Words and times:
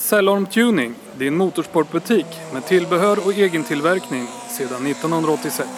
Cellorm 0.00 0.46
Tuning, 0.46 0.94
din 1.18 1.36
motorsportbutik 1.36 2.26
med 2.52 2.66
tillbehör 2.66 3.26
och 3.26 3.32
egentillverkning 3.34 4.26
sedan 4.50 4.86
1986. 4.86 5.68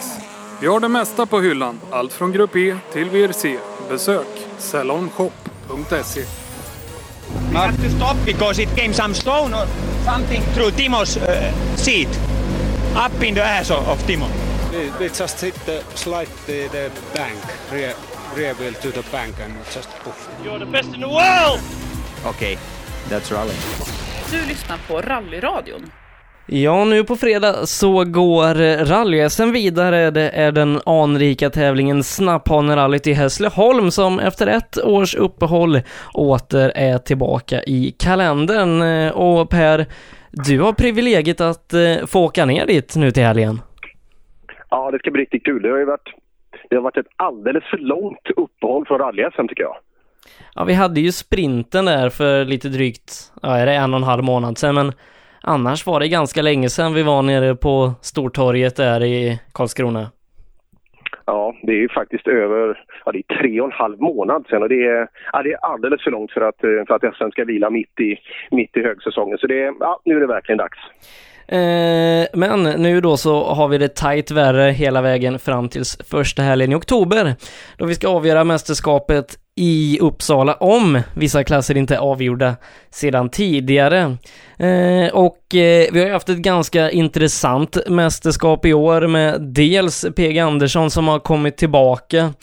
Vi 0.61 0.67
har 0.67 0.79
det 0.79 0.87
mesta 0.89 1.25
på 1.25 1.41
hyllan, 1.41 1.79
allt 1.91 2.13
från 2.13 2.31
Grupp 2.31 2.55
E 2.55 2.77
till 2.93 3.09
VRC. 3.09 3.57
Besök 3.89 4.27
cellormshop.se. 4.57 6.21
We 7.51 7.57
had 7.57 7.75
to 7.75 7.89
stop 7.97 8.25
because 8.25 8.63
it 8.63 8.69
came 8.75 8.93
some 8.93 9.13
stone 9.13 9.53
or 9.55 9.67
something 10.05 10.41
through 10.53 10.71
Timo's 10.71 11.17
uh, 11.17 11.75
seat, 11.75 12.19
up 13.05 13.23
in 13.23 13.35
the 13.35 13.41
ass 13.41 13.71
of, 13.71 13.89
of 13.89 14.07
Timo. 14.07 14.27
We, 14.71 14.91
we 14.99 15.09
just 15.09 15.41
hit 15.41 15.55
the 15.65 15.83
slide 15.95 16.29
the, 16.45 16.67
the 16.67 16.91
bank, 17.13 17.39
rear, 17.71 17.93
rear 18.35 18.53
wheel 18.53 18.73
to 18.73 18.91
the 18.91 19.03
bank 19.11 19.35
and 19.39 19.53
just 19.75 19.89
poof. 20.03 20.29
You're 20.43 20.59
the 20.59 20.71
best 20.71 20.93
in 20.93 21.01
the 21.01 21.09
world! 21.09 21.59
Okay, 22.25 22.57
that's 23.09 23.31
rally. 23.31 23.55
Du 24.33 24.39
lyssnar 24.39 24.77
på 24.87 25.09
Rallyradion. 25.09 25.81
Ja, 26.47 26.85
nu 26.85 27.03
på 27.03 27.15
fredag 27.15 27.53
så 27.53 28.03
går 28.03 28.85
rally 28.85 29.51
vidare. 29.53 30.11
Det 30.11 30.29
är 30.29 30.51
den 30.51 30.79
anrika 30.85 31.49
tävlingen 31.49 32.03
Snapphanerallyt 32.03 33.07
i 33.07 33.13
Hässleholm 33.13 33.91
som 33.91 34.19
efter 34.19 34.47
ett 34.47 34.77
års 34.85 35.15
uppehåll 35.15 35.79
åter 36.13 36.71
är 36.75 36.97
tillbaka 36.97 37.63
i 37.63 37.95
kalendern. 37.99 38.81
Och 39.11 39.49
Per, 39.49 39.85
du 40.31 40.61
har 40.61 40.73
privilegiet 40.73 41.41
att 41.41 41.73
eh, 41.73 42.05
få 42.07 42.25
åka 42.25 42.45
ner 42.45 42.65
dit 42.65 42.95
nu 42.95 43.11
till 43.11 43.23
helgen. 43.23 43.61
Ja, 44.69 44.91
det 44.91 44.99
ska 44.99 45.11
bli 45.11 45.21
riktigt 45.21 45.45
kul. 45.45 45.61
Det 45.61 45.69
har 45.69 45.77
ju 45.77 45.85
varit, 45.85 46.09
det 46.69 46.75
har 46.75 46.83
varit 46.83 46.97
ett 46.97 47.13
alldeles 47.15 47.63
för 47.63 47.77
långt 47.77 48.27
uppehåll 48.37 48.85
från 48.85 48.99
rally 48.99 49.29
tycker 49.47 49.63
jag. 49.63 49.75
Ja, 50.55 50.63
vi 50.63 50.73
hade 50.73 51.01
ju 51.01 51.11
sprinten 51.11 51.85
där 51.85 52.09
för 52.09 52.45
lite 52.45 52.69
drygt, 52.69 53.31
ja, 53.41 53.57
är 53.57 53.65
det 53.65 53.73
en 53.73 53.93
och 53.93 53.99
en 53.99 54.03
halv 54.03 54.23
månad 54.23 54.57
sedan, 54.57 54.75
men 54.75 54.91
annars 55.41 55.85
var 55.85 55.99
det 55.99 56.07
ganska 56.07 56.41
länge 56.41 56.69
sedan 56.69 56.93
vi 56.93 57.03
var 57.03 57.21
nere 57.21 57.55
på 57.55 57.91
Stortorget 58.01 58.75
där 58.75 59.03
i 59.03 59.39
Karlskrona. 59.53 60.11
Ja, 61.25 61.55
det 61.61 61.71
är 61.71 61.81
ju 61.81 61.89
faktiskt 61.89 62.27
över, 62.27 62.85
ja 63.05 63.11
det 63.11 63.17
är 63.17 63.41
tre 63.41 63.61
och 63.61 63.67
en 63.67 63.71
halv 63.71 64.01
månad 64.01 64.45
sedan 64.49 64.63
och 64.63 64.69
det 64.69 64.85
är, 64.85 65.07
ja, 65.33 65.43
det 65.43 65.51
är 65.51 65.65
alldeles 65.65 66.03
för 66.03 66.11
långt 66.11 66.31
för 66.31 66.41
att, 66.41 66.59
för 66.59 66.93
att 66.93 67.15
SM 67.15 67.29
ska 67.31 67.45
vila 67.45 67.69
mitt 67.69 67.99
i, 67.99 68.17
mitt 68.51 68.77
i 68.77 68.81
högsäsongen. 68.81 69.37
Så 69.37 69.47
det 69.47 69.63
är, 69.63 69.73
ja, 69.79 70.01
nu 70.05 70.15
är 70.15 70.19
det 70.19 70.27
verkligen 70.27 70.57
dags. 70.57 70.79
Eh, 71.47 72.39
men 72.39 72.63
nu 72.63 73.01
då 73.01 73.17
så 73.17 73.43
har 73.43 73.67
vi 73.67 73.77
det 73.77 73.95
tight 73.95 74.31
värre 74.31 74.71
hela 74.71 75.01
vägen 75.01 75.39
fram 75.39 75.69
tills 75.69 75.97
första 76.09 76.41
helgen 76.41 76.71
i 76.71 76.75
oktober. 76.75 77.35
Då 77.77 77.85
vi 77.85 77.95
ska 77.95 78.07
avgöra 78.07 78.43
mästerskapet 78.43 79.25
i 79.55 79.97
Uppsala 80.01 80.53
om 80.53 81.01
vissa 81.15 81.43
klasser 81.43 81.77
inte 81.77 81.95
är 81.95 81.99
avgjorda 81.99 82.55
sedan 82.91 83.29
tidigare. 83.29 84.17
Eh, 84.57 85.13
och 85.13 85.55
eh, 85.55 85.87
vi 85.91 85.99
har 85.99 86.07
ju 86.07 86.13
haft 86.13 86.29
ett 86.29 86.37
ganska 86.37 86.91
intressant 86.91 87.77
mästerskap 87.87 88.65
i 88.65 88.73
år 88.73 89.07
med 89.07 89.41
dels 89.41 90.05
PG 90.15 90.39
Andersson 90.39 90.91
som 90.91 91.07
har 91.07 91.19
kommit 91.19 91.57
tillbaka. 91.57 92.33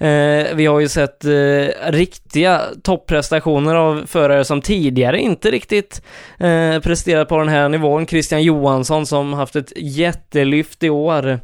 Eh, 0.00 0.54
vi 0.54 0.66
har 0.66 0.80
ju 0.80 0.88
sett 0.88 1.24
eh, 1.24 1.90
riktiga 1.90 2.60
topprestationer 2.82 3.74
av 3.74 4.06
förare 4.06 4.44
som 4.44 4.60
tidigare 4.60 5.20
inte 5.20 5.50
riktigt 5.50 6.02
eh, 6.38 6.78
presterat 6.80 7.28
på 7.28 7.38
den 7.38 7.48
här 7.48 7.68
nivån. 7.68 8.06
Christian 8.06 8.42
Johansson 8.42 9.06
som 9.06 9.32
haft 9.32 9.56
ett 9.56 9.72
jättelyft 9.76 10.82
i 10.82 10.90
år. 10.90 11.40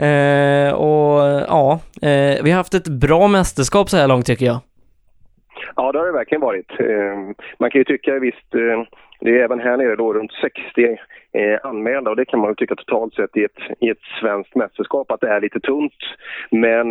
Eh, 0.00 0.72
och 0.74 1.20
ja, 1.48 1.80
eh, 2.02 2.44
vi 2.44 2.50
har 2.50 2.56
haft 2.56 2.74
ett 2.74 2.88
bra 2.88 3.28
mästerskap 3.28 3.90
så 3.90 3.96
här 3.96 4.08
långt 4.08 4.26
tycker 4.26 4.46
jag. 4.46 4.58
Ja, 5.76 5.92
det 5.92 5.98
har 5.98 6.06
det 6.06 6.12
verkligen 6.12 6.40
varit. 6.40 6.70
Eh, 6.80 7.16
man 7.58 7.70
kan 7.70 7.78
ju 7.78 7.84
tycka 7.84 8.18
visst, 8.18 8.54
eh, 8.54 8.82
det 9.20 9.30
är 9.30 9.44
även 9.44 9.60
här 9.60 9.76
nere 9.76 9.96
då 9.96 10.12
runt 10.12 10.32
60 10.40 10.98
eh, 11.32 11.58
anmälda 11.62 12.10
och 12.10 12.16
det 12.16 12.24
kan 12.24 12.40
man 12.40 12.50
ju 12.50 12.54
tycka 12.54 12.74
totalt 12.74 13.14
sett 13.14 13.36
i 13.36 13.44
ett, 13.44 13.60
i 13.80 13.88
ett 13.88 14.02
svenskt 14.20 14.54
mästerskap 14.54 15.10
att 15.10 15.20
det 15.20 15.28
är 15.28 15.40
lite 15.40 15.60
tunt. 15.60 15.92
Men 16.50 16.86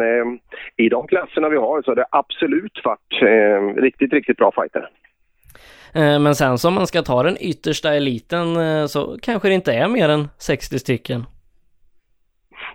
i 0.77 0.89
de 0.89 1.07
klasserna 1.07 1.49
vi 1.49 1.57
har 1.57 1.81
så 1.81 1.91
har 1.91 1.95
det 1.95 2.05
absolut 2.11 2.81
varit 2.83 3.77
riktigt, 3.77 4.13
riktigt 4.13 4.37
bra 4.37 4.51
fighter. 4.51 4.89
Men 5.93 6.35
sen 6.35 6.57
som 6.57 6.73
man 6.73 6.87
ska 6.87 7.01
ta 7.01 7.23
den 7.23 7.37
yttersta 7.39 7.93
eliten 7.93 8.47
så 8.89 9.17
kanske 9.21 9.47
det 9.47 9.53
inte 9.53 9.73
är 9.73 9.87
mer 9.87 10.09
än 10.09 10.27
60 10.37 10.79
stycken. 10.79 11.23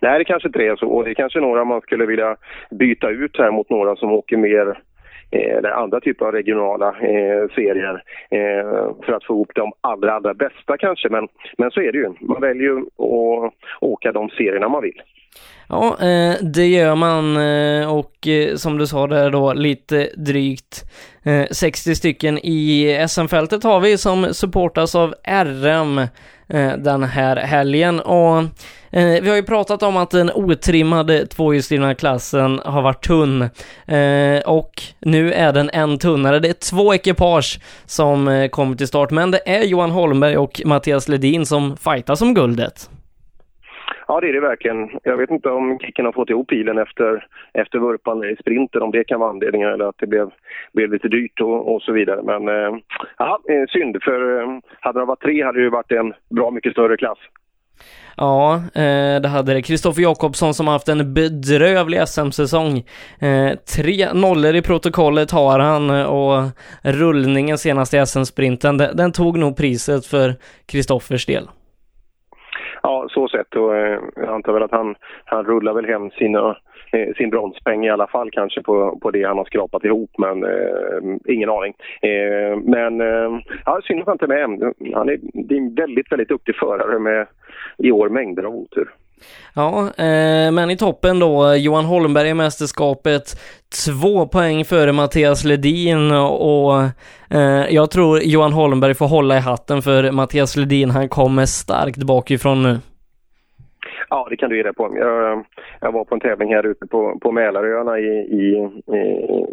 Nej, 0.00 0.19
det 0.19 0.25
kanske 0.25 0.49
inte 0.49 0.62
är 0.62 0.77
så. 0.77 0.87
Och 0.87 1.05
det 1.05 1.10
är 1.10 1.15
kanske 1.15 1.41
några 1.41 1.65
man 1.65 1.81
skulle 1.81 2.06
vilja 2.06 2.37
byta 2.71 3.10
ut 3.10 3.38
här 3.38 3.50
mot 3.50 3.71
några 3.71 3.97
som 3.97 4.12
åker 4.12 4.37
mer 4.37 4.78
eh, 5.31 5.56
eller 5.56 5.71
andra 5.71 6.00
typer 6.00 6.27
av 6.27 6.32
regionala 6.32 6.88
eh, 6.88 7.49
serier 7.55 8.03
eh, 8.31 9.05
för 9.05 9.12
att 9.12 9.25
få 9.25 9.34
ihop 9.34 9.50
de 9.55 9.72
allra, 9.81 10.12
allra 10.12 10.34
bästa 10.34 10.77
kanske. 10.78 11.09
Men, 11.09 11.28
men 11.59 11.71
så 11.71 11.81
är 11.81 11.93
det 11.93 11.99
ju. 11.99 12.12
Man 12.21 12.41
väljer 12.41 12.62
ju 12.62 12.78
att 12.78 13.55
åka 13.81 14.12
de 14.12 14.28
serierna 14.28 14.69
man 14.69 14.82
vill. 14.82 15.03
Ja, 15.69 15.97
eh, 16.00 16.34
det 16.43 16.66
gör 16.66 16.94
man 16.94 17.37
eh, 17.37 17.94
och 17.94 18.28
eh, 18.28 18.56
som 18.56 18.78
du 18.78 18.87
sa 18.87 19.06
där 19.06 19.31
då 19.31 19.53
lite 19.53 20.11
drygt 20.16 20.84
60 21.50 21.94
stycken 21.94 22.38
i 22.38 23.06
SM-fältet 23.09 23.65
har 23.65 23.81
vi 23.81 23.99
som 23.99 24.34
supportas 24.34 24.94
av 24.94 25.15
RM 25.26 26.00
Eh, 26.49 26.72
den 26.72 27.03
här 27.03 27.37
helgen 27.37 28.00
och 28.00 28.38
eh, 28.91 29.22
vi 29.22 29.28
har 29.28 29.37
ju 29.37 29.43
pratat 29.43 29.82
om 29.82 29.97
att 29.97 30.10
den 30.10 30.31
otrimmade 30.31 31.27
tvåhjulsdrivna 31.27 31.94
klassen 31.94 32.60
har 32.65 32.82
varit 32.82 33.05
tunn 33.05 33.43
eh, 33.87 34.41
och 34.47 34.82
nu 35.00 35.32
är 35.32 35.53
den 35.53 35.71
en 35.72 35.99
tunnare. 35.99 36.38
Det 36.38 36.49
är 36.49 36.71
två 36.71 36.94
ekipage 36.94 37.60
som 37.87 38.49
kommer 38.53 38.77
till 38.77 38.88
start, 38.88 39.10
men 39.10 39.31
det 39.31 39.49
är 39.49 39.62
Johan 39.62 39.91
Holmberg 39.91 40.37
och 40.37 40.62
Mattias 40.65 41.09
Ledin 41.09 41.47
som 41.47 41.77
fightar 41.77 42.15
som 42.15 42.34
guldet. 42.34 42.91
Ja, 44.09 44.21
det 44.21 44.29
är 44.29 44.33
det 44.33 44.41
verkligen. 44.41 44.91
Jag 45.03 45.17
vet 45.17 45.31
inte 45.31 45.51
om 45.51 45.79
Kicken 45.79 46.05
har 46.05 46.13
fått 46.13 46.31
ihop 46.31 46.49
pilen 46.49 46.79
efter, 46.79 47.27
efter 47.53 47.79
vurpan 47.79 48.25
i 48.25 48.37
sprinten, 48.41 48.83
om 48.83 48.91
det 48.91 49.05
kan 49.05 49.21
vara 49.21 49.31
anledningen 49.31 49.69
eller 49.69 49.85
att 49.85 49.99
det 49.99 50.07
blev, 50.07 50.31
blev 50.73 50.93
lite 50.93 51.09
dyrt 51.09 51.41
och, 51.41 51.75
och 51.75 51.83
så 51.83 51.93
vidare. 51.93 52.23
Men 52.23 52.49
eh, 52.49 52.79
ja, 53.19 53.41
eh, 53.49 53.65
synd, 53.69 54.03
för 54.03 54.41
eh, 54.41 54.59
hade 54.81 55.01
det 55.01 55.05
varit 55.05 55.23
tre 55.23 55.45
hade 55.45 55.63
det 55.63 55.71
varit 55.71 55.93
en 55.93 56.15
bra 56.31 56.51
mycket 56.51 56.73
större 56.73 56.97
klass. 56.97 57.19
Ja, 58.17 58.55
eh, 58.55 59.21
det 59.21 59.29
hade 59.29 59.55
det. 59.55 59.63
Kristoffer 59.63 60.03
Jakobsson 60.03 60.55
som 60.55 60.69
haft 60.69 60.89
en 60.89 61.15
bedrövlig 61.15 62.09
SM-säsong. 62.09 62.85
Eh, 63.19 63.59
tre 63.77 64.13
nollor 64.13 64.55
i 64.55 64.63
protokollet 64.63 65.31
har 65.31 65.59
han 65.59 65.91
och 65.91 66.51
rullningen 66.83 67.59
senast 67.59 67.95
i 67.95 68.07
SM-sprinten, 68.07 68.77
den, 68.77 69.13
tog 69.13 69.39
nog 69.39 69.57
priset 69.57 70.07
för 70.07 70.35
Kristoffers 70.67 71.27
del. 71.27 71.49
Ja, 72.87 73.06
så 73.11 73.28
sett 73.28 73.56
och 73.56 73.77
eh, 73.77 74.00
jag 74.17 74.28
antar 74.28 74.53
väl 74.53 74.62
att 74.62 74.71
han, 74.71 74.95
han 75.25 75.45
rullar 75.45 75.75
väl 75.75 75.87
hem 75.87 76.11
sina 76.11 76.56
Eh, 76.95 77.15
sin 77.15 77.31
bronspeng 77.31 77.84
i 77.84 77.91
alla 77.91 78.06
fall 78.06 78.31
kanske 78.31 78.62
på, 78.62 78.99
på 79.03 79.11
det 79.11 79.25
han 79.25 79.39
har 79.39 79.45
skrapat 79.45 79.84
ihop, 79.84 80.11
men 80.19 80.45
eh, 80.45 81.34
ingen 81.34 81.50
aning. 81.50 81.75
Eh, 82.03 82.59
men 82.65 83.00
eh, 83.00 83.41
ja, 83.65 83.81
synd 83.84 84.00
att 84.00 84.06
han 84.06 84.15
inte 84.15 84.25
är 84.25 84.47
med. 84.47 84.73
Han 84.94 85.09
är, 85.09 85.19
det 85.33 85.55
är 85.55 85.59
en 85.59 85.75
väldigt, 85.75 86.12
väldigt 86.12 86.28
duktig 86.28 86.56
förare 86.56 86.99
med 86.99 87.27
i 87.78 87.93
år 87.93 88.09
mängder 88.09 88.43
av 88.43 88.55
otur. 88.55 88.91
Ja, 89.55 89.81
eh, 89.81 90.53
men 90.53 90.71
i 90.71 90.77
toppen 90.77 91.19
då, 91.19 91.55
Johan 91.57 91.85
Holmberg 91.85 92.29
i 92.29 92.35
mästerskapet, 92.35 93.23
två 93.87 94.27
poäng 94.27 94.65
före 94.65 94.93
Mattias 94.93 95.45
Ledin 95.45 96.11
och 96.11 96.83
eh, 97.31 97.67
jag 97.71 97.91
tror 97.91 98.21
Johan 98.23 98.53
Holmberg 98.53 98.95
får 98.95 99.07
hålla 99.07 99.37
i 99.37 99.41
hatten 99.41 99.83
för 99.83 100.13
Mattias 100.13 100.57
Ledin, 100.57 100.91
han 100.91 101.09
kommer 101.09 101.47
starkt 101.47 102.03
bakifrån 102.03 102.63
nu. 102.63 102.79
Ja, 104.11 104.27
det 104.31 104.37
kan 104.37 104.51
du 104.51 104.57
ge 104.57 104.63
dig 104.63 104.75
på. 104.75 104.97
Jag, 104.97 105.45
jag 105.81 105.93
var 105.93 106.05
på 106.05 106.15
en 106.15 106.21
tävling 106.21 106.55
här 106.55 106.67
ute 106.67 106.87
på, 106.87 107.19
på 107.19 107.33
Mälaröarna 107.33 107.99
i, 107.99 108.11
i, 108.41 108.69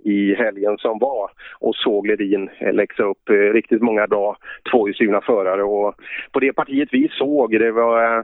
i 0.04 0.36
helgen 0.36 0.78
som 0.78 1.00
var 1.00 1.32
och 1.60 1.76
såg 1.76 2.08
Ledin 2.08 2.50
läxa 2.74 3.04
upp 3.04 3.30
eh, 3.30 3.34
riktigt 3.34 3.82
många 3.82 4.08
bra 4.08 4.38
tvåhjulsdrivna 4.72 5.22
förare. 5.22 5.64
Och 5.64 5.96
på 6.32 6.40
det 6.40 6.54
partiet 6.54 6.90
vi 6.92 7.10
såg, 7.12 7.52
det 7.52 7.72
var 7.72 8.18
eh, 8.18 8.24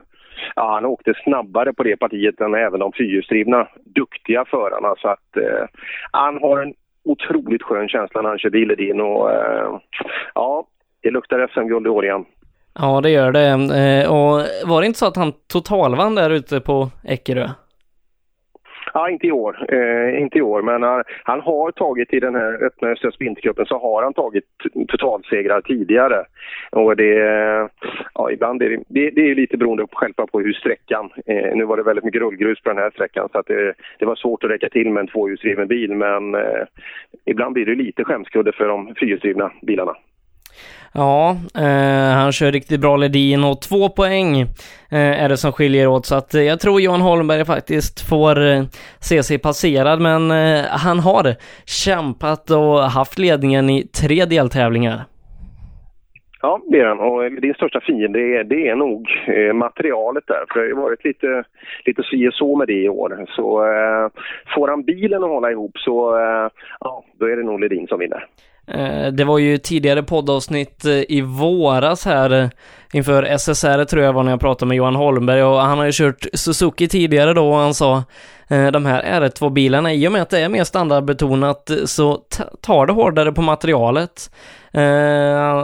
Ja, 0.56 0.74
han 0.74 0.86
åkte 0.86 1.14
snabbare 1.24 1.74
på 1.74 1.84
det 1.84 1.98
partiet 1.98 2.42
än 2.42 2.54
även 2.54 2.80
de 2.80 2.92
fyrhjulsdrivna 2.94 3.68
duktiga 3.86 4.46
förarna. 4.46 4.96
Så 4.98 5.08
att 5.08 5.38
eh, 5.38 5.66
han 6.12 6.38
har 6.42 6.62
en 6.62 6.74
otroligt 7.04 7.64
skön 7.64 7.90
känsla 7.90 8.22
när 8.22 8.30
han 8.30 8.40
kör 8.40 8.50
bil 8.50 8.76
din 8.78 9.02
och 9.02 9.32
eh, 9.32 9.80
ja, 10.36 10.66
det 11.02 11.12
luktar 11.12 11.48
SM-guld 11.54 11.88
i 11.88 11.90
år 11.90 12.06
igen. 12.06 12.26
Ja, 12.80 13.02
det 13.02 13.10
gör 13.10 13.32
det. 13.32 13.48
Eh, 13.50 14.12
och 14.12 14.46
var 14.66 14.82
det 14.82 14.88
inte 14.88 15.00
så 15.00 15.06
att 15.06 15.16
han 15.16 15.34
totalvann 15.48 16.16
där 16.16 16.30
ute 16.30 16.60
på 16.60 16.90
Eckerö? 17.04 17.50
Ja, 18.98 19.10
inte 19.10 19.28
i 19.28 19.32
år. 19.32 19.66
Eh, 19.74 20.22
inte 20.22 20.38
i 20.38 20.42
år, 20.42 20.62
men 20.62 20.84
han, 20.84 21.04
han, 21.24 21.42
har 21.42 21.72
tagit 21.72 22.14
i 22.14 22.20
den 22.20 22.36
här 22.36 22.66
öppna 22.66 22.88
Östra 22.88 23.12
Sprintercupen 23.12 23.66
så 23.66 23.80
har 23.80 24.04
han 24.04 24.14
tagit 24.14 24.44
totalsegrar 24.88 25.62
tidigare. 25.62 26.26
Och 26.72 26.96
det, 26.96 27.18
eh, 27.18 27.68
ja, 28.14 28.32
ibland 28.32 28.62
är 28.62 28.70
det, 28.70 28.84
det, 28.88 29.10
det 29.10 29.32
är 29.32 29.36
lite 29.36 29.58
beroende 29.58 29.88
på, 29.88 29.96
själva 29.96 30.28
på 30.28 30.40
hur 30.40 30.54
sträckan, 30.54 31.10
eh, 31.26 31.56
nu 31.56 31.66
var 31.66 31.78
det 31.78 31.84
väldigt 31.84 32.06
mycket 32.06 32.22
rullgrus 32.22 32.62
på 32.62 32.70
den 32.70 32.78
här 32.78 32.90
sträckan 32.90 33.30
så 33.32 33.40
att 33.40 33.48
det, 33.48 33.74
det 34.00 34.06
var 34.06 34.16
svårt 34.16 34.44
att 34.44 34.50
räcka 34.50 34.70
till 34.70 34.90
med 34.92 35.02
en 35.02 35.08
tvåhjulsdriven 35.08 35.68
bil 35.68 35.92
men 35.94 36.36
eh, 36.36 36.64
ibland 37.26 37.54
blir 37.54 37.66
det 37.66 37.76
lite 37.76 38.04
skämskudde 38.04 38.52
för 38.52 38.68
de 38.68 38.96
fyrhjulsdrivna 38.96 39.52
bilarna. 39.62 39.96
Ja, 40.94 41.38
eh, 41.56 42.16
han 42.16 42.32
kör 42.32 42.52
riktigt 42.52 42.82
bra 42.82 42.98
Ledin 42.98 43.44
och 43.44 43.62
två 43.62 43.90
poäng 43.90 44.42
eh, 44.92 45.24
är 45.24 45.30
det 45.30 45.38
som 45.38 45.52
skiljer 45.52 45.88
åt 45.88 46.06
så 46.06 46.16
att 46.16 46.34
eh, 46.34 46.42
jag 46.42 46.60
tror 46.60 46.82
Johan 46.82 47.02
Holmberg 47.02 47.46
faktiskt 47.46 48.10
får 48.10 48.46
eh, 48.48 48.64
se 49.00 49.24
sig 49.24 49.38
passerad 49.38 50.02
men 50.02 50.32
eh, 50.32 50.66
han 50.70 51.00
har 51.00 51.36
kämpat 51.66 52.52
och 52.52 52.80
haft 52.82 53.20
ledningen 53.20 53.70
i 53.70 53.88
tre 53.88 54.26
deltävlingar. 54.26 55.04
Ja, 56.42 56.62
det 56.68 56.80
är 56.80 56.86
han. 56.86 57.00
Och 57.00 57.26
eh, 57.26 57.32
din 57.32 57.54
största 57.54 57.80
fiende 57.80 58.20
det 58.20 58.36
är, 58.36 58.44
det 58.44 58.68
är 58.68 58.76
nog 58.76 59.10
eh, 59.28 59.54
materialet 59.54 60.24
där. 60.28 60.46
För 60.54 60.60
det 60.60 60.76
har 60.76 60.82
varit 60.82 61.06
lite, 61.06 61.44
lite 61.86 62.04
si 62.04 62.28
och 62.28 62.34
så 62.34 62.56
med 62.56 62.68
det 62.68 62.82
i 62.84 62.90
år. 62.90 63.26
Så 63.28 63.66
eh, 63.66 64.10
får 64.56 64.68
han 64.68 64.84
bilen 64.84 65.24
att 65.24 65.30
hålla 65.30 65.52
ihop 65.52 65.78
så 65.78 66.18
eh, 66.18 66.50
ja, 66.80 67.04
då 67.20 67.26
är 67.26 67.36
det 67.36 67.44
nog 67.44 67.60
Ledin 67.60 67.88
som 67.88 68.00
vinner. 68.00 68.28
Eh, 68.72 69.08
det 69.08 69.24
var 69.24 69.38
ju 69.38 69.58
tidigare 69.58 70.04
poddavsnitt 70.04 70.86
eh, 70.86 70.94
i 71.10 71.22
våras 71.22 72.06
här 72.06 72.30
eh, 72.32 72.50
inför 72.94 73.38
SSR 73.38 73.86
tror 73.86 74.04
jag 74.04 74.14
var 74.14 74.24
när 74.24 74.32
jag 74.32 74.40
pratade 74.40 74.68
med 74.68 74.78
Johan 74.78 74.96
Holmberg 74.96 75.44
och 75.44 75.60
han 75.60 75.78
har 75.78 75.86
ju 75.86 75.92
kört 75.94 76.26
Suzuki 76.34 76.88
tidigare 76.88 77.34
då 77.34 77.50
och 77.50 77.58
han 77.58 77.74
sa 77.74 78.04
de 78.50 78.86
här 78.86 79.22
R2-bilarna 79.22 79.94
i 79.94 80.08
och 80.08 80.12
med 80.12 80.22
att 80.22 80.30
det 80.30 80.40
är 80.40 80.50
mer 80.50 80.64
standardbetonat 80.64 81.72
så 81.86 82.20
tar 82.62 82.86
det 82.86 82.94
hårdare 82.94 83.32
på 83.32 83.42
materialet. 83.42 84.32
Han, 84.72 84.84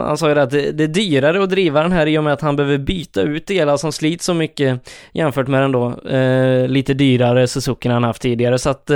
han 0.00 0.18
sa 0.18 0.28
ju 0.28 0.34
det 0.34 0.42
att 0.42 0.50
det, 0.50 0.72
det, 0.72 0.84
är 0.84 0.88
dyrare 0.88 1.42
att 1.42 1.50
driva 1.50 1.82
den 1.82 1.92
här 1.92 2.06
i 2.06 2.18
och 2.18 2.24
med 2.24 2.32
att 2.32 2.40
han 2.40 2.56
behöver 2.56 2.78
byta 2.78 3.22
ut 3.22 3.46
delar 3.46 3.76
som 3.76 3.92
slits 3.92 4.24
så 4.24 4.34
mycket 4.34 4.88
jämfört 5.12 5.48
med 5.48 5.62
den 5.62 5.72
då 5.72 5.94
lite 6.66 6.94
dyrare 6.94 7.46
Suzuki 7.46 7.88
han 7.88 8.04
haft 8.04 8.22
tidigare. 8.22 8.58
Så 8.58 8.70
att 8.70 8.86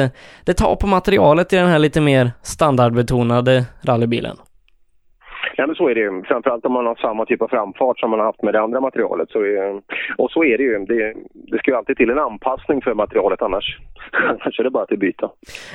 det 0.44 0.54
tar 0.54 0.76
på 0.76 0.86
materialet 0.86 1.52
i 1.52 1.56
den 1.56 1.68
här 1.68 1.78
lite 1.78 2.00
mer 2.00 2.32
standardbetonade 2.42 3.64
rallybilen. 3.98 4.36
Ja, 5.56 5.66
men 5.66 5.76
så 5.76 5.88
är 5.88 5.94
det 5.94 6.00
ju. 6.00 6.22
Framförallt 6.24 6.64
om 6.64 6.72
man 6.72 6.86
har 6.86 6.94
samma 6.94 7.26
typ 7.26 7.42
av 7.42 7.48
framfart 7.48 7.98
som 7.98 8.10
man 8.10 8.18
har 8.18 8.26
haft 8.26 8.42
med 8.42 8.54
det 8.54 8.60
andra 8.60 8.80
materialet. 8.80 9.30
Så 9.30 9.38
är, 9.38 9.82
och 10.18 10.30
så 10.30 10.44
är 10.44 10.58
det 10.58 10.64
ju. 10.64 10.78
Det, 10.78 11.14
det 11.50 11.58
ska 11.58 11.70
ju 11.70 11.76
alltid 11.76 11.96
till 11.96 12.10
en 12.10 12.18
anpassning 12.18 12.82
för 12.82 12.94
materialet 12.94 13.42
annars. 13.42 13.78
annars 14.12 14.60
är 14.60 14.64
det 14.64 14.70
bara 14.70 14.82
att 14.82 14.98
byta. 14.98 15.30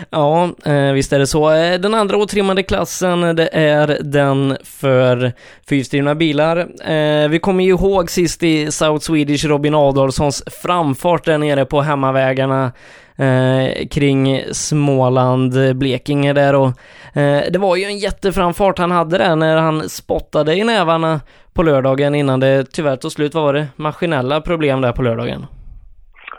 Ja, 0.09 0.49
eh, 0.65 0.93
visst 0.93 1.13
är 1.13 1.19
det 1.19 1.27
så. 1.27 1.51
Eh, 1.51 1.79
den 1.79 1.93
andra 1.93 2.17
otrimmade 2.17 2.63
klassen, 2.63 3.35
det 3.35 3.49
är 3.53 3.97
den 4.03 4.57
för 4.63 5.31
fyrstyrna 5.69 6.15
bilar. 6.15 6.57
Eh, 6.93 7.29
vi 7.29 7.39
kommer 7.39 7.63
ju 7.63 7.69
ihåg 7.69 8.09
sist 8.09 8.43
i 8.43 8.71
South 8.71 9.03
Swedish 9.05 9.45
Robin 9.45 9.75
Adolfssons 9.75 10.43
framfart 10.63 11.25
där 11.25 11.37
nere 11.37 11.65
på 11.65 11.81
hemmavägarna 11.81 12.71
eh, 13.15 13.87
kring 13.87 14.43
Småland, 14.51 15.75
Blekinge 15.75 16.33
där 16.33 16.55
och 16.55 16.67
eh, 17.13 17.43
det 17.51 17.59
var 17.59 17.75
ju 17.75 17.83
en 17.83 17.97
jätteframfart 17.97 18.79
han 18.79 18.91
hade 18.91 19.17
där 19.17 19.35
när 19.35 19.57
han 19.57 19.89
spottade 19.89 20.55
i 20.55 20.63
nävarna 20.63 21.21
på 21.53 21.63
lördagen 21.63 22.15
innan 22.15 22.39
det 22.39 22.65
tyvärr 22.71 22.95
tog 22.95 23.11
slut. 23.11 23.33
Vad 23.33 23.43
var 23.43 23.53
det? 23.53 23.67
Maskinella 23.75 24.41
problem 24.41 24.81
där 24.81 24.91
på 24.91 25.01
lördagen. 25.01 25.45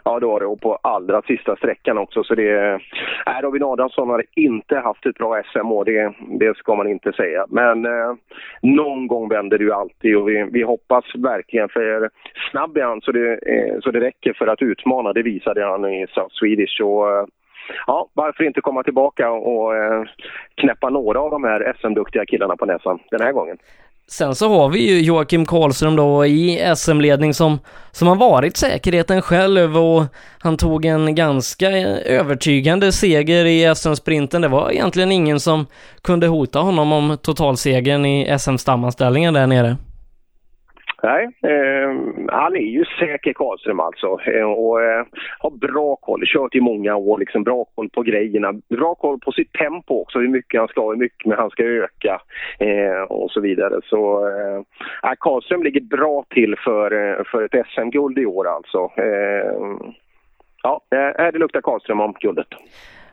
Ja, 0.05 0.21
det 0.21 0.27
var 0.27 0.41
det. 0.41 0.47
Och 0.47 0.61
på 0.61 0.79
allra 0.83 1.23
sista 1.23 1.57
sträckan 1.57 1.99
också. 1.99 2.25
Så 2.25 2.35
det... 2.35 2.81
Nej, 3.27 3.43
Robin 3.43 3.63
Adamsson 3.63 4.09
har 4.09 4.25
inte 4.37 4.77
haft 4.79 5.07
ett 5.07 5.19
bra 5.19 5.43
SM 5.53 5.73
och 5.73 5.85
det, 5.85 6.13
det 6.39 6.57
ska 6.57 6.75
man 6.75 6.89
inte 6.89 7.13
säga. 7.13 7.47
Men 7.49 7.85
eh, 7.85 8.15
någon 8.63 9.07
gång 9.07 9.29
vänder 9.29 9.59
det 9.59 9.65
ju 9.65 9.73
alltid 9.73 10.17
och 10.17 10.29
vi, 10.29 10.49
vi 10.53 10.63
hoppas 10.63 11.05
verkligen 11.15 11.69
för 11.69 12.11
snabb 12.51 12.77
är 12.77 12.85
han 12.85 13.01
så 13.01 13.13
det, 13.13 13.33
eh, 13.33 13.81
så 13.81 13.91
det 13.91 14.01
räcker 14.01 14.33
för 14.33 14.47
att 14.47 14.63
utmana. 14.63 15.13
Det 15.13 15.23
visade 15.23 15.65
han 15.65 15.85
i 15.85 16.07
South 16.15 16.35
Swedish. 16.35 16.81
Och, 16.81 17.11
eh, 17.11 17.27
ja, 17.87 18.09
varför 18.15 18.45
inte 18.45 18.61
komma 18.61 18.83
tillbaka 18.83 19.31
och 19.31 19.77
eh, 19.77 20.05
knäppa 20.55 20.91
några 20.91 21.21
av 21.21 21.31
de 21.31 21.45
här 21.45 21.75
SM-duktiga 21.81 22.27
killarna 22.27 22.57
på 22.57 22.67
näsan 22.67 22.99
den 23.11 23.21
här 23.21 23.33
gången. 23.33 23.59
Sen 24.09 24.35
så 24.35 24.49
har 24.49 24.69
vi 24.69 24.91
ju 24.91 25.01
Joakim 25.01 25.47
Karlström 25.47 25.97
då 25.97 26.27
i 26.27 26.73
SM-ledning 26.77 27.35
som, 27.35 27.59
som 27.93 28.09
har 28.09 28.17
varit 28.17 28.57
säkerheten 28.57 29.23
själv 29.23 29.77
och 29.79 30.05
han 30.39 30.57
tog 30.57 30.85
en 30.85 31.15
ganska 31.15 31.71
övertygande 31.71 32.93
seger 32.93 33.45
i 33.45 33.75
SM-sprinten. 33.75 34.43
Det 34.43 34.49
var 34.49 34.71
egentligen 34.71 35.13
ingen 35.13 35.41
som 35.41 35.67
kunde 36.03 36.27
hota 36.27 36.59
honom 36.59 36.93
om 36.93 37.19
totalsegern 37.23 38.07
i 38.07 38.39
SM-stammanställningen 38.39 39.35
där 39.35 39.47
nere. 39.47 39.77
Nej, 41.05 41.25
eh, 41.43 41.91
han 42.29 42.57
är 42.57 42.71
ju 42.77 42.85
säker 42.85 43.33
Karlström 43.33 43.81
alltså 43.81 44.19
eh, 44.27 44.45
och 44.45 44.83
eh, 44.83 45.07
har 45.39 45.51
bra 45.51 45.97
koll, 45.97 46.23
kört 46.27 46.55
i 46.55 46.61
många 46.61 46.97
år, 46.97 47.19
liksom 47.19 47.45
bra 47.45 47.65
koll 47.75 47.91
på 47.91 48.03
grejerna, 48.03 48.53
bra 48.53 48.95
koll 48.95 49.19
på 49.19 49.33
sitt 49.33 49.53
tempo 49.53 50.01
också, 50.01 50.19
hur 50.19 50.29
mycket 50.29 50.61
han 50.61 50.69
ska, 50.69 50.89
hur 50.89 50.97
mycket 50.97 51.39
han 51.39 51.51
ska 51.51 51.63
öka 51.63 52.21
eh, 52.59 53.03
och 53.03 53.31
så 53.31 53.41
vidare. 53.41 53.81
Så 53.85 54.29
eh, 54.29 54.57
äh, 55.11 55.15
Karlström 55.19 55.63
ligger 55.63 55.81
bra 55.81 56.25
till 56.31 56.57
för, 56.65 56.93
eh, 56.93 57.25
för 57.25 57.43
ett 57.43 57.67
SM-guld 57.67 58.19
i 58.19 58.27
år 58.27 58.49
alltså. 58.49 58.79
Ehm, 58.97 59.73
eh, 59.73 59.93
ja, 60.63 60.81
det 61.33 61.39
luktar 61.39 61.61
Karlström 61.61 62.01
om 62.01 62.15
guldet. 62.21 62.49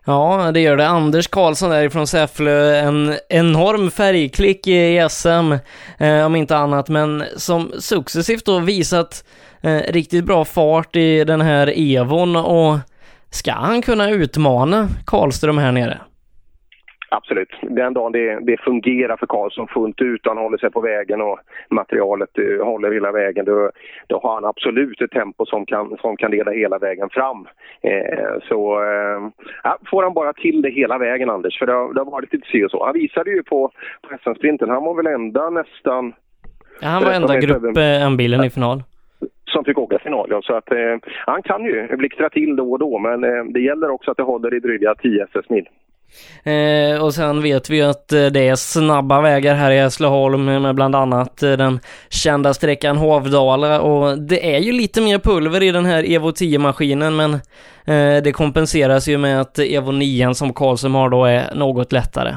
Ja, 0.05 0.51
det 0.53 0.59
gör 0.59 0.77
det. 0.77 0.87
Anders 0.87 1.27
Karlsson 1.27 1.69
därifrån 1.69 2.07
Säffle, 2.07 2.79
en 2.79 3.15
enorm 3.29 3.91
färgklick 3.91 4.67
i 4.67 5.07
SM, 5.09 5.53
eh, 5.97 6.25
om 6.25 6.35
inte 6.35 6.57
annat, 6.57 6.89
men 6.89 7.23
som 7.37 7.71
successivt 7.79 8.45
då 8.45 8.59
visat 8.59 9.23
eh, 9.61 9.77
riktigt 9.77 10.25
bra 10.25 10.45
fart 10.45 10.95
i 10.95 11.23
den 11.23 11.41
här 11.41 11.73
Evon 11.75 12.35
och 12.35 12.77
ska 13.29 13.51
han 13.51 13.81
kunna 13.81 14.09
utmana 14.09 14.89
Karlström 15.05 15.57
här 15.57 15.71
nere? 15.71 16.01
Absolut. 17.13 17.49
Den 17.61 17.93
dagen 17.93 18.11
det, 18.11 18.39
det 18.39 18.57
fungerar 18.57 19.17
för 19.17 19.27
Karlsson 19.27 19.67
fullt 19.67 20.01
ut, 20.01 20.21
han 20.23 20.37
håller 20.37 20.57
sig 20.57 20.71
på 20.71 20.81
vägen 20.81 21.21
och 21.21 21.39
materialet 21.69 22.39
uh, 22.39 22.63
håller 22.63 22.91
hela 22.91 23.11
vägen, 23.11 23.45
då, 23.45 23.71
då 24.07 24.19
har 24.23 24.33
han 24.33 24.45
absolut 24.45 25.01
ett 25.01 25.11
tempo 25.11 25.45
som 25.45 25.65
kan, 25.65 25.97
som 26.01 26.17
kan 26.17 26.31
leda 26.31 26.51
hela 26.51 26.77
vägen 26.77 27.09
fram. 27.09 27.47
Eh, 27.81 28.33
så 28.49 28.83
eh, 28.83 29.19
får 29.89 30.03
han 30.03 30.13
bara 30.13 30.33
till 30.33 30.61
det 30.61 30.69
hela 30.69 30.97
vägen, 30.97 31.29
Anders, 31.29 31.59
för 31.59 31.65
det 31.65 31.73
har, 31.73 31.93
det 31.93 31.99
har 31.99 32.11
varit 32.11 32.33
lite 32.33 32.47
si 32.47 32.65
och 32.65 32.71
så. 32.71 32.85
Han 32.85 32.93
visade 32.93 33.31
ju 33.31 33.43
på, 33.43 33.71
på 34.01 34.17
SM-sprinten, 34.23 34.69
han 34.69 34.83
var 34.83 34.95
väl 34.95 35.07
enda 35.07 35.49
nästan... 35.49 36.13
Ja, 36.81 36.87
han 36.87 37.03
var 37.03 37.11
enda 37.11 37.39
grupp 37.39 37.77
eh, 37.77 38.05
M-bilen 38.05 38.43
i 38.43 38.49
final 38.49 38.83
som 39.51 39.65
fick 39.65 39.77
åka 39.77 39.99
final. 39.99 40.27
Ja. 40.29 40.41
Så 40.41 40.53
att, 40.53 40.71
eh, 40.71 40.95
han 41.25 41.41
kan 41.41 41.63
ju 41.63 41.97
blixtra 41.97 42.29
till 42.29 42.55
då 42.55 42.71
och 42.71 42.79
då, 42.79 42.99
men 42.99 43.23
eh, 43.23 43.43
det 43.43 43.59
gäller 43.59 43.89
också 43.89 44.11
att 44.11 44.17
det 44.17 44.23
håller 44.23 44.53
i 44.53 44.59
dryga 44.59 44.95
10 44.95 45.23
SS-mil. 45.23 45.67
Eh, 46.43 47.01
och 47.03 47.13
sen 47.13 47.41
vet 47.41 47.69
vi 47.69 47.77
ju 47.77 47.83
att 47.83 48.11
eh, 48.11 48.25
det 48.25 48.47
är 48.47 48.55
snabba 48.55 49.21
vägar 49.21 49.55
här 49.55 49.71
i 49.71 49.79
Hässleholm 49.79 50.45
med 50.45 50.75
bland 50.75 50.95
annat 50.95 51.43
eh, 51.43 51.51
den 51.51 51.79
kända 52.09 52.53
sträckan 52.53 52.97
Hovdala 52.97 53.81
och 53.81 54.19
det 54.19 54.55
är 54.55 54.59
ju 54.59 54.71
lite 54.71 55.01
mer 55.01 55.19
pulver 55.19 55.63
i 55.63 55.71
den 55.71 55.85
här 55.85 56.11
Evo 56.11 56.31
10-maskinen 56.31 57.15
men 57.15 57.33
eh, 57.85 58.23
det 58.23 58.31
kompenseras 58.33 59.07
ju 59.07 59.17
med 59.17 59.41
att 59.41 59.59
Evo 59.59 59.91
9 59.91 60.33
som 60.33 60.53
Karlsson 60.53 60.95
har 60.95 61.09
då 61.09 61.25
är 61.25 61.55
något 61.55 61.91
lättare. 61.91 62.35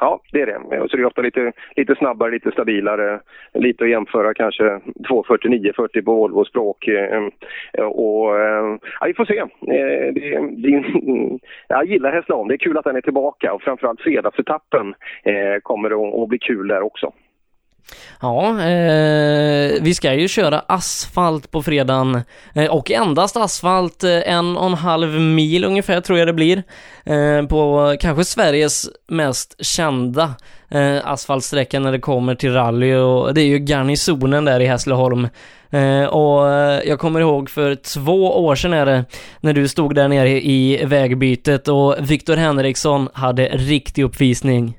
Ja, 0.00 0.20
det 0.32 0.40
är 0.40 0.46
det. 0.46 0.88
Så 0.88 0.96
det 0.96 1.02
är 1.02 1.06
ofta 1.06 1.22
lite, 1.22 1.52
lite 1.76 1.94
snabbare, 1.94 2.30
lite 2.30 2.50
stabilare. 2.50 3.20
Lite 3.54 3.84
att 3.84 3.90
jämföra 3.90 4.34
kanske 4.34 4.80
249 5.08 5.72
40 5.76 6.02
på 6.02 6.14
Volvo 6.14 6.44
språk. 6.44 6.88
Eh, 6.88 7.28
eh, 7.72 7.84
och, 7.84 8.40
eh, 8.40 8.76
ja, 9.00 9.06
vi 9.06 9.14
får 9.14 9.24
se. 9.24 9.44
Det, 9.60 10.10
det, 10.50 10.84
jag 11.68 11.84
gillar 11.84 12.12
Hässleholm. 12.12 12.48
Det 12.48 12.54
är 12.54 12.58
kul 12.58 12.78
att 12.78 12.84
den 12.84 12.96
är 12.96 13.00
tillbaka 13.00 13.52
och 13.52 13.62
framförallt 13.62 14.00
fredagsetappen 14.00 14.94
kommer 15.62 16.22
att 16.22 16.28
bli 16.28 16.38
kul 16.38 16.68
där 16.68 16.82
också. 16.82 17.12
Ja, 18.20 18.48
eh, 18.48 19.82
vi 19.82 19.94
ska 19.94 20.14
ju 20.14 20.28
köra 20.28 20.62
asfalt 20.68 21.50
på 21.50 21.62
fredagen 21.62 22.22
eh, 22.54 22.70
och 22.70 22.90
endast 22.90 23.36
asfalt 23.36 24.04
eh, 24.04 24.32
en 24.32 24.56
och 24.56 24.66
en 24.66 24.74
halv 24.74 25.20
mil 25.20 25.64
ungefär 25.64 26.00
tror 26.00 26.18
jag 26.18 26.28
det 26.28 26.32
blir 26.32 26.62
eh, 27.04 27.46
på 27.46 27.96
kanske 28.00 28.24
Sveriges 28.24 28.88
mest 29.08 29.64
kända 29.64 30.34
eh, 30.70 30.96
asfaltsträcka 31.04 31.80
när 31.80 31.92
det 31.92 31.98
kommer 31.98 32.34
till 32.34 32.52
rally 32.52 32.94
och 32.94 33.34
det 33.34 33.40
är 33.40 33.46
ju 33.46 33.58
garnisonen 33.58 34.44
där 34.44 34.60
i 34.60 34.66
Hässleholm. 34.66 35.28
Eh, 35.72 36.04
och 36.04 36.48
eh, 36.50 36.80
jag 36.84 36.98
kommer 36.98 37.20
ihåg 37.20 37.50
för 37.50 37.74
två 37.74 38.44
år 38.44 38.54
sedan 38.54 38.72
är 38.72 38.86
det 38.86 39.04
när 39.40 39.52
du 39.52 39.68
stod 39.68 39.94
där 39.94 40.08
nere 40.08 40.28
i 40.28 40.84
vägbytet 40.84 41.68
och 41.68 41.96
Viktor 42.10 42.36
Henriksson 42.36 43.08
hade 43.14 43.46
riktig 43.46 44.02
uppvisning. 44.02 44.76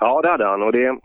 Ja, 0.00 0.22
det 0.22 0.30
hade 0.30 0.44
han 0.46 0.62
och 0.62 0.72
det 0.72 0.98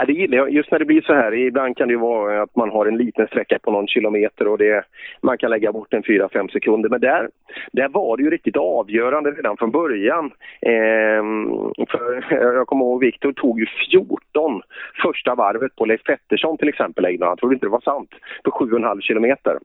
Ja, 0.00 0.04
det 0.04 0.12
gillar 0.12 0.38
jag. 0.38 0.50
Just 0.50 0.70
när 0.70 0.78
det 0.78 0.84
blir 0.84 1.02
så 1.02 1.14
här. 1.14 1.34
Ibland 1.34 1.76
kan 1.76 1.88
det 1.88 1.92
ju 1.92 2.00
vara 2.00 2.42
att 2.42 2.56
man 2.56 2.70
har 2.70 2.86
en 2.86 2.96
liten 2.96 3.26
sträcka 3.26 3.58
på 3.58 3.70
någon 3.70 3.88
kilometer 3.88 4.48
och 4.48 4.58
det, 4.58 4.84
man 5.20 5.38
kan 5.38 5.50
lägga 5.50 5.72
bort 5.72 5.94
en 5.94 6.02
4-5 6.02 6.48
sekunder. 6.48 6.88
Men 6.88 7.00
där, 7.00 7.28
där 7.72 7.88
var 7.88 8.16
det 8.16 8.22
ju 8.22 8.30
riktigt 8.30 8.56
avgörande 8.56 9.30
redan 9.30 9.56
från 9.56 9.70
början. 9.70 10.30
Ehm, 10.60 11.48
för 11.90 12.24
jag 12.30 12.66
kommer 12.66 12.84
ihåg 12.84 13.00
Viktor 13.00 13.32
tog 13.32 13.60
ju 13.60 13.66
14 13.90 14.62
första 15.02 15.34
varvet 15.34 15.76
på 15.76 15.84
Leif 15.84 16.02
Pettersson 16.02 16.56
till 16.56 16.68
exempel. 16.68 17.18
Han 17.20 17.36
trodde 17.36 17.54
inte 17.54 17.66
det 17.66 17.70
var 17.70 17.80
sant. 17.80 18.10
På 18.44 18.50
7,5 18.50 19.00
kilometer. 19.00 19.58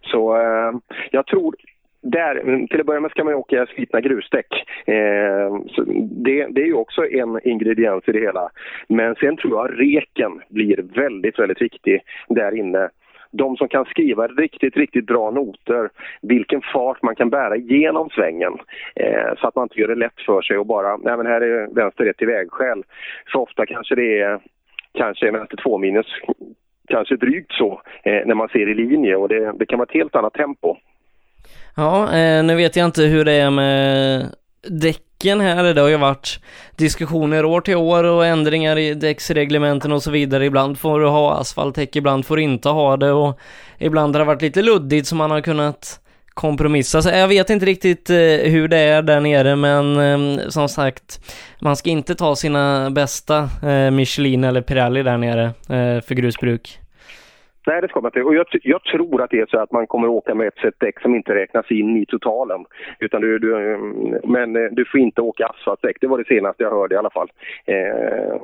Så 0.00 0.36
eh, 0.36 0.72
jag 1.10 1.26
tror 1.26 1.54
där, 2.10 2.36
mm, 2.36 2.68
till 2.68 2.80
att 2.80 2.86
börja 2.86 3.00
med 3.00 3.10
ska 3.10 3.24
man 3.24 3.32
ju 3.32 3.38
åka 3.38 3.66
slitna 3.66 4.00
grusdäck. 4.00 4.64
Eh, 4.86 5.54
det, 6.24 6.46
det, 6.50 6.62
är 6.62 6.66
ju 6.66 6.74
också 6.74 7.06
en 7.06 7.40
ingrediens 7.48 8.08
i 8.08 8.12
det 8.12 8.20
hela. 8.20 8.50
Men 8.88 9.14
sen 9.14 9.36
tror 9.36 9.52
jag 9.56 9.80
reken 9.80 10.40
blir 10.48 10.82
väldigt, 10.94 11.38
väldigt 11.38 11.62
viktig 11.62 12.02
där 12.28 12.54
inne 12.54 12.88
de 13.30 13.56
som 13.56 13.68
kan 13.68 13.84
skriva 13.84 14.26
riktigt, 14.26 14.76
riktigt 14.76 15.06
bra 15.06 15.30
noter, 15.30 15.90
vilken 16.22 16.60
fart 16.72 17.02
man 17.02 17.14
kan 17.14 17.30
bära 17.30 17.56
genom 17.56 18.10
svängen 18.10 18.52
eh, 18.96 19.34
så 19.38 19.48
att 19.48 19.54
man 19.54 19.62
inte 19.64 19.80
gör 19.80 19.88
det 19.88 19.94
lätt 19.94 20.20
för 20.26 20.42
sig 20.42 20.58
och 20.58 20.66
bara, 20.66 20.96
nej 20.96 21.16
men 21.16 21.26
här 21.26 21.40
är 21.40 21.74
vänster 21.74 22.04
rätt 22.04 22.16
till 22.16 22.26
vägskäl. 22.26 22.82
För 23.32 23.38
ofta 23.38 23.66
kanske 23.66 23.94
det 23.94 24.20
är 24.20 24.40
kanske 24.94 25.30
vänster 25.30 25.56
två 25.56 25.78
minus, 25.78 26.06
kanske 26.88 27.16
drygt 27.16 27.52
så, 27.52 27.82
eh, 28.02 28.26
när 28.26 28.34
man 28.34 28.48
ser 28.48 28.68
i 28.68 28.74
linje 28.74 29.16
och 29.16 29.28
det, 29.28 29.52
det 29.58 29.66
kan 29.66 29.78
vara 29.78 29.86
ett 29.86 30.00
helt 30.00 30.16
annat 30.16 30.34
tempo. 30.34 30.76
Ja, 31.78 32.12
eh, 32.12 32.44
nu 32.44 32.54
vet 32.54 32.76
jag 32.76 32.84
inte 32.84 33.02
hur 33.02 33.24
det 33.24 33.32
är 33.32 33.50
med 33.50 34.34
däcken 34.62 35.40
här. 35.40 35.74
Det 35.74 35.80
har 35.80 35.88
ju 35.88 35.96
varit 35.96 36.40
diskussioner 36.76 37.44
år 37.44 37.60
till 37.60 37.76
år 37.76 38.04
och 38.04 38.26
ändringar 38.26 38.78
i 38.78 38.94
däcksreglementen 38.94 39.92
och 39.92 40.02
så 40.02 40.10
vidare. 40.10 40.44
Ibland 40.44 40.78
får 40.78 41.00
du 41.00 41.06
ha 41.06 41.40
asfaltdäck, 41.40 41.96
ibland 41.96 42.26
får 42.26 42.36
du 42.36 42.42
inte 42.42 42.68
ha 42.68 42.96
det 42.96 43.12
och 43.12 43.38
ibland 43.78 44.14
har 44.14 44.18
det 44.20 44.26
varit 44.26 44.42
lite 44.42 44.62
luddigt 44.62 45.06
så 45.06 45.14
man 45.14 45.30
har 45.30 45.40
kunnat 45.40 46.00
kompromissa. 46.34 47.02
Så 47.02 47.08
jag 47.08 47.28
vet 47.28 47.50
inte 47.50 47.66
riktigt 47.66 48.10
eh, 48.10 48.16
hur 48.50 48.68
det 48.68 48.78
är 48.78 49.02
där 49.02 49.20
nere 49.20 49.56
men 49.56 49.98
ehm, 49.98 50.50
som 50.50 50.68
sagt 50.68 51.20
man 51.60 51.76
ska 51.76 51.90
inte 51.90 52.14
ta 52.14 52.36
sina 52.36 52.90
bästa 52.90 53.50
eh, 53.62 53.90
Michelin 53.90 54.44
eller 54.44 54.60
Pirelli 54.60 55.02
där 55.02 55.18
nere 55.18 55.52
för 56.02 56.14
grusbruk. 56.14 56.80
Nej, 57.66 57.80
det 57.80 57.88
ska 57.88 58.00
man 58.00 58.08
inte. 58.08 58.22
Och 58.22 58.34
jag, 58.34 58.46
jag, 58.62 58.84
tror 58.84 59.22
att 59.22 59.30
det 59.30 59.40
är 59.40 59.46
så 59.46 59.58
att 59.58 59.72
man 59.72 59.86
kommer 59.86 60.08
åka 60.08 60.34
med 60.34 60.46
ett 60.46 60.58
set 60.58 60.80
däck 60.80 61.00
som 61.00 61.14
inte 61.14 61.34
räknas 61.34 61.70
in 61.70 61.96
i 61.96 62.06
totalen. 62.06 62.64
Utan 62.98 63.20
du, 63.20 63.38
du, 63.38 63.74
mm, 63.74 64.20
men 64.24 64.56
eh, 64.56 64.70
du 64.70 64.84
får 64.84 65.00
inte 65.00 65.20
åka 65.20 65.46
asfaltdäck. 65.46 65.96
Det 66.00 66.06
var 66.06 66.18
det 66.18 66.24
senaste 66.24 66.62
jag 66.62 66.70
hörde 66.70 66.94
i 66.94 66.98
alla 66.98 67.10
fall. 67.10 67.30
Eh, 67.64 68.36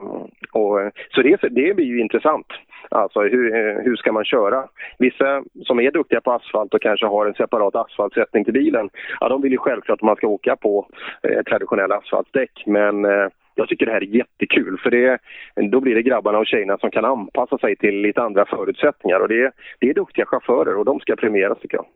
och, 0.53 0.81
eh, 0.81 0.91
så 1.11 1.23
det, 1.23 1.37
det 1.43 1.75
blir 1.77 1.87
ju 1.87 2.01
intressant. 2.01 2.47
Alltså 2.89 3.21
hur, 3.21 3.55
eh, 3.55 3.83
hur 3.85 3.97
ska 3.97 4.13
man 4.13 4.25
köra? 4.25 4.65
Vissa 4.99 5.43
som 5.65 5.81
är 5.81 5.91
duktiga 5.91 6.21
på 6.21 6.33
asfalt 6.33 6.75
och 6.75 6.83
kanske 6.83 7.07
har 7.07 7.27
en 7.27 7.35
separat 7.35 7.77
asfaltsättning 7.77 8.45
till 8.45 8.53
bilen, 8.53 8.91
ja 9.21 9.29
de 9.29 9.43
vill 9.43 9.53
ju 9.53 9.59
självklart 9.59 9.99
att 9.99 10.07
man 10.07 10.17
ska 10.17 10.27
åka 10.27 10.57
på 10.57 10.87
eh, 11.23 11.43
traditionella 11.43 11.97
asfaltdäck. 11.97 12.63
Men 12.67 13.05
eh, 13.05 13.29
jag 13.55 13.69
tycker 13.69 13.87
det 13.87 13.93
här 13.93 14.03
är 14.03 14.17
jättekul 14.17 14.79
för 14.83 14.91
det, 14.91 15.19
då 15.71 15.81
blir 15.81 15.95
det 15.95 16.03
grabbarna 16.03 16.39
och 16.39 16.47
tjejerna 16.47 16.79
som 16.79 16.91
kan 16.91 17.05
anpassa 17.05 17.59
sig 17.59 17.77
till 17.77 18.01
lite 18.01 18.23
andra 18.23 18.45
förutsättningar 18.47 19.21
och 19.21 19.29
det, 19.29 19.53
det 19.81 19.91
är 19.91 19.95
duktiga 19.95 20.27
chaufförer 20.27 20.77
och 20.77 20.85
de 20.85 21.01
ska 21.01 21.17
premieras 21.17 21.59
tycker 21.59 21.77
jag. 21.77 21.87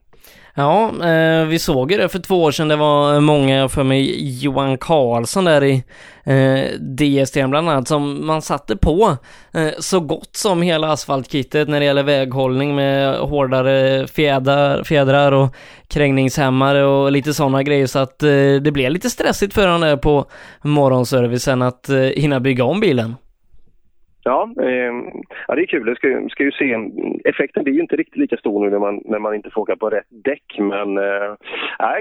Ja, 0.59 0.93
eh, 1.07 1.47
vi 1.47 1.59
såg 1.59 1.93
ju 1.93 1.99
det 1.99 2.09
för 2.09 2.19
två 2.19 2.43
år 2.43 2.51
sedan. 2.51 2.69
Det 2.69 2.77
var 2.77 3.21
många, 3.21 3.69
för 3.69 3.83
mig 3.83 4.29
Johan 4.43 4.79
Karlsson 4.79 5.45
där 5.45 5.65
i 5.65 5.85
eh, 6.25 6.81
DST 6.81 7.35
bland 7.35 7.71
annat, 7.71 7.89
som 7.89 8.27
man 8.27 8.43
satte 8.43 8.77
på 8.77 9.17
eh, 9.53 9.69
så 9.79 10.01
gott 10.01 10.37
som 10.37 10.63
hela 10.63 10.93
asfaltkittet 10.93 11.69
när 11.69 11.81
det 11.81 11.87
gäller 11.87 12.03
väghållning 12.03 12.75
med 12.75 13.19
hårdare 13.19 14.07
fjädrar, 14.07 14.85
fjädrar 14.85 15.33
och 15.33 15.55
krängningshämmare 15.89 16.85
och 16.85 17.13
lite 17.13 17.35
sådana 17.35 17.63
grejer 17.63 17.87
så 17.87 17.99
att 17.99 18.23
eh, 18.23 18.29
det 18.61 18.73
blev 18.73 18.91
lite 18.91 19.11
stressigt 19.11 19.55
för 19.55 19.67
honom 19.67 19.81
där 19.81 19.97
på 19.97 20.25
morgonservicen 20.63 21.63
att 21.63 21.89
eh, 21.89 21.97
hinna 21.97 22.41
bygga 22.41 22.65
om 22.65 22.81
bilen. 22.81 23.15
Ja, 24.27 24.51
eh, 24.61 24.93
ja, 25.49 25.55
det 25.55 25.63
är 25.63 25.67
kul. 25.67 25.87
Det 25.87 25.97
ska, 25.97 26.29
ska 26.31 26.43
ju 26.45 26.53
se. 26.53 26.77
Effekten 27.25 27.65
blir 27.65 27.75
ju 27.75 27.81
inte 27.81 27.97
riktigt 27.97 28.17
lika 28.17 28.37
stor 28.37 28.65
nu 28.65 28.71
när 28.71 28.79
man, 28.79 29.03
när 29.05 29.19
man 29.19 29.35
inte 29.35 29.51
får 29.51 29.63
åka 29.63 29.77
på 29.77 29.91
rätt 29.91 30.07
däck. 30.09 30.57
Men 30.59 30.99
eh, 30.99 31.35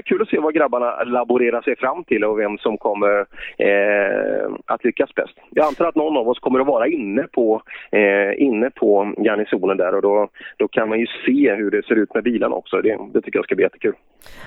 kul 0.04 0.22
att 0.22 0.28
se 0.28 0.38
vad 0.38 0.54
grabbarna 0.54 1.04
laborerar 1.04 1.62
sig 1.62 1.76
fram 1.76 2.04
till 2.04 2.24
och 2.24 2.38
vem 2.38 2.58
som 2.58 2.78
kommer 2.78 3.26
eh, 3.58 4.50
att 4.66 4.84
lyckas 4.84 5.14
bäst. 5.14 5.38
Jag 5.50 5.66
antar 5.66 5.88
att 5.88 5.94
någon 5.94 6.16
av 6.16 6.28
oss 6.28 6.38
kommer 6.38 6.60
att 6.60 6.66
vara 6.66 6.86
inne 6.86 7.22
på, 7.22 7.62
eh, 7.90 8.42
inne 8.42 8.70
på 8.70 9.14
garnisonen 9.18 9.76
där 9.76 9.94
och 9.94 10.02
då, 10.02 10.28
då 10.56 10.68
kan 10.68 10.88
man 10.88 11.00
ju 11.00 11.06
se 11.06 11.54
hur 11.54 11.70
det 11.70 11.86
ser 11.86 11.96
ut 11.96 12.14
med 12.14 12.24
bilarna 12.24 12.54
också. 12.54 12.80
Det, 12.80 12.98
det 13.12 13.22
tycker 13.22 13.38
jag 13.38 13.44
ska 13.44 13.54
bli 13.54 13.64
jättekul. 13.64 13.94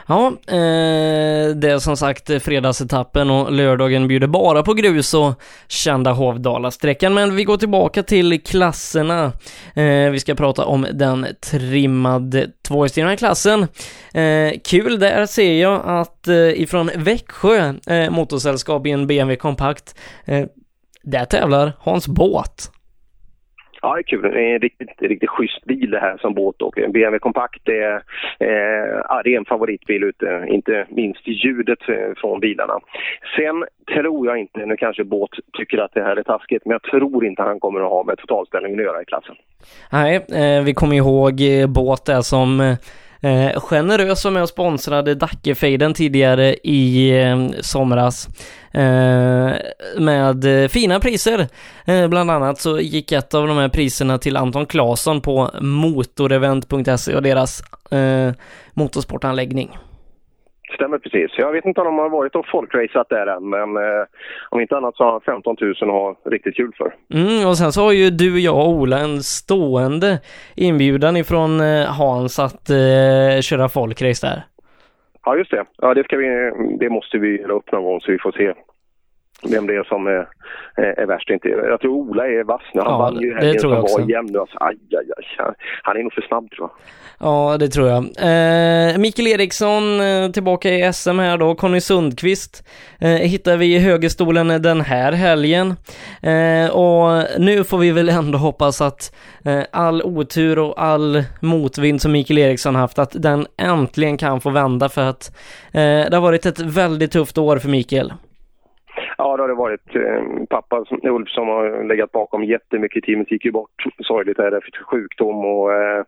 Ja, 0.08 0.28
eh, 0.28 1.56
det 1.56 1.72
är 1.72 1.80
som 1.80 1.98
sagt 1.98 2.44
fredagsetappen 2.44 3.30
och 3.30 3.52
lördagen 3.52 4.08
bjuder 4.08 4.28
bara 4.28 4.64
på 4.64 4.74
grus 4.74 5.14
och 5.14 5.42
kända 5.68 6.12
Hovdala-sträckan. 6.12 7.14
Men 7.14 7.36
vi 7.36 7.44
går 7.44 7.58
tillbaka 7.58 8.04
till 8.04 8.44
klasserna. 8.44 9.32
Eh, 9.74 10.10
vi 10.12 10.20
ska 10.20 10.36
prata 10.36 10.66
om 10.66 10.88
den 10.94 11.28
trimmade 11.52 12.48
tvåhjulsdrivna 12.68 13.18
klassen. 13.18 13.68
Eh, 14.14 14.60
kul, 14.66 15.00
där 15.00 15.26
ser 15.26 15.54
jag 15.54 15.82
att 15.86 16.28
eh, 16.28 16.62
ifrån 16.62 16.92
Växjö 16.96 17.74
eh, 17.88 18.10
motorsällskap 18.10 18.88
i 18.88 18.92
en 18.92 19.08
BMW 19.08 19.36
kompakt, 19.36 19.96
eh, 20.26 20.46
där 21.04 21.26
tävlar 21.26 21.74
Hans 21.80 22.08
Båt. 22.08 22.72
Ja, 23.82 23.96
det 23.96 24.00
är 24.00 24.04
kul. 24.04 24.22
Det 24.22 24.42
är 24.42 24.56
en 24.56 24.62
riktigt, 24.62 25.02
riktigt 25.02 25.30
schysst 25.30 25.66
bil 25.66 25.90
det 25.92 26.00
här 26.00 26.18
som 26.18 26.34
båt 26.34 26.62
och 26.62 26.74
BMW 26.76 27.20
kompakt 27.20 27.62
det 27.64 27.82
är, 27.82 27.96
eh, 28.40 29.02
ja, 29.10 29.22
det 29.24 29.34
är 29.34 29.38
en 29.38 29.46
favoritbil 29.46 30.04
ute, 30.04 30.46
inte 30.48 30.86
minst 30.90 31.28
ljudet 31.28 31.90
eh, 31.90 32.14
från 32.18 32.40
bilarna. 32.40 32.80
Sen 33.36 33.66
tror 33.94 34.28
jag 34.28 34.38
inte, 34.38 34.66
nu 34.66 34.78
kanske 34.78 35.04
båt 35.04 35.30
tycker 35.58 35.78
att 35.78 35.94
det 35.94 36.04
här 36.04 36.16
är 36.16 36.24
taskigt, 36.24 36.66
men 36.66 36.72
jag 36.72 36.84
tror 36.84 37.26
inte 37.26 37.42
han 37.42 37.60
kommer 37.60 37.80
att 37.80 37.90
ha 37.90 38.04
med 38.04 38.18
totalställningen 38.18 38.80
att 38.80 38.86
göra 38.86 39.02
i 39.02 39.06
klassen. 39.06 39.36
Nej, 39.92 40.16
eh, 40.16 40.64
vi 40.64 40.74
kommer 40.74 40.96
ihåg 40.96 41.42
eh, 41.42 41.68
båt 41.68 42.06
där 42.06 42.22
som 42.22 42.60
eh, 42.62 42.76
eh, 43.22 43.60
generös 43.60 44.22
som 44.22 44.34
med 44.34 44.44
och 44.44 44.50
sponsrade 44.50 45.16
Dackefejden 45.16 45.94
tidigare 45.94 46.56
i 46.64 47.10
eh, 47.22 47.50
somras. 47.62 48.28
Eh, 48.72 49.52
med 49.98 50.64
eh, 50.64 50.68
fina 50.68 51.00
priser. 51.00 51.48
Eh, 51.86 52.08
bland 52.08 52.32
annat 52.32 52.62
så 52.62 52.80
gick 52.80 53.12
ett 53.12 53.34
av 53.34 53.48
de 53.48 53.58
här 53.58 53.70
priserna 53.70 54.18
till 54.18 54.38
Anton 54.38 54.66
Claesson 54.66 55.22
på 55.22 55.52
motorevent.se 55.62 57.16
och 57.16 57.24
deras 57.24 57.64
eh, 57.92 58.34
motorsportanläggning. 58.74 59.78
Stämmer 60.74 60.98
precis. 60.98 61.32
Jag 61.38 61.52
vet 61.52 61.66
inte 61.66 61.82
om 61.82 61.86
de 61.86 61.98
har 61.98 62.10
varit 62.10 62.36
och 62.36 62.48
folkracat 62.48 63.10
där 63.10 63.28
än, 63.28 63.50
men 63.50 63.78
eh, 63.78 64.06
om 64.50 64.62
inte 64.62 64.78
annat 64.78 64.96
så 64.96 65.04
har 65.04 65.20
15 65.20 65.56
000 65.62 65.72
att 65.72 65.88
ha 65.88 66.16
riktigt 66.26 66.56
kul 66.56 66.72
för. 66.78 66.94
Mm, 67.14 67.48
och 67.48 67.58
sen 67.58 67.72
så 67.72 67.82
har 67.82 67.92
ju 67.92 68.10
du, 68.10 68.40
jag 68.40 68.58
och 68.58 68.70
Ola 68.70 69.00
en 69.00 69.24
stående 69.24 70.20
inbjudan 70.56 71.18
ifrån 71.18 71.62
eh, 71.62 71.86
Hans 71.86 72.40
att 72.40 72.70
eh, 72.70 73.42
köra 73.42 73.70
folkrace 73.70 74.28
där. 74.28 74.44
Ja, 75.26 75.38
just 75.38 75.52
det. 75.52 75.66
Ja, 75.78 75.94
det, 75.94 76.04
ska 76.04 76.18
vi, 76.18 76.52
det 76.80 76.90
måste 76.90 77.18
vi 77.18 77.42
göra 77.42 77.54
upp 77.54 77.72
någon 77.72 77.84
gång 77.84 78.02
så 78.02 78.12
vi 78.12 78.20
får 78.20 78.32
se 78.32 78.54
vem 79.44 79.68
det 79.68 79.76
är 79.76 79.84
som 79.84 80.08
är, 80.08 80.28
är 80.76 81.06
värst. 81.06 81.30
Inte. 81.30 81.50
Jag 81.50 81.82
tror 81.82 81.92
Ola 81.92 82.28
är 82.28 82.44
vass 82.44 82.62
nu. 82.74 82.82
Han 82.82 82.92
ja, 82.92 82.98
vann 82.98 83.20
ju 83.22 83.36
helgen 83.36 83.60
som 83.60 83.70
var 83.70 83.78
nu. 83.78 84.40
Alltså, 84.40 84.58
aj, 84.60 84.78
aj, 84.92 85.12
aj. 85.18 85.54
Han 85.84 85.98
är 85.98 86.04
nog 86.04 86.14
för 86.14 86.22
snabb 86.22 86.52
tror 86.52 86.70
jag. 86.70 86.72
Ja, 87.20 87.58
det 87.58 87.68
tror 87.68 87.88
jag. 87.88 88.04
Eh, 88.04 88.98
Mikael 88.98 89.28
Eriksson 89.28 90.02
eh, 90.02 90.32
tillbaka 90.32 90.70
i 90.70 90.94
SM 90.94 91.20
här 91.20 91.38
då. 91.38 91.56
Conny 91.56 91.82
Sundqvist 91.82 92.68
eh, 93.00 93.10
hittar 93.10 93.58
vi 93.58 93.76
i 93.76 93.80
högerstolen 93.80 94.62
den 94.62 94.82
här 94.82 95.12
helgen. 95.12 95.76
Eh, 96.22 96.70
och 96.70 97.24
nu 97.40 97.64
får 97.64 97.78
vi 97.78 97.92
väl 97.92 98.10
ändå 98.10 98.38
hoppas 98.38 98.82
att 98.82 99.16
eh, 99.46 99.64
all 99.72 100.02
otur 100.02 100.60
och 100.60 100.82
all 100.84 101.24
motvind 101.42 102.02
som 102.02 102.12
Mikael 102.12 102.38
Eriksson 102.38 102.76
haft, 102.76 103.00
att 103.00 103.12
den 103.14 103.48
äntligen 103.58 104.18
kan 104.18 104.42
få 104.42 104.50
vända 104.50 104.90
för 104.90 105.02
att 105.02 105.36
eh, 105.72 105.82
det 105.82 106.14
har 106.14 106.22
varit 106.22 106.46
ett 106.46 106.60
väldigt 106.60 107.12
tufft 107.12 107.38
år 107.38 107.58
för 107.58 107.70
Mikael. 107.70 108.14
Ja, 109.18 109.38
det 109.38 109.44
har 109.44 109.48
det 109.48 109.54
varit. 109.54 109.96
Eh, 109.96 110.24
pappa 110.50 110.86
Ulf 111.04 111.30
som 111.30 111.48
har 111.48 111.84
legat 111.84 112.12
bakom 112.12 112.44
jättemycket. 112.44 113.04
Teamet 113.04 113.32
gick 113.32 113.46
ju 113.46 113.52
bort 113.52 113.86
sorgligt 114.00 114.40
är 114.40 114.52
det 114.52 114.62
för 114.62 114.84
sjukdom. 114.84 115.46
Och, 115.46 115.74
äh, 115.74 116.04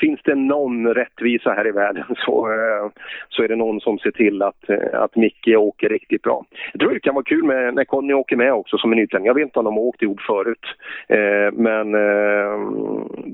finns 0.00 0.20
det 0.24 0.34
någon 0.34 0.94
rättvisa 0.94 1.50
här 1.50 1.66
i 1.66 1.70
världen 1.70 2.04
så, 2.16 2.52
äh, 2.52 2.90
så 3.28 3.42
är 3.42 3.48
det 3.48 3.56
någon 3.56 3.80
som 3.80 3.98
ser 3.98 4.10
till 4.10 4.42
att, 4.42 4.70
att 4.92 5.16
Micke 5.16 5.48
åker 5.56 5.88
riktigt 5.88 6.22
bra. 6.22 6.44
Jag 6.72 6.80
tror 6.80 6.94
det 6.94 7.00
kan 7.00 7.14
vara 7.14 7.24
kul 7.24 7.44
med, 7.44 7.74
när 7.74 7.84
Conny 7.84 8.12
åker 8.12 8.36
med 8.36 8.52
också 8.52 8.78
som 8.78 8.92
en 8.92 8.98
nytändning. 8.98 9.26
Jag 9.26 9.34
vet 9.34 9.44
inte 9.44 9.58
om 9.58 9.64
de 9.64 9.74
har 9.74 9.82
åkt 9.82 10.02
ihop 10.02 10.20
förut, 10.20 10.66
äh, 11.08 11.52
men 11.52 11.92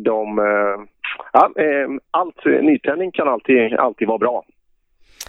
de... 0.05 0.39
ja, 1.33 1.51
allt, 2.11 2.45
nytändning 2.45 3.11
kan 3.11 3.29
alltid, 3.29 3.75
alltid 3.75 4.09
vara 4.09 4.19
bra. 4.19 4.45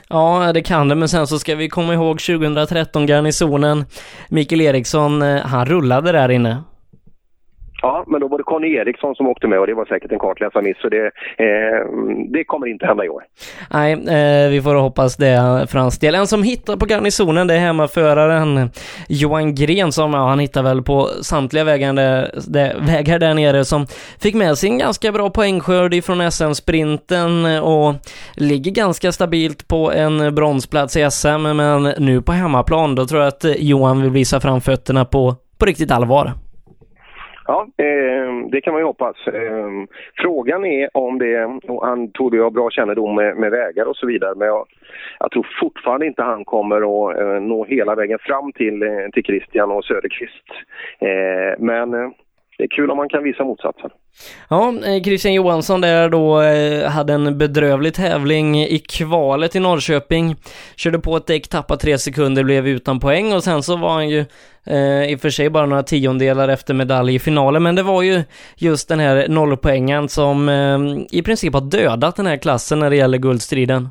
Ja, 0.10 0.52
det 0.54 0.62
kan 0.62 0.88
det, 0.88 0.96
men 0.96 1.10
sen 1.10 1.28
så 1.28 1.40
ska 1.40 1.56
vi 1.56 1.70
komma 1.70 1.94
ihåg 1.94 2.20
2013 2.20 3.06
garnisonen. 3.06 3.86
Mikael 4.30 4.62
Eriksson, 4.62 5.22
eh, 5.22 5.42
han 5.42 5.66
rullade 5.66 6.12
där 6.12 6.30
inne. 6.30 6.64
Ja, 7.82 8.04
men 8.08 8.22
då 8.22 8.28
var 8.28 8.38
det 8.38 8.44
Conny 8.44 8.76
Eriksson 8.76 9.16
som 9.16 9.28
åkte 9.28 9.48
med 9.48 9.60
och 9.60 9.68
det 9.68 9.74
var 9.74 9.86
säkert 9.86 10.12
en 10.12 10.20
kartläsarmiss 10.20 10.78
så 10.82 10.90
det, 10.90 11.06
eh, 11.38 11.80
det 12.30 12.44
kommer 12.44 12.68
inte 12.68 12.86
hända 12.86 13.06
i 13.06 13.10
år. 13.10 13.24
Nej, 13.74 13.94
eh, 13.94 14.50
vi 14.50 14.62
får 14.62 14.76
hoppas 14.76 15.18
det 15.18 15.66
för 15.72 15.80
hans 15.80 16.00
del. 16.00 16.16
En 16.16 16.28
som 16.28 16.44
hittar 16.44 16.78
på 16.78 16.86
garnisonen 16.86 17.48
det 17.48 17.54
är 17.54 17.60
hemmaföraren 17.60 18.70
Johan 19.10 19.56
Gren 19.56 19.92
som, 19.92 20.14
ja, 20.14 20.28
han 20.28 20.40
hittar 20.40 20.64
väl 20.64 20.82
på 20.82 21.08
samtliga 21.22 21.64
vägar 21.64 21.94
där, 21.94 22.32
där, 22.48 22.76
vägar 22.80 23.20
där 23.20 23.34
nere 23.34 23.66
som 23.66 23.86
fick 24.22 24.36
med 24.36 24.58
sig 24.58 24.70
en 24.70 24.78
ganska 24.78 25.12
bra 25.12 25.30
poängskörd 25.30 25.94
ifrån 25.94 26.32
SM-sprinten 26.32 27.46
och 27.46 27.96
ligger 28.36 28.72
ganska 28.72 29.12
stabilt 29.12 29.68
på 29.68 29.92
en 29.92 30.36
bronsplats 30.36 30.98
i 30.98 31.12
SM 31.12 31.42
men 31.42 31.84
nu 31.84 32.22
på 32.22 32.32
hemmaplan 32.32 32.96
då 32.96 33.06
tror 33.06 33.22
jag 33.22 33.28
att 33.28 33.46
Johan 33.58 34.02
vill 34.02 34.12
visa 34.12 34.40
fram 34.40 34.62
fötterna 34.62 35.06
på, 35.06 35.36
på 35.58 35.66
riktigt 35.66 35.92
allvar. 35.92 36.34
Ja, 37.48 37.68
eh, 37.78 38.50
det 38.52 38.62
kan 38.62 38.74
man 38.74 38.82
ju 38.82 38.86
hoppas. 38.86 39.28
Eh, 39.28 39.70
frågan 40.16 40.66
är 40.66 40.90
om 40.94 41.20
det, 41.20 41.46
och 41.46 41.86
han 41.86 42.12
trodde 42.12 42.38
jag 42.38 42.44
har 42.44 42.52
bra 42.52 42.70
kännedom 42.70 43.16
med, 43.16 43.38
med, 43.38 43.52
vägar 43.52 43.86
och 43.86 43.96
så 43.96 44.08
vidare, 44.08 44.36
men 44.36 44.48
jag, 44.48 44.66
jag 45.20 45.32
tror 45.32 45.48
fortfarande 45.62 46.06
inte 46.06 46.24
han 46.24 46.46
kommer 46.46 46.78
att 46.78 47.20
eh, 47.20 47.42
nå 47.42 47.66
hela 47.66 47.96
vägen 47.96 48.20
fram 48.22 48.52
till, 48.52 48.84
eh, 48.84 49.08
till 49.14 49.24
Christian 49.24 49.72
och 49.72 49.86
Söderqvist. 49.86 50.50
Eh, 51.00 51.60
men 51.60 51.94
eh, 51.94 52.10
det 52.58 52.64
är 52.64 52.68
kul 52.68 52.92
om 52.92 52.98
man 52.98 53.10
kan 53.10 53.24
visa 53.24 53.44
motsatsen. 53.44 53.90
Ja, 54.50 54.74
eh, 54.86 55.04
Christian 55.04 55.34
Johansson 55.34 55.82
där 55.82 56.10
då 56.10 56.42
eh, 56.42 56.90
hade 56.90 57.14
en 57.14 57.38
bedrövlig 57.38 57.94
tävling 57.94 58.64
i 58.64 58.80
kvalet 58.80 59.56
i 59.56 59.60
Norrköping. 59.60 60.36
Körde 60.76 61.00
på 61.00 61.18
ett 61.18 61.28
däck, 61.28 61.48
tappade 61.48 61.80
tre 61.80 61.98
sekunder, 61.98 62.44
blev 62.44 62.68
utan 62.68 63.00
poäng 63.00 63.34
och 63.34 63.44
sen 63.44 63.64
så 63.64 63.76
var 63.76 63.94
han 63.94 64.10
ju 64.10 64.26
eh, 64.66 65.12
i 65.12 65.16
och 65.16 65.20
för 65.20 65.30
sig 65.30 65.50
bara 65.50 65.66
några 65.66 65.84
tiondelar 65.84 66.50
efter 66.50 66.74
medalj 66.74 67.16
i 67.16 67.20
finalen, 67.20 67.64
men 67.64 67.76
det 67.76 67.84
var 67.84 68.02
ju 68.02 68.24
just 68.56 68.90
den 68.90 69.00
här 69.00 69.28
nollpoängen 69.28 70.10
som 70.10 70.50
eh, 70.50 70.80
i 71.20 71.22
princip 71.24 71.54
har 71.54 71.62
dödat 71.62 72.16
den 72.16 72.26
här 72.26 72.38
klassen 72.38 72.80
när 72.80 72.90
det 72.90 72.96
gäller 72.96 73.18
guldstriden. 73.18 73.90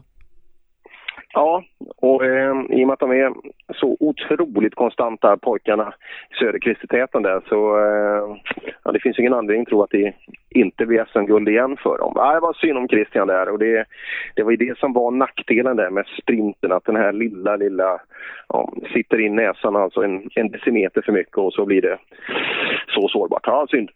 Ja, 1.36 1.64
och 1.96 2.24
eh, 2.24 2.54
i 2.70 2.84
och 2.84 2.86
med 2.86 2.92
att 2.92 3.00
de 3.00 3.10
är 3.10 3.32
så 3.74 3.96
otroligt 4.00 4.74
konstanta 4.74 5.36
pojkarna 5.36 5.94
Söderqvist 6.38 6.84
i 6.84 6.86
täten 6.86 7.22
där 7.22 7.40
så 7.48 7.78
eh, 7.78 8.36
ja, 8.84 8.92
det 8.92 9.00
finns 9.00 9.18
ingen 9.18 9.34
anledning 9.34 9.62
att 9.62 9.68
tro 9.68 9.82
att 9.82 9.90
det 9.90 10.14
inte 10.50 10.86
blir 10.86 11.04
SM-guld 11.12 11.48
igen 11.48 11.76
för 11.82 11.98
dem. 11.98 12.12
Ja, 12.16 12.34
det 12.34 12.40
var 12.40 12.52
synd 12.52 12.78
om 12.78 12.88
Christian 12.88 13.26
där 13.26 13.48
och 13.48 13.58
det, 13.58 13.84
det 14.34 14.42
var 14.42 14.50
ju 14.50 14.56
det 14.56 14.78
som 14.78 14.92
var 14.92 15.10
nackdelen 15.10 15.76
där 15.76 15.90
med 15.90 16.06
sprinten 16.22 16.72
att 16.72 16.84
den 16.84 16.96
här 16.96 17.12
lilla, 17.12 17.56
lilla 17.56 18.00
ja, 18.48 18.72
sitter 18.92 19.20
in 19.20 19.36
näsan 19.36 19.76
alltså 19.76 20.02
en, 20.02 20.30
en 20.34 20.50
decimeter 20.50 21.02
för 21.02 21.12
mycket 21.12 21.38
och 21.38 21.52
så 21.52 21.64
blir 21.64 21.82
det 21.82 21.98
så 22.88 23.08
sårbart. 23.08 23.46
Ja, 23.46 23.66
synd. 23.70 23.90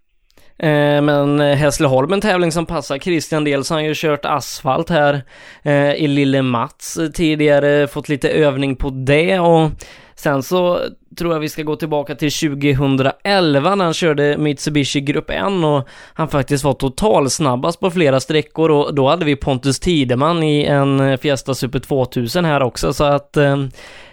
Eh, 0.63 1.03
men 1.03 1.41
eh, 1.41 1.57
Hässleholm 1.57 2.13
en 2.13 2.21
tävling 2.21 2.53
som 2.53 2.67
passar 2.67 2.99
Christian 2.99 3.45
dels 3.45 3.71
har 3.71 3.77
han 3.77 3.85
ju 3.85 3.93
kört 3.95 4.25
asfalt 4.25 4.91
här 4.91 5.23
eh, 5.63 5.95
i 5.95 6.09
Lille 6.09 6.43
Mats 6.43 6.99
tidigare, 7.15 7.87
fått 7.87 8.09
lite 8.09 8.31
övning 8.31 8.77
på 8.77 8.91
det 8.91 9.39
och 9.39 9.71
sen 10.15 10.43
så 10.43 10.79
tror 11.19 11.33
jag 11.33 11.41
vi 11.41 11.49
ska 11.49 11.63
gå 11.63 11.77
tillbaka 11.77 12.15
till 12.15 12.33
2011 12.33 13.75
när 13.75 13.85
han 13.85 13.95
körde 13.95 14.39
Mitsubishi 14.39 15.01
Grupp 15.01 15.31
N 15.31 15.65
och 15.65 15.89
han 16.15 16.29
faktiskt 16.29 16.65
var 16.65 16.73
total 16.73 17.31
snabbast 17.31 17.81
på 17.81 17.91
flera 17.91 18.21
sträckor 18.21 18.71
och 18.71 18.95
då 18.95 19.09
hade 19.09 19.25
vi 19.25 19.37
Pontus 19.37 19.81
Tideman 19.81 20.43
i 20.43 20.65
en 20.65 21.19
Fiesta 21.19 21.55
Super 21.55 21.79
2000 21.79 22.45
här 22.45 22.63
också 22.63 22.93
så 22.93 23.05
att 23.05 23.37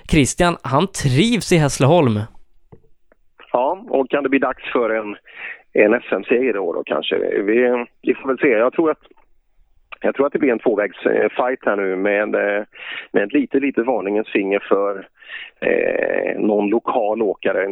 Christian, 0.10 0.58
han 0.62 0.88
trivs 0.88 1.51
i 1.51 1.58
Hässleholm. 1.58 2.20
Ja, 3.51 3.86
och 3.89 4.10
kan 4.10 4.24
det 4.24 4.30
bli 4.30 4.39
dags 4.39 4.72
för 4.74 4.89
en 4.89 5.16
en 5.84 6.01
SM-seger 6.01 6.55
i 6.55 6.60
år 6.60 6.74
då 6.74 6.84
kanske. 6.84 7.17
Vi, 7.41 7.86
vi 8.01 8.13
får 8.13 8.27
väl 8.27 8.38
se. 8.38 8.48
Jag 8.48 8.74
tror 8.74 8.91
att 8.91 9.03
jag 10.01 10.16
tror 10.16 10.25
att 10.25 10.34
det 10.34 10.39
blir 10.39 10.51
en 10.51 10.60
tvåvägsfight 10.60 11.60
eh, 11.66 11.70
här 11.70 11.75
nu 11.75 11.96
med, 11.96 12.36
eh, 12.36 12.63
med 13.12 13.24
ett 13.24 13.34
lite, 13.34 13.60
lite 13.60 13.84
varningens 13.84 14.27
finger 14.27 14.60
för 14.70 15.08
eh, 15.60 16.39
någon 16.39 16.70
lokal 16.70 17.22
åkare. 17.22 17.68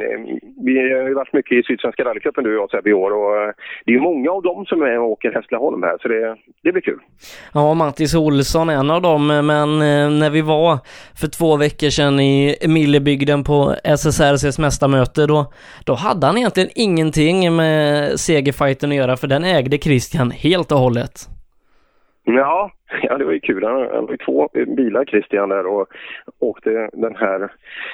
Vi 0.63 0.79
har 0.79 1.07
ju 1.07 1.13
varit 1.13 1.33
mycket 1.33 1.57
i 1.57 1.63
Sydsvenska 1.63 2.03
rallycupen 2.03 2.43
du 2.43 2.57
och 2.57 2.61
jag 2.61 2.69
Sebbe 2.69 2.89
i 2.89 2.93
år 2.93 3.11
och 3.11 3.41
eh, 3.41 3.53
det 3.85 3.91
är 3.91 3.95
ju 3.95 4.01
många 4.01 4.31
av 4.31 4.43
dem 4.43 4.65
som 4.65 4.81
är 4.81 4.99
och 4.99 5.09
åker 5.09 5.31
Hässleholm 5.31 5.83
här 5.83 5.97
så 6.01 6.07
det, 6.07 6.35
det 6.63 6.71
blir 6.71 6.81
kul. 6.81 6.99
Ja, 7.53 7.73
Mattis 7.73 8.15
Olsson 8.15 8.69
är 8.69 8.75
en 8.75 8.91
av 8.91 9.01
dem, 9.01 9.27
men 9.27 9.79
när 10.19 10.29
vi 10.29 10.41
var 10.41 10.79
för 11.21 11.27
två 11.27 11.57
veckor 11.57 11.89
sedan 11.89 12.19
i 12.19 12.55
Millebygden 12.67 13.43
på 13.43 13.75
SSRCs 13.83 14.59
mästarmöte 14.59 15.25
då, 15.25 15.53
då 15.85 15.93
hade 15.93 16.27
han 16.27 16.37
egentligen 16.37 16.69
ingenting 16.75 17.55
med 17.55 18.19
segerfighten 18.19 18.91
att 18.91 18.95
göra 18.95 19.17
för 19.17 19.27
den 19.27 19.43
ägde 19.43 19.77
Christian 19.77 20.31
helt 20.31 20.71
och 20.71 20.77
hållet. 20.77 21.34
Ja, 22.27 22.71
ja, 23.01 23.17
det 23.17 23.25
var 23.25 23.31
ju 23.31 23.39
kul. 23.39 23.63
Han 23.63 23.81
hade 23.81 24.11
ju 24.11 24.17
två 24.17 24.49
bilar 24.53 25.05
Christian 25.05 25.49
där 25.49 25.65
och 25.65 25.87
åkte 26.39 26.89
den 26.93 27.15
här 27.15 27.51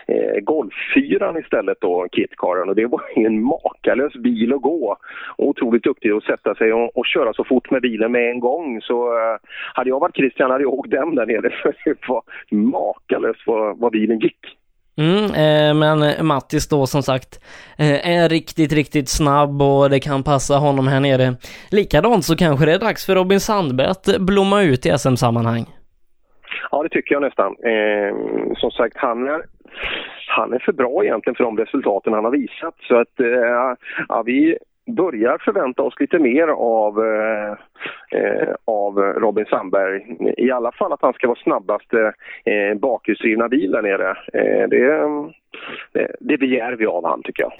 eh, 0.07 0.39
Golffyran 0.41 1.37
istället 1.37 1.77
då, 1.81 2.07
Kitcaren. 2.11 2.69
Och 2.69 2.75
det 2.75 2.85
var 2.85 3.01
ju 3.15 3.25
en 3.25 3.43
makalös 3.43 4.13
bil 4.13 4.53
att 4.53 4.61
gå. 4.61 4.97
Otroligt 5.37 5.83
duktig 5.83 6.11
att 6.11 6.23
sätta 6.23 6.55
sig 6.55 6.73
och, 6.73 6.97
och 6.97 7.05
köra 7.05 7.33
så 7.33 7.43
fort 7.43 7.71
med 7.71 7.81
bilen 7.81 8.11
med 8.11 8.29
en 8.29 8.39
gång. 8.39 8.81
Så 8.81 9.17
eh, 9.17 9.37
hade 9.73 9.89
jag 9.89 9.99
varit 9.99 10.15
Christian 10.15 10.51
hade 10.51 10.63
jag 10.63 10.73
åkt 10.73 10.91
den 10.91 11.15
där 11.15 11.25
nere 11.25 11.49
för 11.49 11.75
det 11.85 12.07
var 12.07 12.23
makalöst 12.51 13.41
vad, 13.45 13.79
vad 13.79 13.91
bilen 13.91 14.19
gick. 14.19 14.57
Mm, 15.01 15.23
eh, 15.43 15.73
men 15.83 16.03
eh, 16.03 16.23
Mattis 16.23 16.69
då 16.69 16.85
som 16.85 17.03
sagt 17.03 17.31
eh, 17.79 17.99
är 18.17 18.29
riktigt, 18.29 18.73
riktigt 18.73 19.09
snabb 19.09 19.61
och 19.61 19.89
det 19.89 19.99
kan 19.99 20.23
passa 20.23 20.55
honom 20.55 20.87
här 20.87 20.99
nere. 20.99 21.27
Likadant 21.71 22.25
så 22.25 22.35
kanske 22.35 22.65
det 22.65 22.73
är 22.73 22.79
dags 22.79 23.05
för 23.05 23.15
Robin 23.15 23.39
Sandberg 23.39 23.87
att 23.87 24.05
blomma 24.19 24.61
ut 24.61 24.85
i 24.85 24.89
SM-sammanhang. 24.97 25.65
Ja, 26.71 26.83
det 26.83 26.89
tycker 26.89 27.15
jag 27.15 27.21
nästan. 27.21 27.51
Eh, 27.73 28.11
som 28.55 28.71
sagt, 28.71 28.97
han 28.97 29.27
är, 29.27 29.41
han 30.27 30.53
är 30.53 30.59
för 30.59 30.73
bra 30.73 31.03
egentligen 31.03 31.35
för 31.35 31.43
de 31.43 31.57
resultaten 31.57 32.13
han 32.13 32.23
har 32.23 32.31
visat. 32.31 32.75
Så 32.87 32.95
att 32.95 33.19
eh, 33.19 33.75
ja, 34.07 34.23
vi 34.25 34.57
börjar 34.91 35.37
förvänta 35.37 35.81
oss 35.81 35.93
lite 35.99 36.19
mer 36.19 36.47
av, 36.47 37.05
eh, 37.05 37.51
eh, 38.19 38.49
av 38.65 38.97
Robin 38.97 39.45
Sandberg. 39.45 40.17
I 40.37 40.51
alla 40.51 40.71
fall 40.71 40.93
att 40.93 41.01
han 41.01 41.13
ska 41.13 41.27
vara 41.27 41.39
snabbaste 41.43 42.13
eh, 42.45 42.53
eh, 42.53 42.75
bakhjulsdrivna 42.77 43.49
bil 43.49 43.71
där 43.71 43.81
nere. 43.81 44.09
Eh, 44.33 44.69
det, 44.69 45.09
det, 45.93 46.15
det 46.19 46.37
begär 46.37 46.75
vi 46.75 46.85
av 46.85 47.05
han 47.05 47.23
tycker 47.23 47.43
jag. 47.43 47.53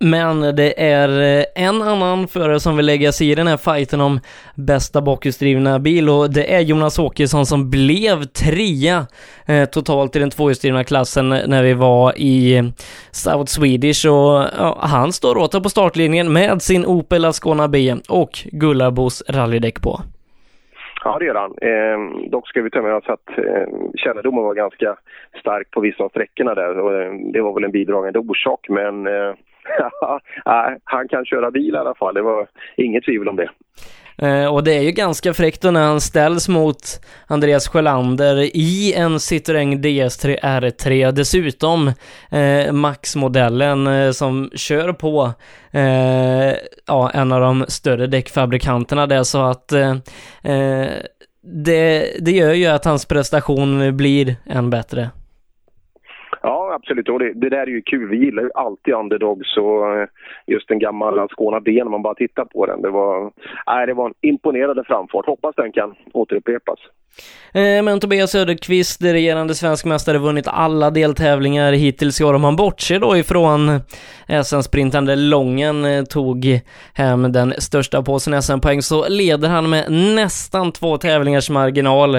Men 0.00 0.56
det 0.56 0.82
är 0.82 1.44
en 1.54 1.82
annan 1.82 2.28
förare 2.28 2.60
som 2.60 2.76
vill 2.76 2.86
lägga 2.86 3.12
sig 3.12 3.30
i 3.30 3.34
den 3.34 3.46
här 3.46 3.56
fighten 3.56 4.00
om 4.00 4.20
bästa 4.54 5.02
bakhjulsdrivna 5.02 5.78
bil 5.78 6.08
och 6.08 6.30
det 6.30 6.54
är 6.54 6.60
Jonas 6.60 6.98
Åkesson 6.98 7.46
som 7.46 7.70
blev 7.70 8.24
trea 8.24 9.06
eh, 9.46 9.64
totalt 9.64 10.16
i 10.16 10.18
den 10.18 10.30
tvåhjulsdrivna 10.30 10.84
klassen 10.84 11.28
när 11.28 11.62
vi 11.62 11.74
var 11.74 12.18
i 12.18 12.62
South 13.18 13.46
Swedish 13.46 14.06
och 14.06 14.42
ja, 14.58 14.78
han 14.80 15.12
står 15.12 15.36
åter 15.36 15.60
på 15.60 15.68
startlinjen 15.68 16.32
med 16.32 16.62
sin 16.62 16.86
Opel 16.86 17.24
Ascona 17.24 17.68
B 17.68 17.94
och 18.08 18.30
Gullabos 18.52 19.22
rallydäck 19.28 19.82
på. 19.82 20.00
Ja, 21.04 21.18
det 21.18 21.24
gör 21.24 21.34
han. 21.34 21.54
Eh, 21.60 22.30
dock 22.30 22.48
ska 22.48 22.62
vi 22.62 22.70
ta 22.70 22.82
med 22.82 22.94
oss 22.94 23.08
att 23.08 23.38
eh, 23.38 23.68
kännedomen 23.94 24.44
var 24.44 24.54
ganska 24.54 24.96
stark 25.40 25.70
på 25.70 25.80
vissa 25.80 26.04
av 26.04 26.08
sträckorna 26.08 26.54
där 26.54 26.78
och 26.78 27.02
eh, 27.02 27.12
det 27.32 27.40
var 27.40 27.54
väl 27.54 27.64
en 27.64 27.70
bidragande 27.70 28.18
orsak 28.18 28.66
men 28.68 29.06
eh, 29.06 29.34
han 30.84 31.08
kan 31.08 31.24
köra 31.24 31.50
bil 31.50 31.74
i 31.74 31.78
alla 31.78 31.94
fall, 31.94 32.14
det 32.14 32.22
var 32.22 32.46
inget 32.76 33.04
tvivel 33.04 33.28
om 33.28 33.36
det. 33.36 33.50
Eh, 34.18 34.44
och 34.44 34.64
det 34.64 34.74
är 34.74 34.82
ju 34.82 34.90
ganska 34.90 35.34
fräckt 35.34 35.62
när 35.62 35.82
han 35.82 36.00
ställs 36.00 36.48
mot 36.48 37.00
Andreas 37.26 37.68
Sjölander 37.68 38.36
i 38.56 38.94
en 38.94 39.18
Citroën 39.18 39.80
DS3 39.80 40.40
R3. 40.40 41.12
Dessutom 41.12 41.92
eh, 42.30 42.72
Max-modellen 42.72 43.86
eh, 43.86 44.10
som 44.10 44.50
kör 44.54 44.92
på 44.92 45.32
eh, 45.70 46.54
ja, 46.86 47.10
en 47.10 47.32
av 47.32 47.40
de 47.40 47.64
större 47.68 48.06
däckfabrikanterna 48.06 49.06
där 49.06 49.22
så 49.22 49.42
att 49.42 49.72
eh, 49.72 49.96
eh 50.42 50.88
det, 51.50 52.16
det 52.20 52.30
gör 52.30 52.52
ju 52.52 52.66
att 52.66 52.84
hans 52.84 53.04
prestation 53.04 53.96
blir 53.96 54.36
än 54.46 54.70
bättre. 54.70 55.10
Absolut. 56.78 57.08
Och 57.08 57.18
det, 57.18 57.32
det, 57.34 57.48
där 57.48 57.66
är 57.66 57.66
ju 57.66 57.82
kul. 57.82 58.08
Vi 58.08 58.16
gillar 58.16 58.42
ju 58.42 58.50
alltid 58.54 58.94
underdogs 58.94 59.56
och 59.56 59.96
eh, 59.96 60.08
just 60.46 60.68
den 60.68 60.78
gamla 60.78 61.28
Skåna 61.28 61.60
B 61.60 61.82
om 61.82 61.90
man 61.90 62.02
bara 62.02 62.14
tittar 62.14 62.44
på 62.44 62.66
den. 62.66 62.82
Det 62.82 62.90
var, 62.90 63.32
nej, 63.66 63.86
det 63.86 63.94
var 63.94 64.06
en 64.06 64.14
imponerande 64.20 64.84
framfart. 64.84 65.26
Hoppas 65.26 65.54
den 65.54 65.72
kan 65.72 65.94
återupprepas. 66.12 66.78
Eh, 67.52 67.82
men 67.82 68.00
Tobias 68.00 68.30
Söderqvist, 68.30 69.02
regerande 69.02 69.54
svensk 69.54 69.84
mästare, 69.84 70.18
vunnit 70.18 70.48
alla 70.48 70.90
deltävlingar 70.90 71.72
hittills 71.72 72.20
i 72.20 72.24
år. 72.24 72.34
Om 72.34 72.42
man 72.42 72.56
bortser 72.56 73.00
då 73.00 73.16
ifrån 73.16 73.80
SM-sprintande 74.44 75.16
Lången 75.16 75.84
eh, 75.84 76.04
tog 76.04 76.60
hem 76.94 77.32
den 77.32 77.54
största 77.58 78.02
påsen 78.02 78.42
SM-poäng 78.42 78.82
så 78.82 79.08
leder 79.08 79.48
han 79.48 79.70
med 79.70 79.92
nästan 79.92 80.72
två 80.72 80.98
tävlingars 80.98 81.50
marginal 81.50 82.14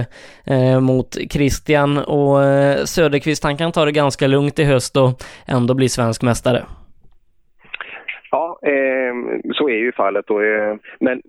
eh, 0.46 0.80
mot 0.80 1.18
Christian 1.30 1.98
och 1.98 2.44
eh, 2.44 2.86
Söderqvist 2.86 3.44
han 3.44 3.58
kan 3.58 3.72
ta 3.72 3.86
det 3.86 3.92
ganska 3.92 4.28
lugnt 4.28 4.49
i 4.60 4.64
höst 4.64 4.98
och 4.98 5.10
ändå 5.48 5.74
bli 5.74 5.90
svensk 5.90 6.24
mästare. 6.24 6.62
Ja, 8.32 8.60
eh, 8.62 9.14
så 9.54 9.70
är 9.70 9.78
ju 9.78 9.92
fallet. 9.92 10.30
Och, 10.30 10.44
eh, 10.44 10.76
men 11.00 11.22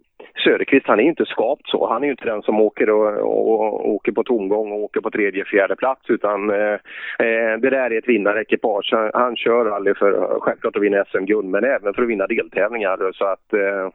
Söderqvist 0.44 0.86
han 0.86 0.98
är 0.98 1.02
ju 1.02 1.08
inte 1.08 1.24
skapt 1.24 1.68
så. 1.68 1.88
Han 1.88 2.02
är 2.02 2.06
ju 2.06 2.10
inte 2.10 2.24
den 2.24 2.42
som 2.42 2.60
åker, 2.60 2.90
och, 2.90 3.22
och, 3.22 3.90
åker 3.90 4.12
på 4.12 4.24
tomgång 4.24 4.72
och 4.72 4.78
åker 4.78 5.00
på 5.00 5.10
tredje, 5.10 5.44
fjärde 5.44 5.76
plats 5.76 6.10
utan 6.10 6.50
eh, 6.50 6.74
eh 7.18 7.58
det 7.60 7.70
där 7.70 7.90
är 7.92 7.98
ett 7.98 8.08
vinnarekipage. 8.08 8.90
Han, 8.92 9.10
han 9.14 9.36
kör 9.36 9.66
aldrig 9.70 9.96
för 9.96 10.38
självklart 10.40 10.76
att 10.76 10.82
vinna 10.82 11.04
SM-guld 11.04 11.48
men 11.48 11.64
även 11.64 11.94
för 11.94 12.02
att 12.02 12.08
vinna 12.08 12.26
deltävlingar 12.26 13.12
så 13.12 13.24
att 13.24 13.52
eh, 13.52 13.92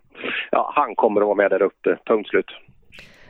ja, 0.52 0.72
han 0.76 0.96
kommer 0.96 1.22
att 1.22 1.28
vara 1.28 1.38
med 1.38 1.52
där 1.52 1.62
uppe, 1.62 1.98
punkt 2.06 2.30
slut. 2.30 2.52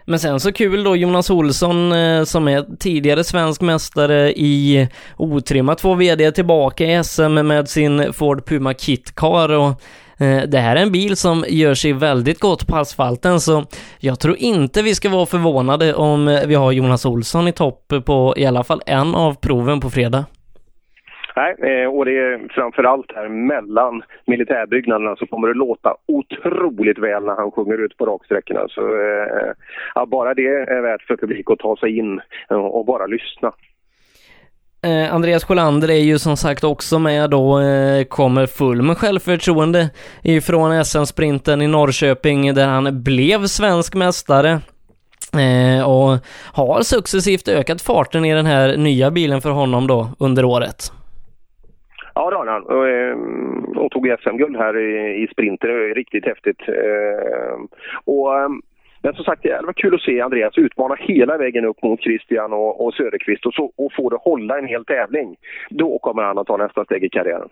Men 0.08 0.20
sen 0.20 0.40
så 0.40 0.52
kul 0.52 0.84
då 0.84 0.96
Jonas 0.96 1.30
Olsson 1.30 1.92
eh, 1.92 2.24
som 2.24 2.48
är 2.48 2.78
tidigare 2.80 3.24
svensk 3.24 3.62
mästare 3.62 4.32
i 4.32 4.88
otrimmat 5.18 5.78
två 5.78 5.96
VD 5.96 6.32
tillbaka 6.32 6.86
i 6.86 7.04
SM 7.04 7.34
med 7.34 7.70
sin 7.70 8.14
Ford 8.14 8.46
Puma 8.46 8.74
Kitcar 8.74 9.50
och 9.50 9.82
eh, 10.18 10.44
det 10.44 10.60
här 10.60 10.76
är 10.76 10.82
en 10.82 10.92
bil 10.92 11.18
som 11.18 11.46
gör 11.48 11.74
sig 11.74 11.94
väldigt 11.94 12.40
gott 12.40 12.68
på 12.68 12.76
asfalten 12.76 13.42
så 13.42 13.66
jag 14.00 14.20
tror 14.20 14.38
inte 14.38 14.82
vi 14.82 14.96
ska 14.96 15.10
vara 15.10 15.26
förvånade 15.26 15.94
om 15.94 16.40
vi 16.46 16.56
har 16.56 16.72
Jonas 16.72 17.06
Olsson 17.06 17.48
i 17.48 17.52
topp 17.52 17.94
på 18.06 18.34
i 18.38 18.46
alla 18.46 18.64
fall 18.64 18.82
en 18.86 19.16
av 19.16 19.34
proven 19.34 19.80
på 19.80 19.90
fredag. 19.90 20.26
Nej, 21.36 21.56
eh, 21.60 21.88
och 21.88 22.06
det 22.06 22.18
är 22.18 22.48
framförallt 22.50 23.12
här 23.16 23.30
mellan 23.30 24.04
militärbyggnaderna 24.26 25.16
så 25.16 25.26
kommer 25.26 25.48
det 25.48 25.54
låta 25.54 25.96
otroligt 26.08 27.00
väl 27.00 27.24
när 27.24 27.36
han 27.36 27.52
sjunger 27.52 27.78
ut 27.78 27.98
på 27.98 28.06
raksträckorna. 28.06 28.68
Så 28.70 28.82
eh, 28.82 29.52
ja, 29.96 30.06
bara 30.06 30.34
det 30.34 30.48
är 30.48 30.82
värt 30.82 31.02
för 31.02 31.18
publik 31.18 31.52
att 31.52 31.60
ta 31.60 31.78
sig 31.78 31.98
in 31.98 32.22
och 32.50 32.86
bara 32.86 33.06
lyssna. 33.06 33.54
Eh, 34.84 35.16
Andreas 35.16 35.44
Sjölander 35.44 35.92
är 35.92 36.04
ju 36.04 36.20
som 36.20 36.38
sagt 36.38 36.64
också 36.64 37.00
med 37.00 37.30
då, 37.30 37.60
kommer 38.10 38.46
full 38.46 38.82
med 38.82 38.98
självförtroende 38.98 39.90
ifrån 40.24 40.86
SM-sprinten 40.86 41.62
i 41.62 41.68
Norrköping 41.68 42.54
där 42.54 42.68
han 42.68 43.04
blev 43.04 43.46
svensk 43.46 43.96
mästare. 43.96 44.60
Och 45.86 46.18
har 46.54 46.82
successivt 46.82 47.48
ökat 47.48 47.82
farten 47.82 48.26
i 48.26 48.34
den 48.34 48.46
här 48.46 48.78
nya 48.78 49.12
bilen 49.12 49.42
för 49.42 49.50
honom 49.50 49.88
då 49.88 50.10
under 50.20 50.46
året. 50.46 50.92
Ja, 52.16 52.30
det 52.30 52.36
har 52.36 52.48
han. 52.48 52.64
Och, 52.64 52.88
ehm, 52.88 53.78
och 53.78 53.92
tog 53.92 54.16
SM-guld 54.20 54.58
här 54.58 54.78
i, 54.78 55.24
i 55.24 55.28
sprinter. 55.32 55.68
Det 55.68 55.90
är 55.92 55.96
riktigt 55.96 56.26
häftigt. 56.26 56.62
Ehm, 56.68 57.68
och, 58.06 58.40
ehm, 58.40 58.62
men 59.02 59.14
som 59.14 59.24
sagt, 59.24 59.44
det 59.44 59.62
var 59.66 59.74
kul 59.74 59.96
att 59.96 60.02
se 60.02 60.22
Andreas 60.22 60.58
utmana 60.58 60.96
hela 61.00 61.38
vägen 61.38 61.66
upp 61.66 61.84
mot 61.84 62.02
Christian 62.02 62.54
och, 62.54 62.86
och 62.86 62.94
Söderqvist 62.94 63.46
och, 63.46 63.54
så, 63.54 63.72
och 63.78 63.94
få 63.94 64.10
det 64.10 64.18
hålla 64.22 64.58
en 64.58 64.68
hel 64.68 64.86
tävling. 64.86 65.36
Då 65.70 66.00
kommer 66.00 66.24
han 66.24 66.38
att 66.38 66.48
ta 66.48 66.58
nästa 66.58 66.86
steg 66.86 67.04
i 67.04 67.10
karriären. 67.10 67.50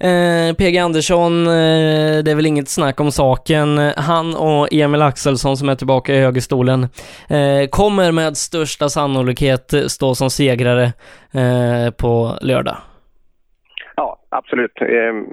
Eh, 0.00 0.54
PG 0.56 0.78
Andersson, 0.78 1.46
eh, 1.46 2.22
det 2.24 2.30
är 2.30 2.34
väl 2.34 2.46
inget 2.46 2.68
snack 2.68 3.00
om 3.00 3.12
saken. 3.12 3.78
Han 3.96 4.36
och 4.36 4.72
Emil 4.72 5.02
Axelsson 5.02 5.56
som 5.56 5.68
är 5.68 5.74
tillbaka 5.74 6.14
i 6.14 6.20
högerstolen 6.20 6.82
eh, 7.28 7.68
kommer 7.70 8.12
med 8.12 8.36
största 8.36 8.88
sannolikhet 8.88 9.74
stå 9.88 10.14
som 10.14 10.30
segrare 10.30 10.84
eh, 11.34 11.90
på 11.98 12.38
lördag 12.42 12.76
absolut. 14.30 14.80
Ehm, 14.80 15.26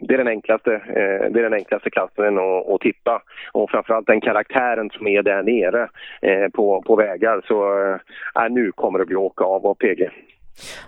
det 0.00 0.14
är 0.14 0.18
den 0.18 0.28
enklaste, 0.28 0.74
eh, 0.74 1.32
det 1.32 1.38
är 1.38 1.42
den 1.42 1.54
enklaste 1.54 1.90
klassen 1.90 2.38
att, 2.38 2.68
att 2.68 2.80
tippa. 2.80 3.22
Och 3.52 3.70
framförallt 3.70 4.06
den 4.06 4.20
karaktären 4.20 4.90
som 4.90 5.06
är 5.06 5.22
där 5.22 5.42
nere 5.42 5.88
eh, 6.22 6.48
på, 6.54 6.82
på 6.82 6.96
vägar. 6.96 7.40
Så 7.48 7.82
eh, 7.82 8.44
äh, 8.44 8.50
nu 8.50 8.72
kommer 8.72 8.98
det 8.98 9.06
bli 9.06 9.16
åka 9.16 9.44
av 9.44 9.66
av 9.66 9.74
PG. 9.74 10.10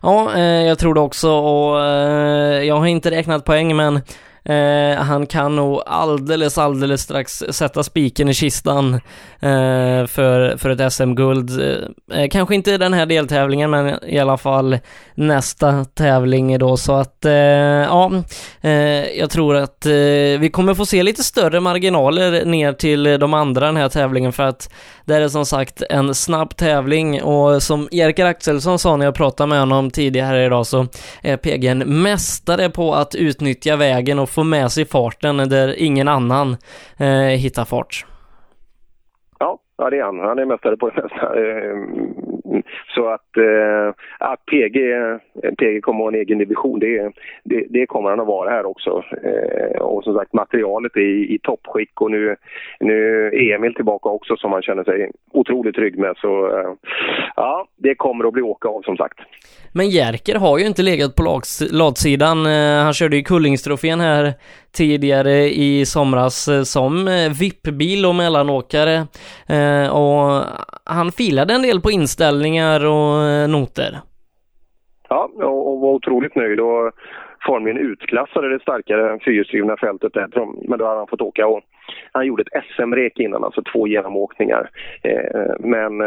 Ja, 0.03 0.39
jag 0.41 0.79
tror 0.79 0.95
det 0.95 1.01
också 1.01 1.31
och 1.31 1.81
jag 2.65 2.75
har 2.75 2.87
inte 2.87 3.11
räknat 3.11 3.45
poäng 3.45 3.77
men 3.77 4.01
Eh, 4.49 4.99
han 4.99 5.27
kan 5.27 5.57
nog 5.57 5.83
alldeles, 5.87 6.59
alldeles 6.59 7.03
strax 7.03 7.45
sätta 7.51 7.83
spiken 7.83 8.29
i 8.29 8.35
kistan 8.35 8.95
eh, 9.41 10.07
för, 10.07 10.57
för 10.57 10.71
ett 10.71 10.93
SM-guld. 10.93 11.61
Eh, 11.61 12.21
eh, 12.21 12.29
kanske 12.29 12.55
inte 12.55 12.79
den 12.79 12.93
här 12.93 13.07
deltävlingen, 13.07 13.71
men 13.71 14.05
i 14.05 14.19
alla 14.19 14.37
fall 14.37 14.79
nästa 15.15 15.85
tävling 15.85 16.59
då, 16.59 16.77
så 16.77 16.93
att 16.93 17.25
eh, 17.25 17.33
ja, 17.33 18.13
eh, 18.61 18.71
jag 19.19 19.31
tror 19.31 19.57
att 19.57 19.87
eh, 19.87 19.93
vi 20.41 20.51
kommer 20.53 20.75
få 20.75 20.87
se 20.87 21.03
lite 21.03 21.23
större 21.23 21.61
marginaler 21.61 22.45
ner 22.45 22.73
till 22.73 23.03
de 23.05 23.35
andra 23.35 23.67
den 23.67 23.77
här 23.77 23.89
tävlingen 23.89 24.33
för 24.33 24.43
att 24.43 24.71
det 25.05 25.17
är 25.17 25.29
som 25.29 25.47
sagt 25.47 25.83
en 25.91 26.15
snabb 26.15 26.57
tävling 26.57 27.23
och 27.23 27.63
som 27.63 27.89
Jerker 27.93 28.25
Axelsson 28.25 28.79
sa 28.79 28.97
när 28.97 29.05
jag 29.05 29.15
pratade 29.15 29.49
med 29.49 29.61
honom 29.61 29.91
tidigare 29.91 30.45
idag 30.45 30.67
så 30.67 30.87
är 31.23 31.37
PG 31.37 31.67
en 31.67 32.03
mästare 32.03 32.71
på 32.71 32.95
att 32.95 33.15
utnyttja 33.15 33.77
vägen 33.77 34.19
och 34.19 34.29
få 34.37 34.44
med 34.44 34.72
sig 34.72 34.85
farten 34.85 35.37
där 35.37 35.75
ingen 35.79 36.09
annan 36.09 36.57
eh, 36.99 37.37
hittar 37.44 37.64
fart. 37.64 38.07
Ja, 39.79 39.90
det 39.90 39.99
är 39.99 40.03
han. 40.03 40.18
Han 40.18 40.38
är 40.38 40.44
mästare 40.44 40.77
på 40.77 40.90
det 40.90 41.03
mesta. 41.03 41.27
Eh, 41.40 41.70
mm, 41.70 42.62
så 42.95 43.09
att, 43.09 43.37
eh, 43.37 43.89
att 44.19 44.47
PG, 44.47 44.79
PG 45.59 45.81
kommer 45.81 46.01
att 46.01 46.05
ha 46.05 46.09
en 46.09 46.21
egen 46.21 46.39
division, 46.39 46.79
det, 46.79 47.12
det, 47.45 47.67
det 47.71 47.87
kommer 47.87 48.11
han 48.11 48.21
att 48.21 48.27
vara 48.27 48.51
här 48.51 48.67
också. 48.67 49.03
Eh, 49.23 49.81
och 49.81 50.05
som 50.05 50.15
sagt, 50.15 50.33
materialet 50.33 50.97
är 50.97 51.01
i, 51.01 51.35
i 51.35 51.39
toppskick 51.39 52.01
och 52.01 52.11
nu, 52.11 52.37
nu 52.81 53.27
är 53.27 53.55
Emil 53.55 53.75
tillbaka 53.75 54.09
också 54.09 54.37
som 54.37 54.53
han 54.53 54.62
känner 54.62 54.85
sig 54.85 55.11
otroligt 55.33 55.75
trygg 55.75 55.99
med. 55.99 56.15
Så 56.17 56.59
eh, 56.59 56.73
ja, 57.37 57.69
det 57.77 57.95
kommer 57.95 58.25
att 58.25 58.33
bli 58.33 58.43
åka 58.43 58.69
av 58.69 58.83
som 58.83 58.97
sagt. 58.97 59.19
Men 59.73 59.91
Jerker 59.91 60.35
har 60.35 60.59
ju 60.59 60.67
inte 60.67 60.83
legat 60.83 61.15
på 61.15 61.41
latsidan. 61.71 62.47
Eh, 62.47 62.85
han 62.85 62.95
körde 62.95 63.17
ju 63.17 63.23
Kullingstrofén 63.23 64.01
här 64.01 64.35
tidigare 64.73 65.35
i 65.35 65.87
somras 65.87 66.49
eh, 66.49 66.62
som 66.62 67.09
eh, 67.09 67.31
VIP-bil 67.41 68.07
och 68.07 68.15
mellanåkare. 68.15 69.07
Och 69.91 70.43
han 70.85 71.12
filade 71.12 71.55
en 71.55 71.62
del 71.62 71.81
på 71.81 71.91
inställningen 71.91 72.66
inställningar 72.67 72.87
och 72.87 73.29
eh, 73.29 73.49
noter. 73.49 74.01
Ja, 75.09 75.31
och 75.35 75.81
var 75.81 75.91
otroligt 75.91 76.35
nöjd 76.35 76.61
och 76.61 76.93
formligen 77.47 77.79
utklassade 77.79 78.49
det 78.49 78.63
starkare 78.63 79.19
fyrhjulsdrivna 79.25 79.77
fältet 79.77 80.13
där. 80.13 80.29
Men 80.69 80.79
då 80.79 80.87
hade 80.87 80.99
han 80.99 81.07
fått 81.07 81.21
åka 81.21 81.47
och 81.47 81.61
han 82.13 82.27
gjorde 82.27 82.43
ett 82.43 82.65
SM-rek 82.77 83.19
innan, 83.19 83.45
alltså 83.45 83.63
två 83.73 83.87
genomåkningar. 83.87 84.71
Eh, 85.03 85.41
eh, 85.41 85.55
men 85.59 86.01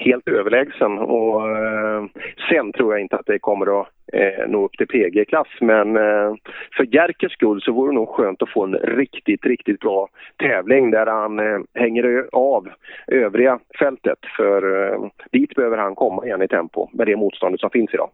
helt 0.00 0.28
överlägsen. 0.28 0.98
Och, 0.98 1.58
eh, 1.58 2.04
sen 2.50 2.72
tror 2.72 2.92
jag 2.92 3.00
inte 3.00 3.16
att 3.16 3.26
det 3.26 3.38
kommer 3.38 3.80
att 3.80 3.88
eh, 4.12 4.48
nå 4.48 4.64
upp 4.64 4.72
till 4.72 4.86
PG-klass. 4.86 5.48
Men 5.60 5.96
eh, 5.96 6.34
för 6.76 6.94
Jerkers 6.94 7.32
skull 7.32 7.62
så 7.62 7.72
vore 7.72 7.90
det 7.90 7.94
nog 7.94 8.08
skönt 8.08 8.42
att 8.42 8.52
få 8.52 8.64
en 8.64 8.74
riktigt, 8.74 9.44
riktigt 9.46 9.80
bra 9.80 10.08
tävling 10.36 10.90
där 10.90 11.06
han 11.06 11.38
eh, 11.38 11.60
hänger 11.74 12.26
av 12.32 12.68
övriga 13.06 13.58
fältet. 13.78 14.18
För 14.36 14.92
eh, 14.92 15.00
dit 15.32 15.54
behöver 15.54 15.76
han 15.76 15.94
komma 15.94 16.26
igen 16.26 16.42
i 16.42 16.48
tempo 16.48 16.88
med 16.92 17.06
det 17.06 17.16
motståndet 17.16 17.60
som 17.60 17.70
finns 17.70 17.94
idag. 17.94 18.10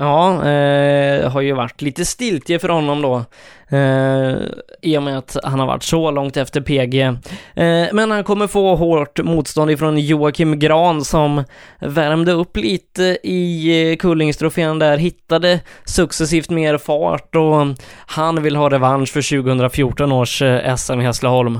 Ja, 0.00 0.48
eh, 0.48 1.30
har 1.32 1.40
ju 1.40 1.52
varit 1.52 1.82
lite 1.82 2.04
stiltje 2.04 2.58
för 2.58 2.68
honom 2.68 3.02
då. 3.02 3.14
Eh, 3.76 4.36
I 4.82 4.98
och 4.98 5.02
med 5.02 5.18
att 5.18 5.36
han 5.44 5.60
har 5.60 5.66
varit 5.66 5.82
så 5.82 6.10
långt 6.10 6.36
efter 6.36 6.60
PG. 6.60 7.02
Eh, 7.02 7.88
men 7.92 8.10
han 8.10 8.24
kommer 8.24 8.46
få 8.46 8.74
hårt 8.74 9.18
motstånd 9.24 9.70
ifrån 9.70 9.98
Joakim 9.98 10.58
Gran 10.58 11.00
som 11.00 11.44
värmde 11.80 12.32
upp 12.32 12.56
lite 12.56 13.02
i 13.22 13.90
eh, 13.90 13.96
Kullingstrofén 13.96 14.78
där, 14.78 14.96
hittade 14.96 15.60
successivt 15.84 16.50
mer 16.50 16.78
fart 16.78 17.34
och 17.36 17.66
han 18.06 18.42
vill 18.42 18.56
ha 18.56 18.70
revansch 18.70 19.12
för 19.12 19.42
2014 19.42 20.12
års 20.12 20.42
eh, 20.42 20.74
SM 20.74 21.00
i 21.00 21.04
Hässleholm. 21.04 21.58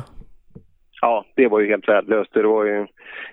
Ja, 1.01 1.25
det 1.37 1.49
var 1.49 1.61
ju 1.61 1.69
helt 1.69 1.89
värdelöst. 1.89 2.31
Det 2.35 2.43
var 2.43 2.65
ju 2.65 2.87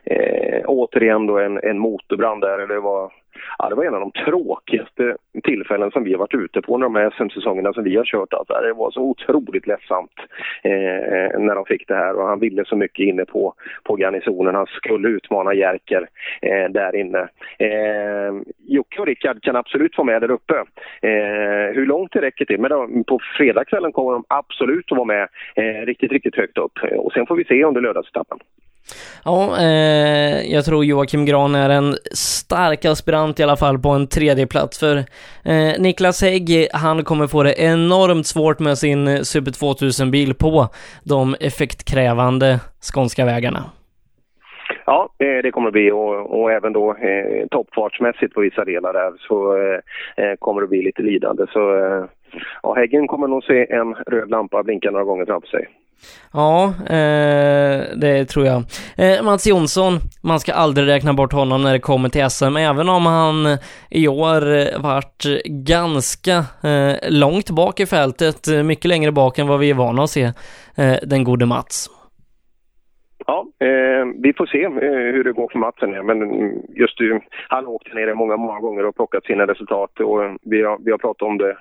eh, 0.06 0.62
återigen 0.66 1.28
då 1.28 1.40
en, 1.40 1.60
en 1.64 1.80
motorbrand 1.80 2.42
där. 2.42 2.68
Det 2.68 2.80
var 2.80 3.12
ja, 3.58 3.70
det 3.70 3.76
var 3.76 3.84
en 3.84 3.94
av 3.94 4.00
de 4.00 4.12
tråkigaste 4.12 5.18
tillfällen 5.44 5.92
som 5.92 6.04
vi 6.04 6.12
har 6.12 6.20
varit 6.20 6.34
ute 6.34 6.62
på 6.62 6.74
under 6.74 6.86
de 6.86 6.96
här 6.96 7.14
SM-säsongerna 7.18 7.74
som 7.74 7.84
vi 7.84 7.96
har 7.96 8.06
kört. 8.06 8.34
Alltså, 8.34 8.54
det 8.54 8.74
var 8.74 8.92
så 8.92 9.02
otroligt 9.02 9.68
ledsamt 9.68 10.20
eh, 10.64 11.40
när 11.40 11.56
de 11.56 11.66
fick 11.66 11.88
det 11.88 11.96
här 11.96 12.16
och 12.16 12.28
han 12.28 12.40
ville 12.40 12.66
så 12.66 12.76
mycket 12.76 13.06
inne 13.06 13.26
på, 13.26 13.54
på 13.84 13.96
garnisonen. 13.96 14.56
Han 14.56 14.68
skulle 14.68 15.08
utmana 15.08 15.54
Jerker 15.54 16.08
eh, 16.42 16.70
där 16.70 16.96
inne. 16.96 17.28
Eh, 17.60 18.34
Jocke 18.68 19.02
och 19.02 19.08
Rickard 19.08 19.44
kan 19.44 19.56
absolut 19.56 19.98
vara 19.98 20.06
med 20.06 20.22
där 20.22 20.32
uppe. 20.32 20.54
Eh, 21.02 21.76
hur 21.76 21.86
långt 21.86 22.12
det 22.12 22.22
räcker 22.22 22.46
till, 22.46 22.60
men 22.60 22.70
då, 22.70 22.90
på 23.08 23.20
fredagskvällen 23.38 23.92
kommer 23.92 24.12
de 24.12 24.24
absolut 24.28 24.92
att 24.92 24.98
vara 24.98 25.06
med 25.06 25.28
eh, 25.56 25.86
riktigt, 25.86 26.12
riktigt 26.12 26.36
högt 26.36 26.58
upp. 26.58 26.80
Och 26.98 27.12
sen 27.14 27.28
får 27.28 27.36
vi 27.36 27.46
se 27.46 27.64
under 27.64 27.82
lördagsetappen. 27.82 28.40
Ja, 29.26 29.58
eh, 29.60 30.54
jag 30.54 30.66
tror 30.66 30.86
Joakim 30.86 31.26
Gran 31.26 31.56
är 31.56 31.70
en 31.70 31.96
stark 32.14 32.86
aspirant 32.86 33.40
i 33.40 33.44
alla 33.44 33.56
fall 33.56 33.80
på 33.80 33.90
en 33.90 34.08
tredje 34.08 34.48
plats 34.48 34.80
för 34.80 34.98
eh, 35.46 35.80
Niklas 35.80 36.22
Hägg, 36.22 36.68
han 36.74 37.04
kommer 37.04 37.28
få 37.28 37.44
det 37.44 37.60
enormt 37.60 38.28
svårt 38.28 38.60
med 38.60 38.78
sin 38.78 39.26
Super 39.26 39.52
2000-bil 39.52 40.34
på 40.34 40.68
de 41.04 41.36
effektkrävande 41.40 42.60
skånska 42.94 43.26
vägarna. 43.26 43.64
Ja, 44.86 45.10
eh, 45.20 45.42
det 45.44 45.52
kommer 45.52 45.68
det 45.68 45.72
bli 45.72 45.92
och, 45.92 46.42
och 46.42 46.52
även 46.52 46.74
då 46.74 46.96
eh, 46.96 47.48
toppfartsmässigt 47.52 48.34
på 48.34 48.42
vissa 48.42 48.66
delar 48.66 48.94
där 48.94 49.14
så 49.20 49.58
eh, 49.58 49.80
eh, 50.26 50.36
kommer 50.40 50.62
det 50.62 50.68
bli 50.68 50.82
lite 50.82 51.02
lidande. 51.02 51.46
Så 51.50 51.76
eh, 51.76 52.06
ja, 52.64 52.74
Häggen 52.74 53.08
kommer 53.08 53.28
nog 53.28 53.44
se 53.44 53.74
en 53.74 53.94
röd 53.94 54.30
lampa 54.30 54.64
blinka 54.64 54.92
några 54.92 55.06
gånger 55.06 55.26
framför 55.26 55.48
sig. 55.48 55.68
Ja, 56.34 56.74
eh, 56.90 57.98
det 57.98 58.26
tror 58.26 58.46
jag. 58.46 58.64
Eh, 58.98 59.24
Mats 59.24 59.48
Jonsson, 59.48 59.94
man 60.24 60.40
ska 60.40 60.54
aldrig 60.54 60.88
räkna 60.88 61.14
bort 61.14 61.34
honom 61.34 61.62
när 61.62 61.74
det 61.74 61.80
kommer 61.80 62.10
till 62.10 62.30
SM, 62.30 62.58
även 62.58 62.90
om 62.90 63.06
han 63.06 63.58
i 63.90 64.08
år 64.08 64.42
varit 64.82 65.44
ganska 65.46 66.36
eh, 66.64 67.10
långt 67.10 67.50
bak 67.50 67.80
i 67.80 67.86
fältet, 67.86 68.66
mycket 68.66 68.86
längre 68.86 69.12
bak 69.12 69.40
än 69.40 69.48
vad 69.48 69.60
vi 69.60 69.70
är 69.70 69.74
vana 69.74 70.04
att 70.04 70.10
se 70.10 70.24
eh, 70.78 70.96
den 71.04 71.24
gode 71.24 71.46
Mats. 71.46 71.90
Ja, 73.28 73.48
eh, 73.60 74.06
vi 74.24 74.34
får 74.38 74.46
se 74.46 74.64
eh, 74.64 75.14
hur 75.14 75.24
det 75.24 75.32
går 75.32 75.50
för 75.52 75.60
Mats 75.60 75.76
här. 75.82 76.04
Men 76.04 76.18
just 76.76 77.00
nu, 77.00 77.20
han 77.50 77.66
har 77.66 77.72
åkt 77.72 77.94
ner 77.94 78.14
många, 78.14 78.38
många 78.38 78.60
gånger 78.60 78.86
och 78.86 78.96
plockat 78.96 79.26
sina 79.26 79.48
resultat 79.48 80.00
och 80.00 80.20
vi 80.42 80.64
har, 80.64 80.78
vi 80.86 80.92
har 80.92 80.98
pratat 80.98 81.22
om 81.22 81.38
det 81.38 81.58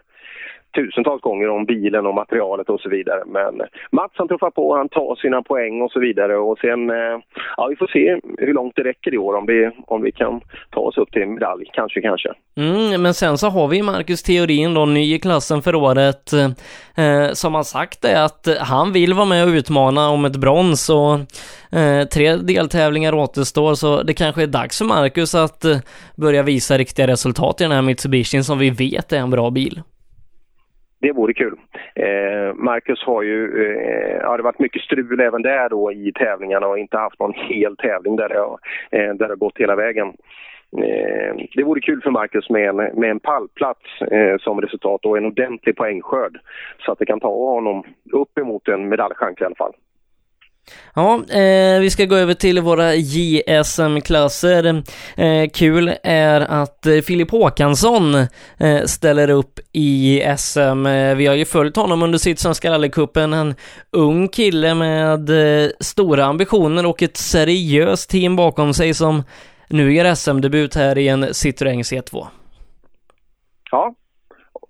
tusentals 0.74 1.22
gånger 1.22 1.48
om 1.48 1.64
bilen 1.64 2.06
och 2.06 2.14
materialet 2.14 2.68
och 2.68 2.80
så 2.80 2.88
vidare. 2.88 3.22
Men 3.26 3.62
Mats 3.92 4.12
han 4.14 4.28
tuffar 4.28 4.50
på, 4.50 4.76
han 4.76 4.88
tar 4.88 5.16
sina 5.16 5.42
poäng 5.42 5.82
och 5.82 5.90
så 5.90 6.00
vidare. 6.00 6.36
Och 6.36 6.58
sen, 6.58 6.90
eh, 6.90 7.18
ja 7.56 7.66
vi 7.70 7.76
får 7.76 7.86
se 7.86 8.20
hur 8.38 8.54
långt 8.54 8.76
det 8.76 8.82
räcker 8.82 9.14
i 9.14 9.18
år 9.18 9.36
om 9.36 9.46
vi, 9.46 9.70
om 9.86 10.02
vi 10.02 10.12
kan 10.12 10.40
ta 10.70 10.80
oss 10.80 10.98
upp 10.98 11.10
till 11.12 11.22
en 11.22 11.34
medalj, 11.34 11.70
kanske 11.72 12.00
kanske. 12.00 12.28
Mm, 12.56 13.02
men 13.02 13.14
sen 13.14 13.38
så 13.38 13.48
har 13.48 13.68
vi 13.68 13.82
Marcus 13.82 14.22
Theorin 14.22 14.74
då, 14.74 14.86
ny 14.86 15.14
i 15.14 15.18
klassen 15.18 15.62
för 15.62 15.74
året, 15.74 16.32
eh, 16.32 17.32
som 17.32 17.54
har 17.54 17.62
sagt 17.62 18.02
det 18.02 18.24
att 18.24 18.48
han 18.60 18.92
vill 18.92 19.14
vara 19.14 19.26
med 19.26 19.44
och 19.44 19.50
utmana 19.50 20.08
om 20.08 20.24
ett 20.24 20.36
brons 20.36 20.90
och 20.90 21.14
eh, 21.78 22.04
tre 22.04 22.36
deltävlingar 22.36 23.14
återstår. 23.14 23.74
Så 23.74 24.02
det 24.02 24.14
kanske 24.14 24.42
är 24.42 24.46
dags 24.46 24.78
för 24.78 24.84
Marcus 24.84 25.34
att 25.34 25.64
eh, 25.64 25.76
börja 26.16 26.42
visa 26.42 26.78
riktiga 26.78 27.06
resultat 27.06 27.60
i 27.60 27.64
den 27.64 27.72
här 27.72 27.82
Mitsubishi 27.82 28.42
som 28.42 28.58
vi 28.58 28.70
vet 28.70 29.12
är 29.12 29.18
en 29.18 29.30
bra 29.30 29.50
bil 29.50 29.82
det 31.04 31.12
vore 31.12 31.34
kul. 31.34 31.58
Eh, 31.94 32.54
Marcus 32.54 33.02
har 33.02 33.22
ju, 33.22 33.66
eh, 33.66 34.16
ja, 34.22 34.36
det 34.36 34.42
varit 34.42 34.58
mycket 34.58 34.82
strul 34.82 35.20
även 35.20 35.42
där 35.42 35.68
då 35.68 35.92
i 35.92 36.12
tävlingarna 36.12 36.66
och 36.66 36.78
inte 36.78 36.96
haft 36.96 37.20
någon 37.20 37.34
hel 37.34 37.76
tävling 37.76 38.16
där 38.16 38.28
det 38.28 38.38
har, 38.38 38.58
eh, 38.90 39.14
där 39.14 39.26
det 39.28 39.32
har 39.32 39.36
gått 39.36 39.58
hela 39.58 39.76
vägen. 39.76 40.08
Eh, 40.78 41.34
det 41.54 41.62
vore 41.64 41.80
kul 41.80 42.02
för 42.02 42.10
Marcus 42.10 42.50
med 42.50 42.68
en, 42.68 42.76
med 42.76 43.10
en 43.10 43.20
pallplats 43.20 44.02
eh, 44.10 44.36
som 44.38 44.60
resultat 44.60 45.04
och 45.04 45.18
en 45.18 45.26
ordentlig 45.26 45.76
poängskörd 45.76 46.38
så 46.78 46.92
att 46.92 46.98
det 46.98 47.06
kan 47.06 47.20
ta 47.20 47.28
honom 47.28 47.84
upp 48.12 48.38
emot 48.38 48.68
en 48.68 48.88
medaljchans 48.88 49.40
i 49.40 49.44
alla 49.44 49.54
fall. 49.54 49.72
Ja, 50.94 51.14
eh, 51.14 51.80
vi 51.80 51.90
ska 51.90 52.04
gå 52.04 52.16
över 52.16 52.34
till 52.34 52.60
våra 52.60 52.94
JSM-klasser. 52.94 54.82
Eh, 55.16 55.48
kul 55.54 55.94
är 56.02 56.40
att 56.40 56.86
eh, 56.86 57.00
Filip 57.00 57.30
Håkansson 57.30 58.14
eh, 58.58 58.84
ställer 58.84 59.30
upp 59.30 59.60
i 59.72 60.22
SM. 60.38 60.86
Eh, 60.86 61.14
vi 61.14 61.26
har 61.26 61.34
ju 61.34 61.44
följt 61.44 61.76
honom 61.76 62.02
under 62.02 62.18
Sydsvenska 62.18 62.70
rallycupen, 62.70 63.32
en 63.32 63.54
ung 63.90 64.28
kille 64.28 64.74
med 64.74 65.30
eh, 65.64 65.70
stora 65.80 66.24
ambitioner 66.24 66.86
och 66.86 67.02
ett 67.02 67.16
seriöst 67.16 68.10
team 68.10 68.36
bakom 68.36 68.74
sig 68.74 68.94
som 68.94 69.22
nu 69.68 69.94
gör 69.94 70.14
SM-debut 70.14 70.74
här 70.74 70.98
i 70.98 71.08
en 71.08 71.24
Citroën 71.24 71.82
C2. 71.82 72.26
Ja, 73.70 73.94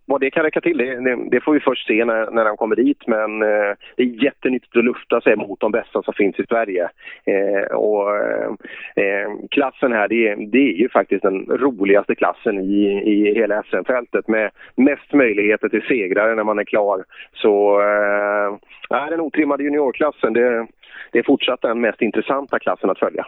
vad 0.06 0.20
det 0.20 0.30
kan 0.30 0.42
räcka 0.42 0.60
till, 0.60 0.78
det, 0.78 1.00
det, 1.00 1.28
det, 1.30 1.40
får 1.40 1.52
vi 1.52 1.60
först 1.60 1.86
se 1.86 2.04
när, 2.04 2.30
när 2.30 2.44
han 2.44 2.56
kommer 2.56 2.76
dit. 2.76 3.06
Men 3.06 3.42
eh, 3.42 3.72
det 3.96 4.02
är 4.02 4.24
jättenyttigt 4.24 4.76
att 4.76 4.84
lufta 4.84 5.20
sig 5.20 5.36
mot 5.36 5.60
de 5.60 5.72
bästa 5.72 6.02
som 6.02 6.14
finns 6.14 6.38
i 6.38 6.46
Sverige. 6.46 6.88
Eh, 7.24 7.76
och 7.76 8.16
eh, 8.16 8.50
eh 8.96 9.28
Klassen 9.50 9.92
här, 9.92 10.08
det, 10.08 10.34
det, 10.34 10.58
är 10.58 10.76
ju 10.76 10.88
faktiskt 10.88 11.22
den 11.22 11.46
roligaste 11.46 12.14
klassen 12.14 12.60
i, 12.60 13.02
i 13.04 13.34
hela 13.34 13.62
SM-fältet 13.62 14.28
med 14.28 14.50
mest 14.76 15.12
möjligheter 15.12 15.68
till 15.68 15.82
segrare 15.88 16.34
när 16.34 16.44
man 16.44 16.58
är 16.58 16.64
klar. 16.64 17.04
Så 17.32 17.80
eh, 17.80 19.08
den 19.10 19.20
otrimmade 19.20 19.62
juniorklassen, 19.62 20.32
det, 20.32 20.66
det 21.14 21.20
är 21.20 21.22
fortsatt 21.22 21.62
den 21.62 21.80
mest 21.80 22.02
intressanta 22.02 22.58
klassen 22.58 22.90
att 22.90 22.98
följa. 22.98 23.26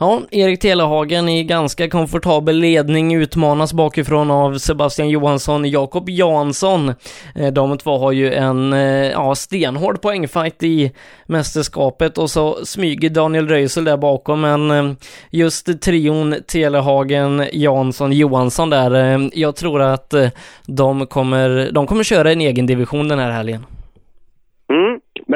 Ja, 0.00 0.20
Erik 0.30 0.60
Telehagen 0.60 1.28
i 1.28 1.44
ganska 1.44 1.88
komfortabel 1.88 2.56
ledning 2.56 3.14
utmanas 3.14 3.72
bakifrån 3.72 4.30
av 4.30 4.58
Sebastian 4.58 5.08
Johansson, 5.08 5.60
och 5.60 5.66
Jakob 5.66 6.08
Jansson. 6.08 6.88
Eh, 7.34 7.52
de 7.52 7.78
två 7.78 7.98
har 7.98 8.12
ju 8.12 8.34
en 8.34 8.72
eh, 8.72 9.10
ja, 9.10 9.34
stenhård 9.34 10.02
poängfight 10.02 10.62
i 10.62 10.92
mästerskapet 11.26 12.18
och 12.18 12.30
så 12.30 12.64
smyger 12.64 13.10
Daniel 13.10 13.48
Röisel 13.48 13.84
där 13.84 13.96
bakom, 13.96 14.40
men 14.40 14.70
eh, 14.70 14.92
just 15.30 15.82
trion 15.82 16.34
Telehagen, 16.46 17.46
Jansson, 17.52 18.12
Johansson 18.12 18.70
där, 18.70 19.30
jag 19.32 19.56
tror 19.56 19.82
att 19.82 20.14
de 20.66 21.06
kommer, 21.06 21.70
de 21.72 21.86
kommer 21.86 22.04
köra 22.04 22.32
en 22.32 22.40
egen 22.40 22.66
division 22.66 23.08
den 23.08 23.18
här 23.18 23.30
helgen. 23.30 23.66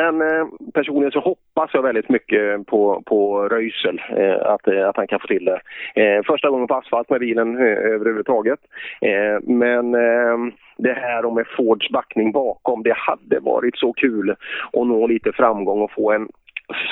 Men 0.01 0.21
eh, 0.23 0.47
personligen 0.75 1.13
så 1.13 1.21
hoppas 1.21 1.71
jag 1.73 1.83
väldigt 1.83 2.09
mycket 2.09 2.67
på, 2.67 3.03
på 3.07 3.49
Röisel, 3.49 4.01
eh, 4.17 4.53
att, 4.53 4.67
eh, 4.69 4.89
att 4.89 4.97
han 4.97 5.07
kan 5.07 5.21
få 5.21 5.27
till 5.27 5.45
det. 5.45 5.61
Eh, 6.03 6.23
första 6.27 6.51
gången 6.51 6.67
på 6.67 6.75
asfalt 6.75 7.11
med 7.11 7.21
bilen 7.21 7.57
eh, 7.57 7.79
överhuvudtaget. 7.95 8.61
Eh, 9.01 9.41
men 9.43 9.95
eh, 9.95 10.39
det 10.77 10.93
här 10.93 11.35
med 11.35 11.47
Fords 11.57 11.91
backning 11.91 12.33
bakom, 12.33 12.83
det 12.83 12.97
hade 12.97 13.41
varit 13.41 13.77
så 13.79 13.93
kul 13.93 14.31
att 14.73 14.87
nå 14.87 15.07
lite 15.07 15.33
framgång 15.33 15.81
och 15.81 15.93
få 15.93 16.13
en 16.13 16.29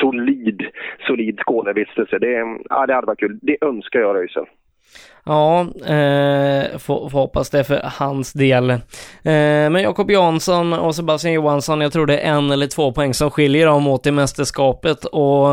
solid, 0.00 0.62
solid 1.06 1.38
Skånevistelse. 1.40 2.18
Det, 2.18 2.44
ja, 2.68 2.86
det 2.86 2.94
hade 2.94 3.06
varit 3.06 3.20
kul. 3.20 3.38
Det 3.42 3.64
önskar 3.64 4.00
jag 4.00 4.16
Röisel. 4.16 4.46
Ja, 5.28 5.60
eh, 5.86 6.78
får, 6.78 7.08
får 7.08 7.20
hoppas 7.20 7.50
det 7.50 7.64
för 7.64 7.90
hans 7.98 8.32
del. 8.32 8.70
Eh, 8.70 8.78
men 9.22 9.82
Jakob 9.82 10.10
Jansson 10.10 10.72
och 10.72 10.94
Sebastian 10.94 11.34
Johansson, 11.34 11.80
jag 11.80 11.92
tror 11.92 12.06
det 12.06 12.18
är 12.18 12.32
en 12.32 12.50
eller 12.50 12.66
två 12.66 12.92
poäng 12.92 13.14
som 13.14 13.30
skiljer 13.30 13.66
dem 13.66 13.86
åt 13.86 14.06
i 14.06 14.10
mästerskapet 14.10 15.04
och 15.04 15.48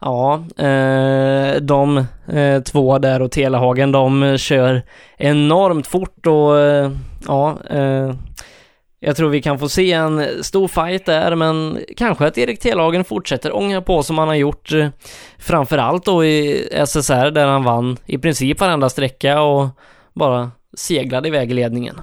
ja, 0.00 0.44
eh, 0.58 1.60
de 1.60 2.04
eh, 2.32 2.62
två 2.62 2.98
där 2.98 3.22
och 3.22 3.30
Telehagen, 3.30 3.92
de 3.92 4.38
kör 4.38 4.82
enormt 5.16 5.86
fort 5.86 6.26
och 6.26 6.58
eh, 6.58 6.90
ja, 7.26 7.58
eh, 7.70 8.14
jag 9.00 9.16
tror 9.16 9.28
vi 9.28 9.42
kan 9.42 9.58
få 9.58 9.68
se 9.68 9.92
en 9.92 10.44
stor 10.44 10.68
fight 10.68 11.06
där, 11.06 11.34
men 11.34 11.80
kanske 11.96 12.26
att 12.26 12.38
Erik 12.38 12.60
Telhagen 12.60 13.04
fortsätter 13.04 13.56
ånga 13.56 13.82
på 13.82 14.02
som 14.02 14.18
han 14.18 14.28
har 14.28 14.34
gjort 14.34 14.72
eh, 14.72 14.88
framförallt 15.38 16.04
då 16.04 16.24
i 16.24 16.68
SSR 16.86 17.30
där 17.30 17.46
han 17.46 17.64
vann 17.64 17.96
i 18.06 18.18
princip 18.18 18.60
varenda 18.60 18.88
sträcka 18.88 19.40
och 19.40 19.68
bara 20.12 20.50
seglade 20.76 21.28
iväg 21.28 21.50
i 21.50 21.54
ledningen. 21.54 22.00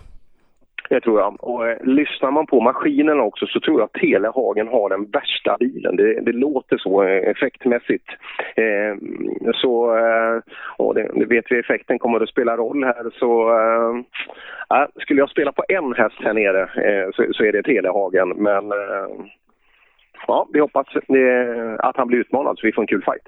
Det 0.93 1.01
tror 1.01 1.19
jag. 1.19 1.43
Och 1.43 1.67
eh, 1.67 1.77
lyssnar 1.83 2.31
man 2.31 2.45
på 2.45 2.61
maskinen 2.61 3.19
också 3.19 3.45
så 3.45 3.59
tror 3.59 3.79
jag 3.79 3.85
att 3.85 4.01
Telehagen 4.01 4.67
har 4.67 4.89
den 4.89 5.05
värsta 5.05 5.57
bilen. 5.59 5.95
Det, 5.95 6.21
det 6.21 6.31
låter 6.31 6.77
så 6.77 7.03
eh, 7.03 7.29
effektmässigt. 7.29 8.09
Eh, 8.55 8.95
så, 9.53 9.97
eh, 9.97 10.41
och 10.77 10.95
det, 10.95 11.11
det, 11.15 11.25
vet 11.25 11.45
vi, 11.49 11.59
effekten 11.59 11.99
kommer 11.99 12.19
att 12.19 12.29
spela 12.29 12.57
roll 12.57 12.83
här. 12.83 13.09
Så 13.19 13.49
eh, 13.49 14.85
skulle 15.01 15.19
jag 15.19 15.29
spela 15.29 15.51
på 15.51 15.63
en 15.67 15.93
häst 15.93 16.19
här 16.19 16.33
nere 16.33 16.61
eh, 16.61 17.09
så, 17.15 17.25
så, 17.33 17.43
är 17.43 17.51
det 17.51 17.63
Telehagen. 17.63 18.29
Men 18.29 18.71
eh, 18.71 19.07
ja, 20.27 20.47
vi 20.53 20.59
hoppas 20.59 20.87
eh, 20.95 21.75
att 21.77 21.97
han 21.97 22.07
blir 22.07 22.19
utmanad 22.19 22.57
så 22.59 22.67
vi 22.67 22.73
får 22.73 22.81
en 22.81 22.87
kul 22.87 23.03
fight. 23.03 23.27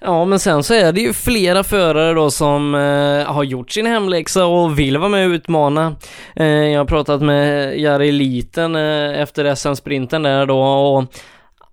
Ja, 0.00 0.24
men 0.24 0.38
sen 0.38 0.62
så 0.62 0.74
är 0.74 0.92
det 0.92 1.00
ju 1.00 1.12
flera 1.12 1.64
förare 1.64 2.14
då 2.14 2.30
som 2.30 2.74
eh, 2.74 3.32
har 3.32 3.44
gjort 3.44 3.70
sin 3.70 3.86
hemläxa 3.86 4.46
och 4.46 4.78
vill 4.78 4.98
vara 4.98 5.08
med 5.08 5.26
och 5.26 5.32
utmana. 5.32 5.96
Eh, 6.36 6.46
jag 6.46 6.80
har 6.80 6.84
pratat 6.84 7.22
med 7.22 7.78
Jari 7.80 8.12
Liten 8.12 8.76
eh, 8.76 9.20
efter 9.20 9.54
SM-sprinten 9.54 10.22
där 10.22 10.46
då 10.46 10.60
och 10.60 11.04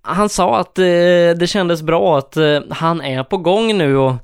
han 0.06 0.28
sa 0.28 0.58
att 0.58 0.78
eh, 0.78 0.84
det 1.36 1.48
kändes 1.50 1.82
bra 1.82 2.18
att 2.18 2.36
eh, 2.36 2.60
han 2.70 3.00
är 3.00 3.22
på 3.22 3.36
gång 3.36 3.78
nu 3.78 3.96
och 3.96 4.14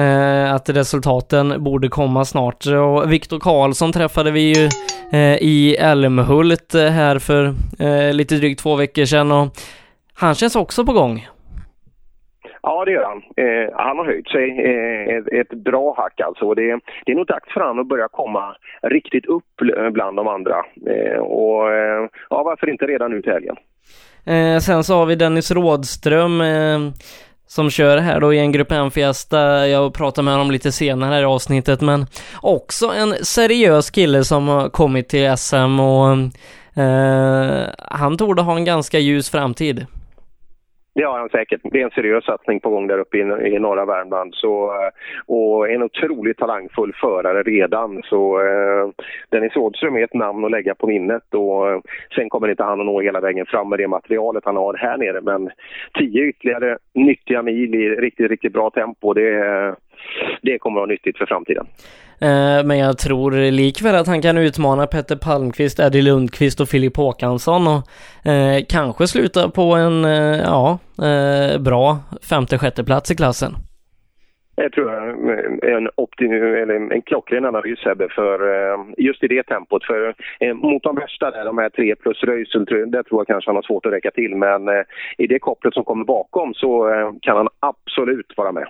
eh, 0.00 0.54
att 0.54 0.68
resultaten 0.68 1.64
borde 1.64 1.88
komma 1.88 2.24
snart. 2.24 2.66
Och 2.66 3.12
Viktor 3.12 3.40
Karlsson 3.40 3.92
träffade 3.92 4.30
vi 4.30 4.40
ju 4.40 4.68
eh, 5.12 5.36
i 5.36 5.76
Älmhult 5.76 6.74
eh, 6.74 6.86
här 6.86 7.18
för 7.18 7.54
eh, 7.78 8.12
lite 8.12 8.36
drygt 8.36 8.60
två 8.60 8.76
veckor 8.76 9.04
sedan 9.04 9.32
och 9.32 9.56
han 10.14 10.34
känns 10.34 10.56
också 10.56 10.86
på 10.86 10.92
gång. 10.92 11.28
Ja, 12.62 12.84
det 12.84 12.92
gör 12.92 13.04
han. 13.04 13.22
Eh, 13.36 13.70
han 13.74 13.98
har 13.98 14.04
höjt 14.04 14.28
sig 14.28 14.48
eh, 14.50 15.16
ett, 15.16 15.28
ett, 15.32 15.58
bra 15.58 15.94
hack 15.96 16.20
alltså. 16.20 16.54
Det, 16.54 16.80
det 17.04 17.12
är 17.12 17.16
nog 17.16 17.26
dags 17.26 17.52
för 17.52 17.60
honom 17.60 17.78
att 17.78 17.88
börja 17.88 18.08
komma 18.08 18.56
riktigt 18.82 19.26
upp 19.26 19.60
eh, 19.76 19.90
bland 19.90 20.16
de 20.16 20.28
andra. 20.28 20.56
Eh, 20.86 21.18
och 21.18 21.72
eh, 21.72 22.08
ja, 22.30 22.42
varför 22.42 22.70
inte 22.70 22.86
redan 22.86 23.10
nu 23.10 23.22
till 23.22 23.32
helgen? 23.32 23.56
Eh, 24.26 24.58
sen 24.58 24.84
så 24.84 24.94
har 24.94 25.06
vi 25.06 25.14
Dennis 25.14 25.50
Rådström 25.50 26.40
eh, 26.40 26.78
som 27.46 27.70
kör 27.70 27.98
här 27.98 28.20
då 28.20 28.34
i 28.34 28.38
en 28.38 28.52
Grupp 28.52 28.72
M-fiesta. 28.72 29.68
Jag 29.68 29.94
pratar 29.94 30.22
med 30.22 30.34
honom 30.34 30.50
lite 30.50 30.72
senare 30.72 31.20
i 31.20 31.24
avsnittet, 31.24 31.80
men 31.80 32.06
också 32.42 32.86
en 32.86 33.24
seriös 33.24 33.90
kille 33.90 34.24
som 34.24 34.48
har 34.48 34.68
kommit 34.68 35.08
till 35.08 35.36
SM 35.36 35.80
och 35.80 36.12
eh, 36.82 37.68
han 37.78 38.16
torde 38.16 38.42
ha 38.42 38.56
en 38.56 38.64
ganska 38.64 38.98
ljus 38.98 39.30
framtid. 39.30 39.86
Det 40.94 41.02
har 41.02 41.18
han 41.18 41.28
säkert. 41.28 41.60
Det 41.64 41.80
är 41.80 41.84
en 41.84 41.90
seriös 41.90 42.24
satsning 42.24 42.60
på 42.60 42.70
gång 42.70 42.86
där 42.86 42.98
uppe 42.98 43.18
i, 43.18 43.20
i 43.20 43.58
norra 43.58 43.84
Värmland. 43.84 44.34
Så, 44.34 44.64
eh, 44.64 44.90
och 45.26 45.70
en 45.70 45.82
otroligt 45.82 46.38
talangfull 46.38 46.92
förare 47.00 47.42
redan. 47.42 48.02
Så 48.04 48.40
eh, 48.40 48.88
Dennis 49.30 49.56
Rådström 49.56 49.96
är 49.96 50.04
ett 50.04 50.14
namn 50.14 50.44
att 50.44 50.50
lägga 50.50 50.74
på 50.74 50.86
minnet. 50.86 51.34
Och, 51.34 51.70
eh, 51.70 51.80
sen 52.14 52.28
kommer 52.28 52.48
inte 52.48 52.62
han 52.62 52.80
att 52.80 52.86
nå 52.86 53.00
hela 53.00 53.20
vägen 53.20 53.46
fram 53.46 53.68
med 53.68 53.78
det 53.78 53.88
materialet 53.88 54.44
han 54.44 54.56
har 54.56 54.74
här 54.74 54.96
nere. 54.96 55.20
Men 55.20 55.50
tio 55.98 56.24
ytterligare 56.24 56.78
nyttiga 56.94 57.42
mil 57.42 57.74
i 57.74 57.88
riktigt, 57.88 58.30
riktigt 58.30 58.52
bra 58.52 58.70
tempo. 58.70 59.12
Det, 59.12 59.38
eh, 59.38 59.74
det 60.42 60.58
kommer 60.58 60.76
att 60.76 60.82
vara 60.82 60.92
nyttigt 60.92 61.18
för 61.18 61.26
framtiden. 61.26 61.66
Eh, 62.22 62.64
men 62.64 62.78
jag 62.78 62.98
tror 62.98 63.50
likväl 63.50 63.94
att 63.94 64.06
han 64.06 64.22
kan 64.22 64.38
utmana 64.38 64.86
Petter 64.86 65.16
Palmqvist, 65.16 65.80
Eddie 65.80 66.02
Lundqvist 66.02 66.60
och 66.60 66.68
Filip 66.68 66.96
Håkansson 66.96 67.62
och 67.66 67.82
eh, 68.30 68.64
kanske 68.68 69.06
sluta 69.06 69.48
på 69.48 69.74
en, 69.74 70.04
eh, 70.04 70.40
ja, 70.40 70.78
eh, 71.02 71.60
bra 71.60 71.98
femte, 72.30 72.58
sjätte 72.58 72.84
plats 72.84 73.10
i 73.10 73.16
klassen. 73.16 73.52
Jag 74.62 74.72
tror 74.72 74.92
jag 74.92 75.08
en, 75.08 75.88
eller 76.62 76.92
en 76.92 77.02
klockren 77.02 77.44
analys 77.44 77.78
Sebbe, 77.78 78.08
för 78.08 78.38
eh, 78.54 78.78
just 78.98 79.24
i 79.24 79.28
det 79.28 79.42
tempot. 79.42 79.84
För 79.84 80.14
eh, 80.40 80.54
mot 80.54 80.82
de 80.82 80.96
värsta 80.96 81.30
där, 81.30 81.44
de 81.44 81.58
här 81.58 81.68
tre 81.68 81.94
plus 81.96 82.22
Röisel, 82.22 82.64
där 82.64 83.02
tror 83.02 83.20
jag 83.20 83.26
kanske 83.26 83.48
han 83.48 83.56
har 83.56 83.62
svårt 83.62 83.86
att 83.86 83.92
räcka 83.92 84.10
till. 84.10 84.36
Men 84.36 84.68
eh, 84.68 84.82
i 85.18 85.26
det 85.26 85.38
kopplet 85.38 85.74
som 85.74 85.84
kommer 85.84 86.04
bakom 86.04 86.54
så 86.54 86.90
kan 87.22 87.36
han 87.36 87.48
absolut 87.60 88.32
vara 88.36 88.52
med. 88.52 88.66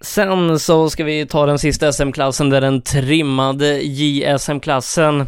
Sen 0.00 0.58
så 0.58 0.90
ska 0.90 1.04
vi 1.04 1.26
ta 1.26 1.46
den 1.46 1.58
sista 1.58 1.92
SM-klassen, 1.92 2.50
där 2.50 2.60
den 2.60 2.82
trimmade 2.82 3.80
JSM-klassen, 3.82 5.20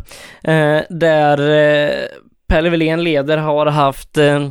eh, 0.45 0.81
där 0.91 1.51
eh, 1.51 2.07
Pelle 2.49 2.71
Wilén 2.71 3.05
leder 3.05 3.39
har 3.39 3.67
haft 3.67 4.17
eh, 4.17 4.49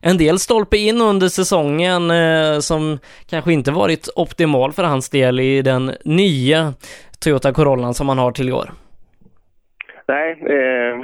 en 0.00 0.18
del 0.18 0.38
stolpe 0.38 0.76
in 0.76 1.00
under 1.00 1.28
säsongen 1.28 2.10
eh, 2.10 2.60
som 2.60 2.98
kanske 3.26 3.52
inte 3.52 3.70
varit 3.70 4.08
optimal 4.16 4.72
för 4.72 4.84
hans 4.84 5.08
del 5.08 5.40
i 5.40 5.62
den 5.62 5.92
nya 6.04 6.74
Toyota 7.18 7.52
Corollan 7.52 7.94
som 7.94 8.08
han 8.08 8.18
har 8.18 8.32
till 8.32 8.48
i 8.48 8.52
år. 8.52 8.72
Nej, 10.08 10.30
eh, 10.40 11.00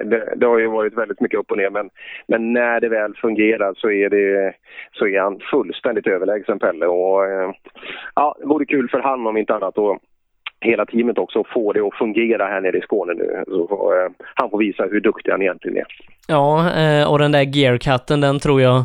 det, 0.06 0.34
det, 0.36 0.46
har 0.46 0.58
ju 0.58 0.66
varit 0.66 0.98
väldigt 0.98 1.20
mycket 1.20 1.40
upp 1.40 1.50
och 1.50 1.56
ner 1.56 1.70
men, 1.70 1.90
men 2.28 2.52
när 2.52 2.80
det 2.80 2.88
väl 2.88 3.14
fungerar 3.16 3.74
så 3.76 3.90
är, 3.90 4.10
det, 4.10 4.54
så 4.92 5.06
är 5.06 5.20
han 5.20 5.40
fullständigt 5.50 6.06
överlägsen 6.06 6.58
Pelle. 6.58 6.86
Och, 6.86 7.24
eh, 7.26 7.52
ja, 8.14 8.36
det 8.40 8.46
vore 8.46 8.66
kul 8.66 8.88
för 8.88 9.00
han 9.00 9.26
om 9.26 9.36
inte 9.36 9.54
annat 9.54 9.78
och 9.78 9.98
hela 10.60 10.86
teamet 10.86 11.18
också 11.18 11.44
få 11.54 11.72
det 11.72 11.80
att 11.80 11.94
fungera 11.94 12.46
här 12.46 12.60
nere 12.60 12.78
i 12.78 12.80
Skåne 12.80 13.14
nu. 13.14 13.44
Så, 13.46 13.92
eh, 13.94 14.10
han 14.34 14.50
får 14.50 14.58
visa 14.58 14.82
hur 14.82 15.00
duktig 15.00 15.30
han 15.32 15.42
egentligen 15.42 15.76
är. 15.76 15.86
Ja, 16.28 16.72
eh, 16.80 17.12
och 17.12 17.18
den 17.18 17.32
där 17.32 17.42
gearcutten 17.42 18.20
den 18.20 18.38
tror 18.38 18.60
jag 18.60 18.76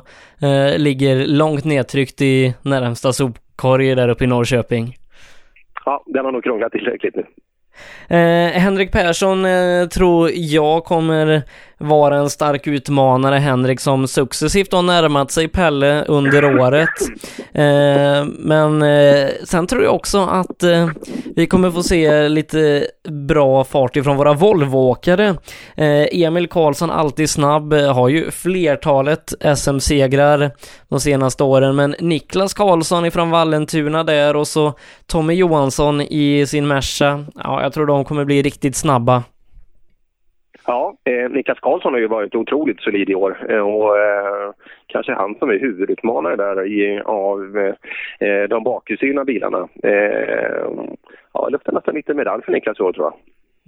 eh, 0.42 0.78
ligger 0.78 1.28
långt 1.28 1.66
nedtryckt 1.66 2.22
i 2.22 2.54
närmsta 2.62 3.12
sopkorg 3.12 3.96
där 3.96 4.10
uppe 4.10 4.24
i 4.24 4.28
Norrköping. 4.28 4.86
Ja, 5.86 6.04
den 6.06 6.26
har 6.26 6.32
nog 6.32 6.44
krånglat 6.44 6.72
tillräckligt 6.72 7.16
nu. 7.16 7.24
Eh, 8.08 8.60
Henrik 8.62 8.92
Persson 8.92 9.46
eh, 9.46 9.88
tror 9.88 10.32
jag 10.34 10.84
kommer 10.84 11.44
vara 11.78 12.18
en 12.18 12.30
stark 12.30 12.68
utmanare, 12.68 13.36
Henrik, 13.36 13.80
som 13.80 14.08
successivt 14.08 14.72
har 14.72 14.82
närmat 14.82 15.32
sig 15.32 15.48
Pelle 15.48 16.04
under 16.04 16.46
året. 16.60 16.90
Eh, 17.54 18.26
men 18.26 18.82
eh, 18.82 19.28
sen 19.44 19.68
tror 19.68 19.84
jag 19.84 19.96
också 19.96 20.26
att 20.26 20.64
eh, 20.64 20.90
vi 21.36 21.48
kommer 21.48 21.72
få 21.72 21.84
se 21.84 22.30
lite 22.30 22.88
bra 23.10 23.64
fart 23.64 23.96
ifrån 23.96 24.18
våra 24.18 24.34
Volvoåkare. 24.34 25.28
Eh, 25.76 26.08
Emil 26.12 26.48
Karlsson, 26.48 26.92
alltid 26.92 27.30
snabb, 27.30 27.74
eh, 27.74 27.94
har 27.94 28.10
ju 28.10 28.32
flertalet 28.32 29.34
SM-segrar 29.56 30.52
de 30.90 31.00
senaste 31.00 31.44
åren, 31.44 31.76
men 31.76 31.96
Niklas 32.00 32.54
Karlsson 32.54 33.06
ifrån 33.06 33.30
Vallentuna 33.30 34.04
där 34.04 34.36
och 34.36 34.48
så 34.48 34.74
Tommy 35.08 35.34
Johansson 35.34 36.02
i 36.02 36.46
sin 36.48 36.68
Merca. 36.68 37.26
Ja, 37.36 37.65
jag 37.66 37.74
tror 37.74 37.86
de 37.86 38.06
kommer 38.06 38.26
bli 38.26 38.42
riktigt 38.42 38.76
snabba. 38.76 39.24
Ja, 40.68 40.98
eh, 41.04 41.30
Niklas 41.30 41.60
Karlsson 41.60 41.94
har 41.94 42.00
ju 42.00 42.08
varit 42.08 42.36
otroligt 42.36 42.82
solid 42.82 43.10
i 43.10 43.16
år 43.16 43.46
eh, 43.50 43.60
och 43.60 43.98
eh, 43.98 44.52
kanske 44.88 45.14
han 45.14 45.36
som 45.36 45.50
är 45.50 45.60
huvudutmanare 45.60 46.36
där 46.36 46.66
i, 46.66 47.02
av 47.06 47.58
eh, 47.58 47.74
eh 48.28 48.44
de 48.50 48.64
bakhjulsdrivna 48.64 49.24
bilarna. 49.26 49.68
Eh, 49.84 50.68
ja, 51.34 51.50
luktar 51.50 51.74
nästan 51.74 51.96
lite 51.96 52.14
medalj 52.14 52.44
för 52.44 52.52
Niklas 52.52 52.80
i 52.80 52.84
år 52.84 52.94
tror 52.94 53.06
jag. 53.06 53.14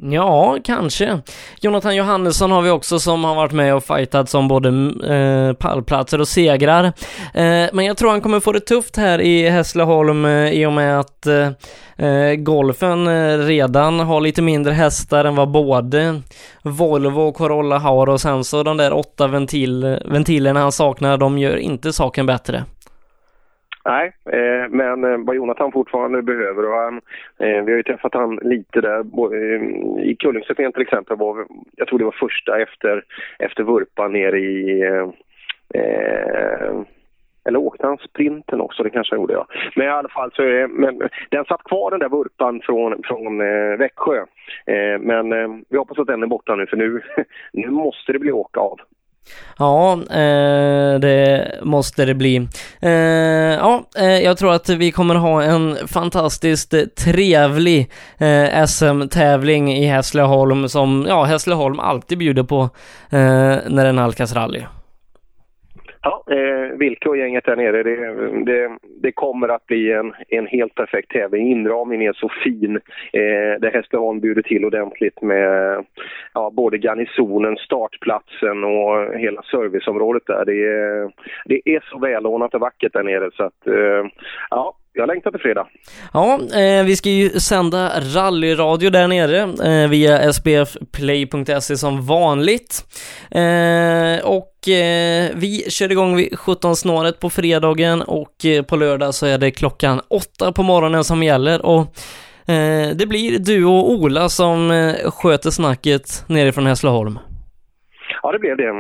Ja, 0.02 0.58
kanske. 0.64 1.20
Jonathan 1.62 1.96
Johannesson 1.96 2.52
har 2.52 2.62
vi 2.62 2.70
också 2.70 3.00
som 3.00 3.24
har 3.24 3.36
varit 3.36 3.52
med 3.52 3.76
och 3.76 3.84
fightat 3.84 4.30
som 4.30 4.48
både 4.48 4.70
eh, 5.16 5.54
pallplatser 5.54 6.22
och 6.22 6.28
segrar. 6.28 6.84
Eh, 7.34 7.70
men 7.74 7.86
jag 7.86 7.98
tror 7.98 8.10
han 8.10 8.22
kommer 8.22 8.40
få 8.40 8.52
det 8.52 8.60
tufft 8.60 8.98
här 8.98 9.22
i 9.22 9.50
Hässleholm 9.50 10.26
eh, 10.26 10.52
i 10.52 10.66
och 10.66 10.74
med 10.74 11.00
att 11.00 11.26
eh, 11.26 11.50
eh 12.08 12.36
golfen 12.36 13.08
eh, 13.08 13.38
redan 13.38 14.00
har 14.00 14.22
lite 14.22 14.42
mindre 14.42 14.74
hästar 14.74 15.26
än 15.26 15.36
vad 15.36 15.52
både 15.52 16.22
Volvo 16.62 17.22
och 17.22 17.36
Corolla 17.36 17.78
har 17.78 18.10
och 18.10 18.22
sen 18.22 18.44
så 18.44 18.64
de 18.64 18.78
där 18.78 18.94
åtta 18.94 19.28
ventil, 19.28 20.00
ventilerna 20.06 20.60
han 20.60 20.72
saknar, 20.72 21.18
de 21.18 21.38
gör 21.38 21.58
inte 21.58 21.94
saken 21.94 22.26
bättre. 22.26 22.66
Nej, 23.88 24.14
eh, 24.26 24.70
men 24.70 25.04
eh, 25.04 25.18
vad 25.18 25.36
Jonathan 25.36 25.72
fortfarande 25.72 26.22
behöver 26.22 26.66
och 26.66 26.78
han, 26.78 27.02
eh, 27.40 27.64
vi 27.64 27.72
har 27.72 27.78
ju 27.78 27.84
träffat 27.84 28.14
han 28.14 28.36
lite 28.36 28.82
där 28.82 29.00
eh, 29.00 29.62
i 30.10 30.16
Kullingstepén 30.20 30.72
till 30.72 30.82
exempel 30.82 31.18
var, 31.18 31.46
jag 31.76 31.88
tror 31.88 32.00
det 32.00 32.06
var 32.06 32.16
första 32.20 32.62
efter, 32.62 33.04
efter 33.40 33.64
vurpan 33.64 34.14
nere 34.14 34.40
i 34.40 34.82
eh, 34.82 35.10
eh, 35.82 36.82
eller 37.48 37.60
åkte 37.60 37.88
han 37.88 37.98
sprinten 37.98 38.62
också? 38.62 38.84
Det 38.84 38.90
kanske 38.90 39.16
han 39.16 39.22
gjorde, 39.22 39.34
ja. 39.34 39.48
Men 39.76 39.86
i 39.86 39.90
alla 39.90 40.10
fall 40.10 40.32
så 40.34 40.42
är 40.42 40.68
men 40.68 41.02
den 41.30 41.46
satt 41.46 41.64
kvar 41.64 41.92
den 41.92 42.00
där 42.00 42.10
vurpan 42.10 42.62
från, 42.64 43.04
från 43.04 43.42
eh, 43.42 43.78
Växjö. 43.78 44.18
Eh, 44.66 45.00
men 45.00 45.34
eh, 45.34 45.48
vi 45.70 45.78
hoppas 45.78 46.00
att 46.00 46.08
den 46.08 46.24
är 46.24 46.28
borta 46.28 46.56
nu 46.56 46.66
för 46.66 46.78
nu, 46.78 47.02
nu 47.54 47.70
måste 47.70 48.14
det 48.14 48.20
bli 48.20 48.32
åka 48.32 48.60
av. 48.60 48.80
Ja, 49.60 49.94
eh, 49.94 51.00
det 51.00 51.52
måste 51.64 52.06
det 52.06 52.14
bli. 52.14 52.48
Eh, 52.82 52.92
ja, 52.92 53.84
eh, 53.98 54.20
jag 54.20 54.38
tror 54.38 54.54
att 54.54 54.70
vi 54.70 54.92
kommer 54.92 55.16
ha 55.16 55.44
en 55.44 55.78
fantastiskt 55.88 56.74
trevlig 56.98 57.92
eh, 58.18 58.66
SM-tävling 58.66 59.74
i 59.74 59.86
Hässleholm 59.86 60.70
som, 60.70 61.06
ja, 61.10 61.24
Hässleholm 61.24 61.80
alltid 61.80 62.18
bjuder 62.18 62.44
på 62.44 62.62
eh, 63.10 63.56
när 63.68 63.86
det 63.86 63.92
nalkas 63.92 64.34
rally. 64.34 64.64
Eh, 66.30 66.78
Vilke 66.78 67.10
och 67.10 67.18
gänget 67.18 67.46
där 67.46 67.56
nere, 67.56 67.84
det, 67.84 67.96
det, 68.46 68.78
det, 69.02 69.12
kommer 69.12 69.50
att 69.50 69.66
bli 69.66 69.92
en, 69.92 70.14
en 70.28 70.48
helt 70.48 70.76
perfekt 70.76 71.12
tävling. 71.12 71.52
Inramningen 71.52 72.10
är 72.10 72.14
så 72.14 72.30
fin. 72.44 72.76
Eh, 73.14 73.60
där 73.60 73.72
Hässleholm 73.74 74.20
bjuder 74.20 74.42
till 74.42 74.66
ordentligt 74.66 75.22
med 75.22 75.86
ja, 76.34 76.52
både 76.54 76.78
garnisonen, 76.78 77.58
startplatsen 77.58 78.64
och 78.64 79.20
hela 79.20 79.42
serviceområdet 79.42 80.24
där. 80.26 80.46
Det 80.46 80.64
är, 80.66 81.12
det 81.46 81.62
är 81.66 81.84
så 81.90 82.00
välordnat 82.00 82.54
och 82.54 82.62
vackert 82.62 82.94
där 82.94 83.04
nere 83.04 83.30
så 83.34 83.44
att, 83.44 83.68
eh, 83.68 84.06
ja, 84.50 84.76
jag 84.98 85.08
längtar 85.08 85.32
till 85.32 85.40
fredag. 85.40 85.68
Ja, 86.14 86.40
eh, 86.56 86.84
vi 86.86 86.96
ska 86.96 87.10
ju 87.10 87.30
sända 87.30 87.92
rallyradio 88.00 88.90
där 88.90 89.08
nere 89.08 89.40
eh, 89.74 89.90
via 89.90 90.34
sbfplay.se 90.34 91.78
som 91.78 92.06
vanligt. 92.06 92.86
Eh, 93.32 94.26
och 94.26 94.70
eh, 94.70 95.30
vi 95.36 95.66
kör 95.70 95.92
igång 95.92 96.16
vid 96.16 96.40
17 96.40 96.76
snåret 96.76 97.20
på 97.20 97.30
fredagen 97.30 98.02
och 98.02 98.46
eh, 98.46 98.64
på 98.64 98.76
lördag 98.76 99.14
så 99.14 99.26
är 99.26 99.38
det 99.38 99.52
klockan 99.52 100.02
8 100.08 100.52
på 100.52 100.64
morgonen 100.64 101.04
som 101.04 101.24
gäller 101.24 101.66
och 101.66 101.80
eh, 102.52 102.90
det 102.96 103.08
blir 103.08 103.40
du 103.40 103.66
och 103.66 103.92
Ola 103.92 104.30
som 104.30 104.72
eh, 104.72 105.12
sköter 105.12 105.52
snacket 105.52 106.24
nerifrån 106.28 106.66
Hässleholm. 106.66 107.20
Ja, 108.28 108.32
det 108.32 108.40
blev 108.40 108.58
det. 108.58 108.72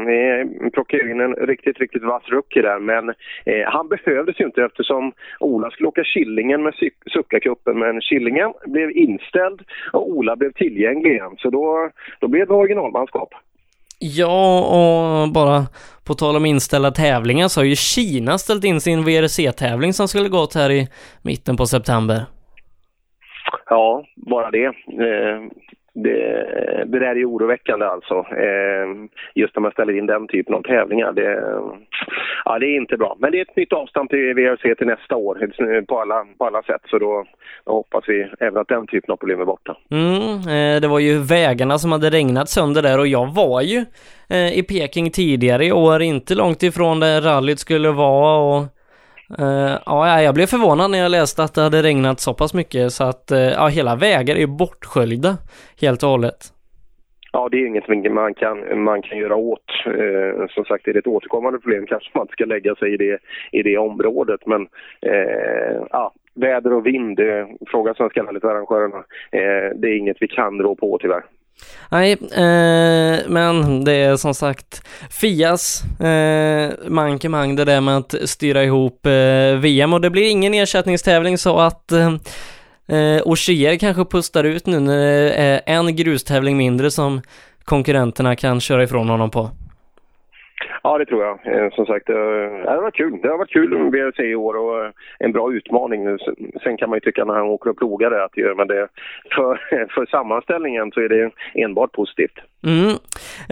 Vi 0.64 0.72
plockade 0.72 1.12
in 1.12 1.22
en 1.22 1.34
riktigt, 1.34 1.80
riktigt 1.80 2.04
vass 2.04 2.24
rookie 2.30 2.62
där, 2.62 2.80
men 2.80 3.10
eh, 3.46 3.66
han 3.66 3.88
behövdes 3.88 4.40
ju 4.40 4.46
inte 4.46 4.64
eftersom 4.64 5.12
Ola 5.40 5.72
skulle 5.72 5.88
åka 5.88 6.04
Killingen 6.04 6.64
med 6.64 6.74
Suckacupen, 7.14 7.80
men 7.80 8.02
Killingen 8.02 8.54
blev 8.66 8.92
inställd 8.92 9.62
och 9.94 10.10
Ola 10.10 10.36
blev 10.36 10.52
tillgänglig 10.52 11.12
igen, 11.12 11.36
så 11.38 11.50
då, 11.50 11.90
då 12.20 12.28
blev 12.28 12.48
det 12.48 12.54
originalmanskap. 12.54 13.30
Ja, 14.00 14.60
och 14.78 15.34
bara 15.34 15.66
på 16.08 16.14
tal 16.14 16.36
om 16.36 16.46
inställda 16.46 16.92
tävlingar 16.92 17.48
så 17.48 17.60
har 17.60 17.66
ju 17.66 17.76
Kina 17.76 18.38
ställt 18.38 18.64
in 18.64 18.82
sin 18.82 19.04
VRC-tävling 19.04 19.94
som 19.94 20.08
skulle 20.08 20.30
gått 20.30 20.56
här 20.56 20.72
i 20.72 20.88
mitten 21.22 21.58
på 21.58 21.66
september. 21.66 22.22
Ja, 23.70 24.04
bara 24.16 24.52
det. 24.52 24.66
Eh, 24.66 25.42
det, 26.04 26.84
det 26.86 27.00
där 27.00 27.16
är 27.16 27.30
oroväckande 27.30 27.86
alltså. 27.86 28.16
Eh, 28.16 28.88
just 29.36 29.56
när 29.56 29.62
man 29.62 29.72
ställer 29.72 29.98
in 29.98 30.06
den 30.06 30.28
typen 30.28 30.56
av 30.56 30.62
tävlingar. 30.62 31.12
Det, 31.12 31.44
ja, 32.46 32.60
det 32.60 32.66
är 32.66 32.76
inte 32.76 32.98
bra. 32.98 33.16
Men 33.20 33.32
det 33.32 33.38
är 33.38 33.42
ett 33.42 33.56
nytt 33.56 33.74
avstamp 33.74 34.10
till 34.10 34.34
VRC 34.34 34.76
till 34.76 34.88
nästa 34.88 35.16
år 35.16 35.44
eh, 35.44 35.82
på 35.82 36.00
alla, 36.00 36.26
på 36.38 36.46
alla 36.46 36.64
sätt. 36.64 36.82
Så 36.90 37.00
då, 37.00 37.26
då 37.66 37.72
hoppas 37.72 38.04
vi 38.08 38.28
även 38.40 38.58
att 38.58 38.68
den 38.68 38.88
typen 38.88 39.12
av 39.12 39.18
problem 39.18 39.42
är 39.42 39.46
borta. 39.46 39.78
Mm, 39.92 40.76
eh, 40.76 40.82
det 40.82 40.88
var 40.88 41.00
ju 41.00 41.18
vägarna 41.18 41.78
som 41.78 41.92
hade 41.92 42.10
regnat 42.10 42.50
sönder 42.50 42.82
där 42.82 43.00
och 43.00 43.08
jag 43.08 43.34
var 43.34 43.62
ju 43.62 43.86
eh, 44.30 44.60
i 44.60 44.64
Peking 44.64 45.12
tidigare 45.12 45.66
i 45.66 45.72
år, 45.72 46.02
inte 46.02 46.36
långt 46.36 46.64
ifrån 46.64 47.00
där 47.00 47.22
rallyt 47.22 47.60
skulle 47.60 47.92
vara 47.92 48.38
och 48.38 48.77
Uh, 49.40 49.78
ja, 49.86 50.22
jag 50.22 50.36
blev 50.36 50.46
förvånad 50.46 50.92
när 50.92 50.98
jag 50.98 51.12
läste 51.12 51.44
att 51.44 51.56
det 51.56 51.62
hade 51.62 51.82
regnat 51.82 52.20
så 52.20 52.34
pass 52.34 52.54
mycket 52.54 52.92
så 52.92 53.04
att 53.04 53.32
uh, 53.32 53.40
ja, 53.40 53.68
hela 53.68 53.96
vägar 53.96 54.36
är 54.36 54.48
bortsköljda 54.48 55.38
helt 55.82 56.04
och 56.04 56.10
hållet. 56.10 56.54
Ja, 57.32 57.50
det 57.52 57.58
är 57.58 57.66
inget 57.66 58.14
man 58.14 58.34
kan, 58.34 58.84
man 58.84 59.02
kan 59.02 59.18
göra 59.18 59.36
åt. 59.36 59.70
Eh, 59.86 60.48
som 60.50 60.66
sagt, 60.66 60.88
är 60.88 60.94
det 60.94 61.00
ett 61.00 61.08
återkommande 61.08 61.60
problem 61.60 61.86
kanske 61.86 62.10
man 62.14 62.24
inte 62.24 62.34
ska 62.34 62.46
lägga 62.46 62.76
sig 62.76 62.94
i 62.94 62.98
det, 62.98 63.20
i 63.52 63.64
det 63.64 63.78
området. 63.78 64.46
Men 64.46 64.68
eh, 65.02 65.82
ja, 65.92 66.14
väder 66.34 66.74
och 66.74 66.86
vind, 66.86 67.20
eh, 67.20 67.48
fråga 67.68 67.94
Svenska 67.94 68.24
rallyt-arrangörerna. 68.24 68.98
Eh, 69.32 69.76
det 69.76 69.88
är 69.88 69.98
inget 69.98 70.18
vi 70.20 70.28
kan 70.28 70.62
rå 70.62 70.76
på 70.76 70.98
tyvärr. 71.02 71.24
Nej, 71.90 72.12
eh, 72.12 73.20
men 73.28 73.84
det 73.84 73.94
är 73.94 74.18
som 74.18 74.34
sagt 74.34 74.82
Fias 75.10 75.84
eh, 76.00 76.72
mankemang 76.88 77.56
det 77.56 77.66
där 77.66 77.82
med 77.82 77.98
att 77.98 78.16
styra 78.26 78.64
ihop 78.64 79.06
eh, 79.06 79.60
VM 79.60 79.94
och 79.94 80.02
det 80.02 80.10
blir 80.10 80.30
ingen 80.30 80.54
ersättningstävling 80.54 81.38
så 81.38 81.60
att 81.60 81.92
eh, 81.92 82.14
eh, 82.88 83.22
Ogier 83.26 83.78
kanske 83.78 84.06
pustar 84.06 84.44
ut 84.44 84.66
nu 84.66 84.80
när 84.80 84.98
det 84.98 85.34
är 85.34 85.62
en 85.66 85.96
grustävling 85.96 86.58
mindre 86.58 86.92
som 86.92 87.22
konkurrenterna 87.64 88.36
kan 88.36 88.62
köra 88.62 88.84
ifrån 88.84 89.10
honom 89.10 89.32
på. 89.32 89.50
Ja, 90.88 90.98
det 90.98 91.06
tror 91.06 91.24
jag. 91.24 91.36
Eh, 91.54 91.70
som 91.72 91.86
sagt, 91.86 92.10
eh, 92.10 92.16
det 92.16 92.70
har 92.70 92.82
varit 92.82 92.96
kul. 92.96 93.20
Det 93.22 93.30
har 93.30 93.38
varit 93.38 93.54
kul 93.54 93.70
med 93.70 93.92
BRC 93.92 94.20
i 94.20 94.36
år 94.36 94.54
och 94.54 94.86
eh, 94.86 94.92
en 95.20 95.32
bra 95.32 95.54
utmaning. 95.54 96.18
Sen 96.64 96.78
kan 96.78 96.90
man 96.90 96.98
ju 96.98 97.00
tycka 97.00 97.26
när 97.26 97.34
han 97.34 97.48
åker 97.48 97.70
och 97.70 97.78
plogar 97.78 98.10
det 98.10 98.24
att 98.24 98.32
det 98.36 98.42
gör, 98.42 98.56
men 98.56 98.68
det, 98.68 98.88
för, 99.36 99.58
för 99.96 100.06
sammanställningen 100.06 100.92
så 100.92 101.00
är 101.00 101.10
det 101.10 101.32
enbart 101.54 101.92
positivt. 101.92 102.38
Mm. 102.64 102.90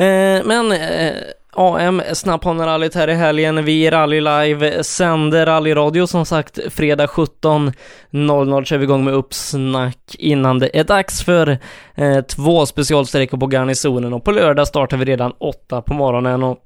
Eh, 0.05 0.47
men 0.47 0.71
eh, 0.71 1.13
AM 1.55 2.01
Snapphanerallyt 2.13 2.95
här 2.95 3.07
i 3.07 3.13
helgen. 3.13 3.65
Vi 3.65 3.85
i 3.85 3.89
Rally 3.89 4.21
Live 4.21 4.83
sänder 4.83 5.45
rallyradio 5.45 6.07
som 6.07 6.25
sagt 6.25 6.73
fredag 6.73 7.05
17.00 7.05 8.63
kör 8.63 8.77
vi 8.77 8.83
igång 8.83 9.03
med 9.03 9.13
uppsnack 9.13 10.15
innan 10.19 10.59
det 10.59 10.79
är 10.79 10.83
dags 10.83 11.25
för 11.25 11.49
eh, 11.95 12.21
två 12.35 12.65
specialsträckor 12.65 13.37
på 13.37 13.47
garnisonen 13.47 14.13
och 14.13 14.23
på 14.23 14.31
lördag 14.31 14.67
startar 14.67 14.97
vi 14.97 15.05
redan 15.05 15.31
åtta 15.37 15.81
på 15.81 15.93
morgonen 15.93 16.43
och 16.43 16.64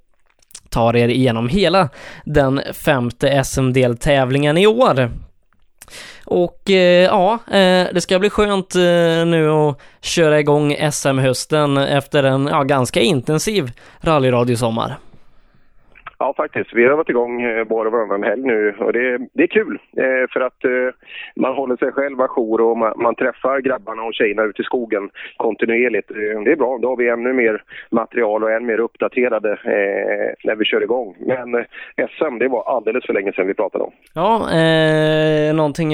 tar 0.70 0.95
er 0.95 1.07
igenom 1.07 1.47
hela 1.49 1.89
den 2.26 2.61
femte 2.74 3.43
SM-deltävlingen 3.43 4.57
i 4.57 4.67
år. 4.67 5.09
Och 6.26 6.70
eh, 6.70 7.03
ja, 7.03 7.34
eh, 7.34 7.88
det 7.93 8.01
ska 8.01 8.20
bli 8.20 8.30
skönt 8.30 8.76
eh, 8.76 8.82
nu 9.26 9.49
att 9.49 9.80
köra 10.01 10.39
igång 10.39 10.91
SM-hösten 10.91 11.78
efter 11.78 12.24
en 12.24 12.47
ja, 12.51 12.63
ganska 12.63 12.99
intensiv 13.01 13.72
rallyradiosommar. 14.01 14.97
Ja, 16.22 16.34
faktiskt. 16.38 16.70
Vi 16.74 16.86
har 16.86 16.97
varit 16.97 17.09
igång 17.09 17.41
eh, 17.41 17.67
var 17.67 17.86
och 17.86 17.91
varannan 17.91 18.24
helg 18.24 18.41
nu 18.41 18.76
och 18.80 18.93
det, 18.93 19.17
det 19.34 19.43
är 19.43 19.47
kul 19.47 19.80
eh, 19.97 20.32
för 20.34 20.39
att 20.39 20.65
eh, 20.65 20.72
man 21.36 21.55
håller 21.55 21.78
sig 21.78 21.91
själv 21.91 22.22
ajour 22.22 22.61
och 22.61 22.78
man, 22.78 22.93
man, 22.95 23.15
träffar 23.15 23.59
grabbarna 23.59 24.03
och 24.03 24.13
tjejerna 24.13 24.43
ute 24.43 24.61
i 24.61 24.65
skogen 24.65 25.09
kontinuerligt. 25.38 26.07
Det 26.45 26.51
är 26.51 26.55
bra. 26.55 26.78
Då 26.82 26.88
har 26.88 26.97
vi 26.97 27.09
ännu 27.09 27.34
mer 27.34 27.63
material 27.91 28.43
och 28.43 28.51
än 28.51 28.65
mer 28.65 28.80
uppdaterade 28.80 29.59
när 30.43 30.55
vi 30.55 30.65
kör 30.65 30.84
igång. 30.84 31.15
Men 31.20 31.65
SM, 32.17 32.38
det 32.39 32.47
var 32.47 32.76
alldeles 32.76 33.05
för 33.05 33.13
länge 33.13 33.34
sedan 33.34 33.47
vi 33.47 33.53
pratade 33.53 33.84
om. 33.84 33.91
Ja, 34.13 34.36
eh, 34.36 35.55
någonting 35.55 35.93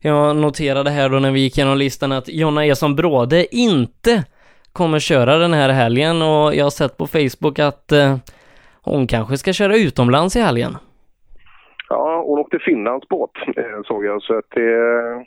jag 0.00 0.36
noterade 0.36 0.90
här 0.90 1.08
då 1.08 1.18
när 1.18 1.30
vi 1.30 1.40
gick 1.40 1.58
igenom 1.58 1.78
listan 1.78 2.12
att 2.12 2.28
Jonna 2.28 2.64
Eson 2.64 2.96
Bråde 2.96 3.56
inte 3.56 4.24
kommer 4.72 4.98
köra 4.98 5.38
den 5.38 5.52
här 5.52 5.68
helgen 5.68 6.22
och 6.22 6.54
jag 6.54 6.64
har 6.64 6.70
sett 6.70 6.96
på 6.96 7.06
Facebook 7.06 7.58
att 7.58 7.92
eh, 7.92 8.16
hon 8.88 9.06
kanske 9.06 9.36
ska 9.36 9.52
köra 9.52 9.76
utomlands 9.76 10.36
i 10.36 10.40
helgen. 10.40 10.76
Ja, 11.88 12.22
hon 12.26 12.38
åkte 12.38 12.58
Finlandsbåt 12.58 13.38
eh, 13.56 13.82
såg 13.84 14.04
jag. 14.04 14.22
Så 14.22 14.38
att, 14.38 14.56
eh, 14.56 15.22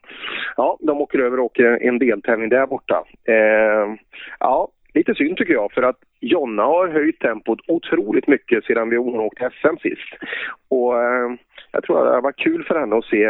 ja, 0.57 0.77
de 0.79 1.01
åker 1.01 1.19
över 1.19 1.39
och 1.39 1.45
åker 1.45 1.87
en 1.87 1.99
deltävling 1.99 2.49
där 2.49 2.67
borta. 2.67 3.03
Eh, 3.27 3.95
ja, 4.39 4.67
lite 4.93 5.15
synd 5.15 5.37
tycker 5.37 5.53
jag 5.53 5.71
för 5.71 5.83
att 5.83 5.97
Jonna 6.19 6.63
har 6.63 6.87
höjt 6.87 7.19
tempot 7.19 7.59
otroligt 7.67 8.27
mycket 8.27 8.65
sedan 8.65 8.89
vi 8.89 8.97
hon 8.97 9.19
åkte 9.19 9.49
SM 9.61 9.77
sist. 9.81 10.13
Och 10.69 11.03
eh, 11.03 11.31
jag 11.71 11.83
tror 11.83 11.97
att 11.97 12.05
det 12.05 12.11
var 12.11 12.21
varit 12.21 12.37
kul 12.39 12.63
för 12.63 12.79
henne 12.79 12.97
att 12.97 13.05
se 13.05 13.25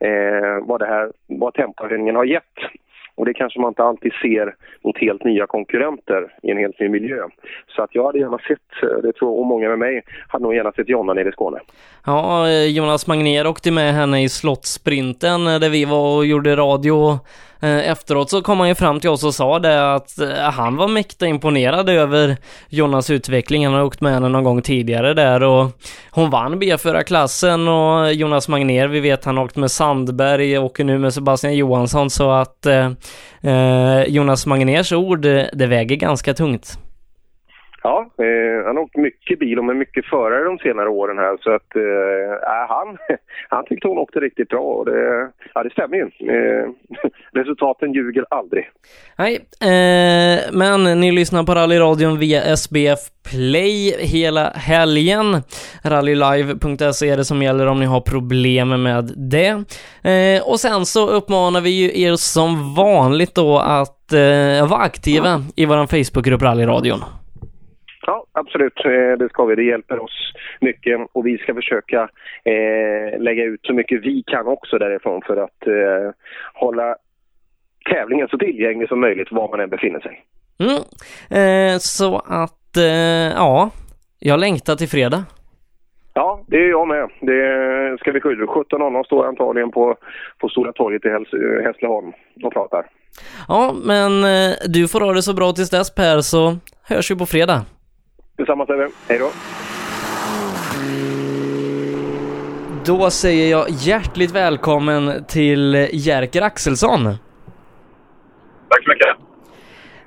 eh, 0.00 0.58
vad, 0.62 0.80
det 0.80 0.86
här, 0.86 1.12
vad 1.26 1.54
tempohöjningen 1.54 2.16
har 2.16 2.24
gett. 2.24 2.56
Och 3.16 3.24
det 3.26 3.34
kanske 3.34 3.60
man 3.60 3.68
inte 3.68 3.82
alltid 3.82 4.12
ser 4.12 4.54
mot 4.84 4.98
helt 4.98 5.24
nya 5.24 5.46
konkurrenter 5.46 6.32
i 6.42 6.50
en 6.50 6.58
helt 6.58 6.80
ny 6.80 6.88
miljö. 6.88 7.16
Så 7.76 7.82
att 7.82 7.94
jag 7.94 8.06
hade 8.06 8.18
gärna 8.18 8.38
sett, 8.38 8.82
eh, 8.82 9.02
det 9.02 9.12
tror 9.12 9.30
jag, 9.30 9.38
och 9.38 9.46
många 9.46 9.68
med 9.68 9.78
mig, 9.78 10.02
hade 10.28 10.44
nog 10.44 10.54
gärna 10.54 10.72
sett 10.72 10.88
Jonna 10.88 11.12
nere 11.14 11.28
i 11.28 11.32
Skåne. 11.32 11.58
Ja, 12.06 12.48
eh, 12.48 12.66
Jonas 12.76 13.06
Magnér 13.06 13.46
åkte 13.46 13.70
med 13.70 13.94
henne 13.94 14.22
i 14.22 14.28
Slottsprinten 14.28 15.46
eh, 15.46 15.58
där 15.60 15.70
vi 15.70 15.84
var 15.84 16.16
och 16.16 16.26
gjorde 16.26 16.56
radio 16.56 17.18
Eh, 17.60 17.90
efteråt 17.90 18.30
så 18.30 18.42
kom 18.42 18.60
han 18.60 18.68
ju 18.68 18.74
fram 18.74 19.00
till 19.00 19.10
oss 19.10 19.24
och 19.24 19.34
sa 19.34 19.58
det 19.58 19.94
att 19.94 20.18
eh, 20.18 20.28
han 20.28 20.76
var 20.76 20.88
mäkta 20.88 21.26
imponerad 21.26 21.88
över 21.88 22.36
Jonas 22.68 23.10
utveckling. 23.10 23.64
Han 23.64 23.74
har 23.74 23.82
åkt 23.82 24.00
med 24.00 24.12
henne 24.12 24.28
någon 24.28 24.44
gång 24.44 24.62
tidigare 24.62 25.14
där 25.14 25.42
och 25.42 25.70
hon 26.10 26.30
vann 26.30 26.62
B4-klassen 26.62 27.68
och 27.68 28.12
Jonas 28.12 28.48
Magner, 28.48 28.88
vi 28.88 29.00
vet 29.00 29.24
han 29.24 29.36
har 29.36 29.44
åkt 29.44 29.56
med 29.56 29.70
Sandberg 29.70 30.58
åker 30.58 30.84
nu 30.84 30.98
med 30.98 31.14
Sebastian 31.14 31.54
Johansson 31.54 32.10
så 32.10 32.30
att 32.30 32.66
eh, 32.66 32.90
eh 33.42 34.02
Jonas 34.02 34.46
Magners 34.46 34.92
ord, 34.92 35.20
det 35.52 35.66
väger 35.66 35.96
ganska 35.96 36.34
tungt. 36.34 36.78
Ja, 37.82 38.10
eh, 38.18 38.66
han 38.66 38.76
har 38.76 38.82
åkt 38.82 38.96
mycket 38.96 39.38
bil 39.38 39.58
och 39.58 39.64
med 39.64 39.76
mycket 39.76 40.06
förare 40.06 40.44
de 40.44 40.58
senare 40.58 40.88
åren 40.88 41.18
här 41.18 41.36
så 41.40 41.50
att 41.54 41.76
eh, 41.76 42.52
äh, 42.52 42.68
han, 42.68 42.98
han 43.48 43.64
tyckte 43.64 43.88
hon 43.88 43.98
åkte 43.98 44.20
riktigt 44.20 44.48
bra 44.48 44.60
och 44.60 44.84
det, 44.84 45.30
ja, 45.54 45.62
det 45.62 45.70
stämmer 45.70 45.96
ju. 45.96 46.02
Eh, 46.02 46.68
resultaten 47.32 47.92
ljuger 47.92 48.24
aldrig. 48.30 48.70
Nej, 49.18 49.34
eh, 49.60 50.40
men 50.52 51.00
ni 51.00 51.12
lyssnar 51.12 51.42
på 51.42 51.54
rallyradion 51.54 52.18
via 52.18 52.56
SBF 52.56 52.98
Play 53.30 53.96
hela 53.98 54.50
helgen. 54.50 55.42
Rallylive.se 55.84 57.10
är 57.10 57.16
det 57.16 57.24
som 57.24 57.42
gäller 57.42 57.66
om 57.66 57.80
ni 57.80 57.86
har 57.86 58.00
problem 58.00 58.82
med 58.82 59.12
det. 59.16 59.64
Eh, 60.10 60.48
och 60.48 60.60
sen 60.60 60.86
så 60.86 61.08
uppmanar 61.08 61.60
vi 61.60 61.70
ju 61.70 62.02
er 62.02 62.16
som 62.16 62.74
vanligt 62.74 63.34
då 63.34 63.58
att 63.58 64.12
eh, 64.12 64.68
vara 64.68 64.80
aktiva 64.80 65.42
i 65.56 65.66
vår 65.66 65.86
Facebookgrupp 65.86 66.42
Rallyradion. 66.42 67.00
Ja, 68.06 68.26
absolut. 68.32 68.84
Eh, 68.84 69.18
det 69.18 69.28
ska 69.28 69.44
vi. 69.44 69.54
Det 69.54 69.62
hjälper 69.62 69.98
oss 69.98 70.32
mycket 70.60 71.00
och 71.12 71.26
vi 71.26 71.38
ska 71.38 71.54
försöka 71.54 72.08
eh, 72.44 73.20
lägga 73.20 73.44
ut 73.44 73.60
så 73.62 73.72
mycket 73.72 74.02
vi 74.02 74.22
kan 74.26 74.46
också 74.46 74.78
därifrån 74.78 75.22
för 75.26 75.36
att 75.36 75.66
eh, 75.66 76.10
hålla 76.54 76.96
tävlingen 77.90 78.28
så 78.28 78.38
tillgänglig 78.38 78.88
som 78.88 79.00
möjligt 79.00 79.32
var 79.32 79.48
man 79.48 79.60
än 79.60 79.70
befinner 79.70 80.00
sig. 80.00 80.24
Mm. 80.58 80.82
Eh, 81.30 81.78
så 81.78 82.18
att, 82.18 82.76
eh, 82.76 83.32
ja, 83.36 83.70
jag 84.18 84.40
längtar 84.40 84.74
till 84.74 84.88
fredag. 84.88 85.24
Ja, 86.14 86.44
det 86.46 86.56
är 86.56 86.68
jag 86.68 86.88
med. 86.88 87.10
Det 87.20 87.98
ska 88.00 88.12
vi 88.12 88.20
skydda. 88.20 88.44
17.00 88.44 89.04
står 89.04 89.26
antagligen 89.26 89.70
på, 89.70 89.96
på 90.38 90.48
Stora 90.48 90.72
torget 90.72 91.04
i 91.04 91.08
Hässleholm 91.64 92.12
och 92.44 92.52
pratar. 92.52 92.86
Ja, 93.48 93.74
men 93.84 94.24
eh, 94.24 94.54
du 94.66 94.88
får 94.88 95.00
ha 95.00 95.12
det 95.12 95.22
så 95.22 95.34
bra 95.34 95.52
tills 95.52 95.70
dess 95.70 95.94
Per, 95.94 96.20
så 96.20 96.56
hörs 96.88 97.10
vi 97.10 97.16
på 97.16 97.26
fredag. 97.26 97.64
Detsamma 98.36 98.66
Sebbe. 98.66 98.88
Hej 99.08 99.18
då. 99.18 99.30
Då 102.84 103.10
säger 103.10 103.50
jag 103.50 103.70
hjärtligt 103.70 104.30
välkommen 104.30 105.24
till 105.28 105.88
Jerker 105.92 106.42
Axelsson. 106.42 107.04
Tack 108.68 108.84
så 108.84 108.90
mycket. 108.90 109.16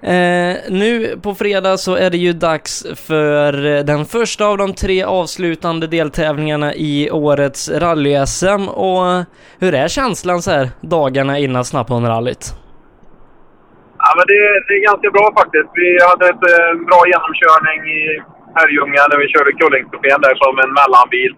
Eh, 0.01 0.77
nu 0.77 1.19
på 1.21 1.35
fredag 1.35 1.77
så 1.77 1.95
är 1.95 2.09
det 2.09 2.17
ju 2.17 2.33
dags 2.33 2.85
för 2.95 3.53
den 3.83 4.05
första 4.05 4.45
av 4.45 4.57
de 4.57 4.73
tre 4.73 5.03
avslutande 5.03 5.87
deltävlingarna 5.87 6.75
i 6.75 7.11
årets 7.11 7.69
rally-SM 7.69 8.67
och 8.67 9.25
hur 9.59 9.73
är 9.73 9.87
känslan 9.87 10.41
så 10.41 10.51
här 10.51 10.69
dagarna 10.81 11.39
innan 11.39 11.65
Snapphundrallyt? 11.65 12.58
Ja, 14.09 14.13
men 14.17 14.27
det, 14.31 14.41
det, 14.67 14.73
är 14.77 14.89
ganska 14.91 15.09
bra 15.17 15.25
faktiskt. 15.39 15.69
Vi 15.81 15.89
hade 16.09 16.25
ett 16.33 16.45
eh, 16.53 16.71
bra 16.89 17.01
genomkörning 17.11 17.79
i 17.99 18.01
Herrljunga 18.55 19.03
när 19.07 19.19
vi 19.23 19.33
körde 19.33 19.57
Kullingstrofén 19.59 20.21
där 20.25 20.35
som 20.43 20.53
en 20.63 20.73
mellanbil. 20.79 21.31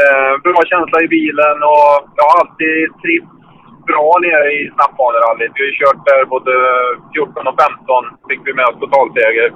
Eh, 0.00 0.32
bra 0.46 0.60
känsla 0.72 0.98
i 1.02 1.08
bilen 1.16 1.56
och 1.72 1.92
jag 2.18 2.26
har 2.28 2.36
alltid 2.40 2.78
trivts 3.02 3.36
bra 3.90 4.08
nere 4.26 4.48
i 4.58 4.60
snabbbanerallyt. 4.74 5.54
Vi 5.54 5.62
har 5.62 5.70
ju 5.72 5.80
kört 5.80 6.02
där 6.08 6.22
både 6.34 6.52
14 7.14 7.50
och 7.50 7.58
15. 7.62 8.04
Fick 8.28 8.42
vi 8.46 8.52
med 8.58 8.68
oss 8.70 8.80
totalseger. 8.82 9.48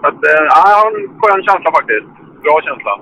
Så 0.00 0.04
att, 0.10 0.20
eh, 0.30 0.44
ja, 0.54 0.66
en 0.88 0.98
skön 1.20 1.42
känsla 1.48 1.70
faktiskt. 1.78 2.10
Bra 2.44 2.56
känsla. 2.68 2.94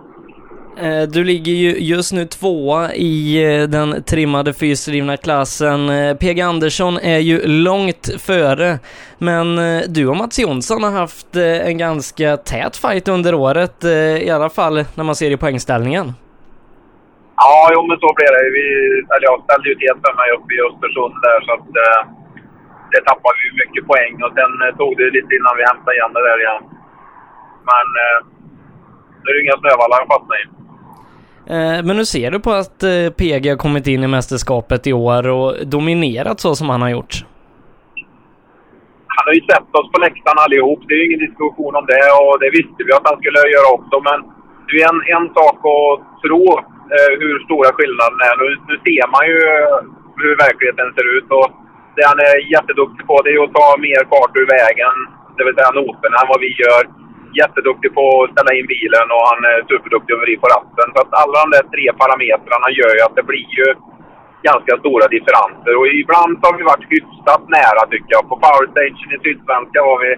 Eh, 0.77 1.03
du 1.03 1.25
ligger 1.25 1.53
ju 1.53 1.79
just 1.79 2.13
nu 2.13 2.25
tvåa 2.25 2.95
i 2.95 3.45
eh, 3.45 3.69
den 3.69 4.03
trimmade 4.03 4.53
fyrhjulsdrivna 4.53 5.17
klassen. 5.17 5.89
Eh, 5.89 6.17
PG 6.17 6.41
Andersson 6.41 6.99
är 6.99 7.19
ju 7.19 7.47
långt 7.47 8.11
före, 8.19 8.79
men 9.19 9.57
du 9.89 10.09
och 10.09 10.17
Mats 10.17 10.39
Jonsson 10.39 10.83
har 10.83 10.91
haft 10.91 11.37
en 11.37 11.79
ganska 11.79 12.37
tät 12.37 12.77
fight 12.77 13.09
under 13.09 13.35
året, 13.35 13.85
i 14.21 14.31
alla 14.31 14.51
fall 14.51 14.85
när 14.95 15.05
man 15.05 15.15
ser 15.15 15.31
i 15.31 15.37
poängställningen. 15.37 16.13
Ja, 17.37 17.57
jo, 17.75 17.81
men 17.89 17.99
så 18.03 18.09
blev 18.17 18.31
det. 18.37 18.51
Vi, 18.59 18.67
eller 19.15 19.27
jag 19.33 19.39
ställde 19.47 19.69
ju 19.69 19.75
till 19.79 19.97
för 20.05 20.15
mig 20.21 20.29
uppe 20.37 20.53
i 20.57 20.65
Östersund 20.69 21.15
där, 21.27 21.39
så 21.47 21.51
att 21.57 21.71
eh, 21.85 22.01
det 22.93 23.03
tappade 23.09 23.39
vi 23.43 23.49
mycket 23.63 23.85
poäng 23.91 24.15
och 24.25 24.33
sen 24.39 24.53
eh, 24.65 24.77
tog 24.81 24.93
det 25.01 25.17
lite 25.17 25.33
innan 25.39 25.59
vi 25.59 25.65
hämtade 25.71 25.97
igen 25.97 26.15
det 26.17 26.27
där 26.29 26.39
igen. 26.45 26.63
Men 27.71 27.87
eh, 28.05 28.19
nu 29.23 29.27
är 29.31 29.35
det 29.37 29.45
inga 29.45 29.63
snövallar 29.63 29.99
att 30.01 30.13
fastna 30.15 30.35
i. 30.43 30.45
Eh, 31.47 31.79
men 31.87 31.97
nu 31.97 32.05
ser 32.05 32.31
du 32.31 32.39
på 32.41 32.53
att 32.53 32.83
eh, 32.83 33.11
PG 33.19 33.45
har 33.51 33.57
kommit 33.57 33.87
in 33.87 34.05
i 34.05 34.07
mästerskapet 34.17 34.87
i 34.87 34.93
år 34.93 35.29
och 35.29 35.67
dominerat 35.67 36.41
så 36.41 36.55
som 36.55 36.69
han 36.69 36.83
har 36.83 36.91
gjort. 36.97 37.15
Han 39.17 39.25
har 39.29 39.35
ju 39.35 39.45
sett 39.51 39.71
oss 39.79 39.89
på 39.93 39.99
läktaren 40.07 40.39
allihop. 40.45 40.81
Det 40.87 40.95
är 40.95 40.99
ju 41.03 41.07
ingen 41.09 41.27
diskussion 41.27 41.75
om 41.81 41.87
det 41.93 42.05
och 42.23 42.35
det 42.43 42.51
visste 42.59 42.81
vi 42.87 42.93
att 42.93 43.09
han 43.11 43.19
skulle 43.21 43.41
göra 43.57 43.69
också. 43.79 43.97
Men 44.09 44.19
det 44.69 44.77
är 44.83 44.89
en, 44.93 45.03
en 45.17 45.27
sak 45.39 45.59
att 45.75 45.95
tro 46.25 46.45
eh, 46.95 47.13
hur 47.23 47.35
stora 47.47 47.71
skillnaden 47.77 48.21
är. 48.29 48.35
Nu, 48.43 48.49
nu 48.71 48.75
ser 48.87 49.07
man 49.15 49.25
ju 49.31 49.39
eh, 49.57 49.79
hur 50.23 50.35
verkligheten 50.45 50.89
ser 50.97 51.07
ut. 51.17 51.29
Och 51.39 51.49
det 51.97 52.05
han 52.11 52.21
är 52.31 52.37
jätteduktig 52.55 53.05
på 53.11 53.17
det 53.25 53.31
är 53.35 53.45
att 53.45 53.57
ta 53.61 53.69
mer 53.89 54.03
fart 54.13 54.35
ur 54.41 54.49
vägen, 54.59 54.97
det 55.37 55.45
vill 55.47 55.59
säga 55.59 55.79
noterna, 55.81 56.17
än 56.21 56.31
vad 56.33 56.41
vi 56.47 56.51
gör. 56.65 56.83
Jätteduktig 57.41 57.91
på 57.99 58.05
att 58.23 58.33
ställa 58.35 58.53
in 58.59 58.67
bilen 58.75 59.07
och 59.15 59.25
han 59.31 59.41
är 59.53 59.59
superduktig 59.71 60.13
att 60.15 60.23
vrida 60.23 60.43
på 60.43 60.49
ratten. 60.57 60.89
Så 60.95 60.99
att 61.03 61.13
alla 61.23 61.37
de 61.43 61.49
där 61.57 61.67
tre 61.75 61.87
parametrarna 62.03 62.69
gör 62.79 62.93
ju 62.97 63.03
att 63.05 63.17
det 63.19 63.27
blir 63.31 63.51
ju 63.61 63.69
ganska 64.51 64.73
stora 64.83 65.07
differenser. 65.17 65.73
Och 65.79 65.89
ibland 66.03 66.35
har 66.45 66.55
vi 66.59 66.65
varit 66.73 66.91
hyfsat 66.95 67.43
nära 67.59 67.83
tycker 67.93 68.13
jag. 68.17 68.25
På 68.31 68.37
powerstation 68.45 69.15
i 69.17 69.19
Sydsvenska 69.25 69.79
var 69.89 69.99
vi 70.05 70.11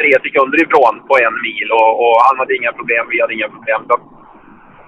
tre 0.00 0.12
sekunder 0.24 0.58
ifrån 0.64 0.94
på 1.08 1.14
en 1.26 1.36
mil 1.46 1.68
och, 1.80 1.92
och 2.04 2.16
han 2.26 2.36
hade 2.40 2.56
inga 2.58 2.72
problem, 2.78 3.04
vi 3.12 3.20
hade 3.22 3.36
inga 3.38 3.50
problem. 3.56 3.80
Så 3.88 3.94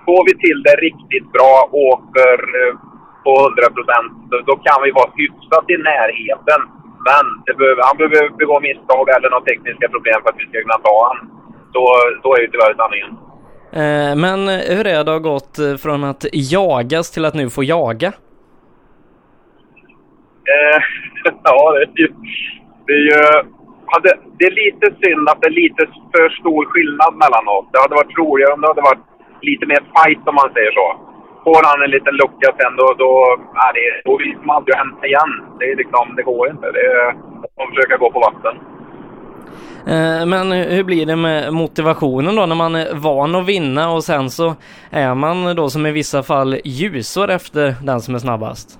får 0.06 0.22
vi 0.28 0.32
till 0.44 0.58
det 0.66 0.76
riktigt 0.88 1.28
bra, 1.36 1.54
åker 1.92 2.36
eh, 2.60 2.72
på 3.24 3.32
100 3.40 3.76
procent, 3.76 4.12
då 4.48 4.54
kan 4.66 4.78
vi 4.84 4.90
vara 4.98 5.10
hyfsat 5.20 5.66
i 5.74 5.76
närheten. 5.90 6.60
Men 7.08 7.24
det 7.46 7.54
behöver, 7.60 7.82
han 7.88 7.96
behöver 7.98 8.28
begå 8.42 8.56
misstag 8.60 9.04
eller 9.14 9.30
några 9.30 9.48
tekniska 9.50 9.86
problem 9.94 10.18
för 10.22 10.28
att 10.30 10.40
vi 10.40 10.46
ska 10.48 10.58
kunna 10.66 10.84
ta 10.88 10.96
honom. 11.08 11.35
Så, 11.76 11.86
så 12.22 12.34
är 12.36 12.40
ju 12.40 12.48
tyvärr 12.50 12.74
sanningen. 12.82 13.10
Eh, 13.80 14.12
Men 14.24 14.38
hur 14.76 14.86
är 14.86 15.04
det 15.04 15.10
har 15.10 15.18
gått 15.32 15.58
eh, 15.58 15.76
från 15.84 16.04
att 16.04 16.24
jagas 16.32 17.10
till 17.10 17.24
att 17.24 17.34
nu 17.34 17.50
få 17.50 17.62
jaga? 17.64 18.10
Eh, 20.54 20.80
ja, 21.44 21.72
det 21.72 21.82
är 21.82 22.06
ju... 22.06 22.08
Det 22.86 22.92
är, 22.92 23.04
ju 23.10 23.20
det, 24.02 24.14
det 24.38 24.44
är 24.50 24.56
lite 24.64 24.86
synd 25.02 25.28
att 25.28 25.40
det 25.40 25.48
är 25.52 25.58
lite 25.64 25.82
för 26.12 26.28
stor 26.40 26.64
skillnad 26.70 27.12
mellan 27.22 27.44
oss. 27.56 27.66
Det 27.72 27.78
hade 27.84 28.00
varit 28.00 28.18
roligare 28.18 28.52
om 28.52 28.60
det 28.60 28.68
hade 28.72 28.88
varit 28.90 29.06
lite 29.50 29.66
mer 29.66 29.82
fight 29.94 30.28
om 30.30 30.34
man 30.42 30.52
säger 30.56 30.72
så. 30.80 30.86
Får 31.44 31.62
han 31.70 31.82
en 31.84 31.94
liten 31.96 32.14
lucka 32.22 32.48
sen 32.58 32.76
då, 32.80 32.86
då, 33.02 33.10
ja, 33.58 33.66
det, 33.76 33.86
då 34.08 34.12
vill 34.22 34.38
man 34.46 34.56
aldrig 34.56 34.76
hämta 34.76 35.06
igen. 35.06 35.32
Det, 35.58 35.64
är 35.70 35.76
liksom, 35.82 36.04
det 36.16 36.22
går 36.30 36.44
inte. 36.50 36.66
Det 36.76 36.84
är 36.94 37.08
att 37.60 37.70
försöka 37.72 37.96
gå 38.02 38.08
på 38.16 38.20
vatten. 38.28 38.56
Eh, 39.86 40.26
Men 40.26 40.52
hur 40.52 40.84
blir 40.84 41.06
det 41.06 41.16
med 41.16 41.52
motivationen 41.52 42.36
då 42.36 42.46
när 42.46 42.54
man 42.56 42.74
är 42.74 42.94
van 42.94 43.34
att 43.34 43.46
vinna 43.46 43.90
och 43.90 44.04
sen 44.04 44.30
så 44.30 44.54
är 44.90 45.14
man 45.14 45.56
då 45.56 45.70
som 45.70 45.86
i 45.86 45.92
vissa 45.92 46.22
fall 46.22 46.60
ljusår 46.64 47.30
efter 47.30 47.74
den 47.82 48.00
som 48.00 48.14
är 48.14 48.18
snabbast? 48.18 48.78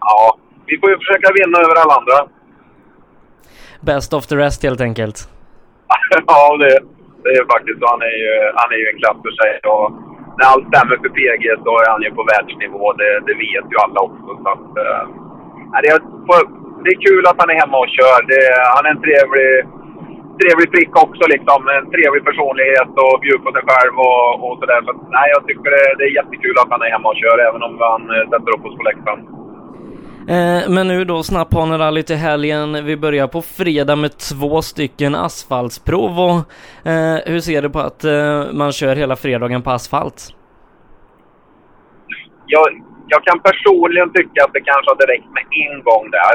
Ja, 0.00 0.36
vi 0.66 0.78
får 0.78 0.90
ju 0.90 0.96
försöka 0.96 1.28
vinna 1.38 1.58
över 1.58 1.74
alla 1.82 1.94
andra. 2.00 2.32
Best 3.80 4.12
of 4.12 4.26
the 4.26 4.36
rest 4.36 4.62
helt 4.62 4.80
enkelt. 4.80 5.28
ja, 6.26 6.56
det, 6.56 6.78
det 7.24 7.30
är 7.38 7.44
faktiskt 7.54 7.78
så. 7.80 7.86
Han 7.86 8.02
är 8.02 8.16
ju, 8.24 8.32
han 8.60 8.68
är 8.74 8.78
ju 8.82 8.86
en 8.92 8.98
klass 8.98 9.16
för 9.24 9.34
sig. 9.40 9.52
Och 9.72 9.86
när 10.38 10.46
allt 10.52 10.66
stämmer 10.72 10.96
för 11.02 11.10
PG 11.18 11.44
så 11.64 11.70
är 11.82 11.88
han 11.90 12.02
ju 12.02 12.10
på 12.18 12.24
världsnivå. 12.32 12.92
Det, 12.92 13.10
det 13.26 13.34
vet 13.46 13.66
ju 13.72 13.76
alla 13.84 14.00
också. 14.08 14.30
Så 14.42 14.48
att, 14.54 14.66
nej, 15.72 15.80
det, 15.82 15.88
är, 15.88 16.00
det 16.84 16.90
är 16.94 17.00
kul 17.08 17.24
att 17.26 17.40
han 17.42 17.50
är 17.52 17.60
hemma 17.62 17.76
och 17.84 17.92
kör. 17.98 18.18
Det, 18.30 18.42
han 18.74 18.82
är 18.86 18.90
en 18.96 19.04
trevlig, 19.06 19.50
trevlig 20.40 20.68
prick 20.74 20.92
också. 21.04 21.24
Liksom. 21.34 21.58
En 21.78 21.86
trevlig 21.94 22.22
personlighet 22.28 22.92
och 23.04 23.14
bjuder 23.22 23.42
på 23.44 23.50
sig 23.56 23.64
själv 23.70 23.94
och, 24.08 24.28
och 24.44 24.54
sådär. 24.60 24.80
Så 24.86 24.92
nej, 25.16 25.26
jag 25.34 25.42
tycker 25.46 25.68
det, 25.76 25.84
det 25.98 26.04
är 26.08 26.14
jättekul 26.20 26.56
att 26.62 26.70
han 26.74 26.82
är 26.86 26.90
hemma 26.94 27.08
och 27.12 27.20
kör 27.22 27.38
även 27.48 27.62
om 27.68 27.72
han 27.92 28.02
eh, 28.14 28.24
sätter 28.30 28.50
upp 28.54 28.64
oss 28.66 28.76
på 28.78 28.84
läktaren. 28.90 29.20
Eh, 30.34 30.62
Men 30.74 30.84
nu 30.88 31.04
då 31.04 31.22
snapphanerallyt 31.22 32.10
i 32.10 32.18
helgen. 32.28 32.84
Vi 32.84 32.96
börjar 32.96 33.26
på 33.36 33.42
fredag 33.42 33.96
med 33.96 34.12
två 34.30 34.62
stycken 34.62 35.14
asfaltsprov 35.14 36.12
och 36.28 36.38
eh, 36.90 37.16
hur 37.26 37.40
ser 37.40 37.62
du 37.62 37.70
på 37.70 37.78
att 37.78 38.04
eh, 38.04 38.42
man 38.52 38.72
kör 38.72 38.96
hela 38.96 39.16
fredagen 39.16 39.62
på 39.62 39.70
asfalt? 39.70 40.20
jag, 42.46 42.66
jag 43.08 43.24
kan 43.24 43.38
personligen 43.48 44.12
tycka 44.12 44.38
att 44.44 44.52
det 44.52 44.60
kanske 44.70 44.90
hade 44.90 45.06
räckt 45.12 45.30
med 45.36 45.44
en 45.64 45.82
gång 45.88 46.10
där. 46.10 46.34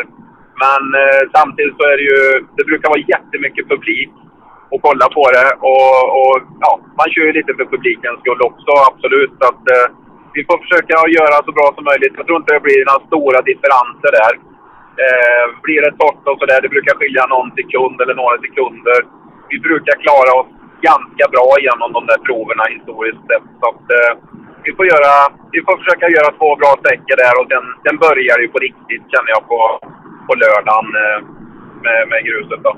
Men 0.66 0.84
eh, 1.02 1.22
samtidigt 1.36 1.78
så 1.80 1.84
är 1.92 1.96
det 2.00 2.08
ju, 2.12 2.22
det 2.58 2.66
brukar 2.70 2.90
vara 2.90 3.10
jättemycket 3.14 3.70
publik 3.74 4.12
och 4.72 4.82
kolla 4.88 5.08
på 5.18 5.24
det. 5.36 5.50
Och, 5.72 5.98
och 6.20 6.36
ja, 6.64 6.72
man 7.00 7.10
kör 7.12 7.26
ju 7.30 7.34
lite 7.40 7.54
för 7.58 7.72
publikens 7.74 8.20
skull 8.20 8.42
också, 8.50 8.72
absolut. 8.90 9.34
Så 9.40 9.46
att, 9.52 9.64
eh, 9.76 9.88
vi 10.36 10.42
får 10.48 10.58
försöka 10.66 10.96
göra 11.20 11.38
så 11.46 11.52
bra 11.58 11.68
som 11.76 11.86
möjligt. 11.92 12.18
Jag 12.20 12.26
tror 12.26 12.40
inte 12.40 12.54
det 12.54 12.68
blir 12.68 12.82
några 12.90 13.08
stora 13.10 13.40
differenser 13.50 14.12
där. 14.22 14.34
Eh, 15.04 15.46
blir 15.66 15.82
det 15.86 15.98
torrt 16.02 16.24
och 16.30 16.40
sådär, 16.40 16.60
det 16.62 16.76
brukar 16.76 16.96
skilja 17.00 17.26
någon 17.26 17.50
sekund 17.60 17.98
eller 18.02 18.16
några 18.22 18.38
sekunder. 18.46 19.00
Vi 19.52 19.58
brukar 19.68 19.96
klara 20.06 20.32
oss 20.40 20.52
ganska 20.92 21.26
bra 21.36 21.50
genom 21.68 21.90
de 21.98 22.02
där 22.12 22.20
proverna 22.28 22.66
historiskt 22.76 23.24
sett. 23.30 23.48
Så 23.60 23.66
att, 23.72 23.86
eh, 23.98 24.12
vi, 24.66 24.72
får 24.78 24.86
göra, 24.94 25.14
vi 25.56 25.60
får 25.66 25.76
försöka 25.82 26.08
göra 26.16 26.30
två 26.40 26.50
bra 26.62 26.72
sträckor 26.82 27.16
där 27.24 27.36
och 27.40 27.48
sen, 27.52 27.66
sen 27.86 27.98
börjar 28.06 28.36
det 28.38 28.44
ju 28.46 28.52
på 28.56 28.62
riktigt 28.68 29.06
känner 29.14 29.32
jag 29.36 29.44
på, 29.52 29.60
på 30.30 30.36
lördagen 30.44 30.88
eh, 31.04 31.20
med, 31.86 32.00
med 32.12 32.22
gruset 32.28 32.64
då. 32.64 32.72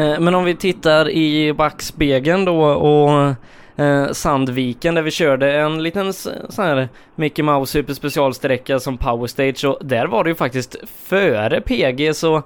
Eh, 0.00 0.20
Men 0.20 0.34
om 0.34 0.44
vi 0.44 0.56
tittar 0.56 1.08
i 1.10 1.52
backspegeln 1.52 2.44
då 2.44 2.60
och 2.64 3.10
eh, 3.84 4.06
Sandviken 4.12 4.94
där 4.94 5.02
vi 5.02 5.10
körde 5.10 5.52
en 5.52 5.82
liten 5.82 6.12
sån 6.12 6.64
här 6.64 6.88
Mickey 7.14 7.42
Mouse 7.42 7.72
Super 7.72 7.92
specialsträcka 7.92 8.78
som 8.78 8.98
Power 8.98 9.26
Stage 9.26 9.64
och 9.64 9.78
där 9.86 10.06
var 10.06 10.24
det 10.24 10.30
ju 10.30 10.36
faktiskt 10.36 10.76
före 11.08 11.60
PG 11.60 12.14
så 12.14 12.36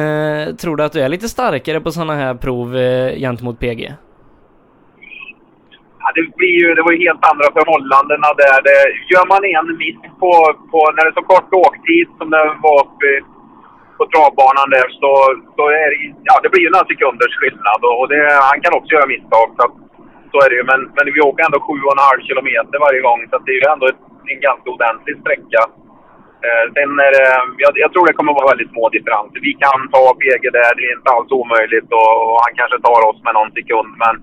eh, 0.00 0.54
tror 0.60 0.76
du 0.76 0.84
att 0.84 0.92
du 0.92 1.00
är 1.00 1.08
lite 1.08 1.28
starkare 1.28 1.80
på 1.80 1.90
sådana 1.90 2.14
här 2.14 2.34
prov 2.34 2.76
eh, 2.76 3.18
gentemot 3.18 3.58
PG? 3.58 3.92
Ja, 6.04 6.08
det, 6.14 6.36
blir 6.36 6.54
ju, 6.62 6.74
det 6.74 6.82
var 6.82 6.92
ju 6.92 6.98
helt 7.06 7.24
andra 7.32 7.48
förhållandena 7.58 8.28
där. 8.42 8.58
Det, 8.68 8.78
gör 9.12 9.26
man 9.32 9.42
en 9.56 9.68
miss 9.82 10.00
på, 10.22 10.32
på, 10.70 10.78
när 10.94 11.04
det 11.04 11.10
är 11.10 11.20
så 11.20 11.26
kort 11.32 11.52
åktid 11.68 12.06
som 12.18 12.30
det 12.30 12.44
var 12.64 12.76
uppe 12.84 13.08
på 14.02 14.08
travbanan 14.14 14.68
där 14.76 14.88
så, 15.00 15.12
så 15.56 15.62
är 15.82 15.88
det, 15.92 15.98
ja, 16.28 16.34
det 16.42 16.50
blir 16.52 16.64
ju 16.66 16.70
några 16.72 16.90
sekunders 16.92 17.34
skillnad. 17.40 17.80
Och, 17.98 18.06
det, 18.10 18.20
han 18.50 18.58
kan 18.64 18.76
också 18.78 18.90
göra 18.94 19.12
misstag. 19.14 19.48
Så, 19.56 19.62
att, 19.66 19.76
så 20.32 20.36
är 20.44 20.48
det 20.50 20.56
ju. 20.60 20.64
Men, 20.72 20.80
men 20.96 21.04
vi 21.14 21.20
åker 21.28 21.42
ändå 21.44 21.58
7,5 21.58 22.28
kilometer 22.28 22.76
varje 22.86 23.00
gång. 23.06 23.20
Så 23.28 23.34
att 23.36 23.44
det 23.46 23.52
är 23.54 23.60
ju 23.62 23.68
ändå 23.74 23.86
ett, 23.92 24.02
en 24.32 24.40
ganska 24.48 24.68
ordentlig 24.76 25.14
sträcka. 25.22 25.62
Eh, 26.46 26.64
sen 26.74 26.92
är 27.06 27.12
det, 27.16 27.28
jag, 27.64 27.72
jag 27.84 27.90
tror 27.92 28.04
det 28.06 28.18
kommer 28.18 28.38
vara 28.38 28.52
väldigt 28.52 28.74
små 28.74 28.84
differenser. 28.96 29.40
Vi 29.50 29.54
kan 29.64 29.80
ta 29.94 30.02
PG 30.22 30.44
där, 30.58 30.72
det 30.76 30.84
är 30.88 30.96
inte 30.98 31.12
alls 31.14 31.30
omöjligt. 31.40 31.90
Och, 31.98 32.12
och 32.28 32.38
han 32.44 32.54
kanske 32.60 32.78
tar 32.86 33.00
oss 33.08 33.20
med 33.26 33.34
någon 33.38 33.54
sekund. 33.58 33.90
Men 34.04 34.14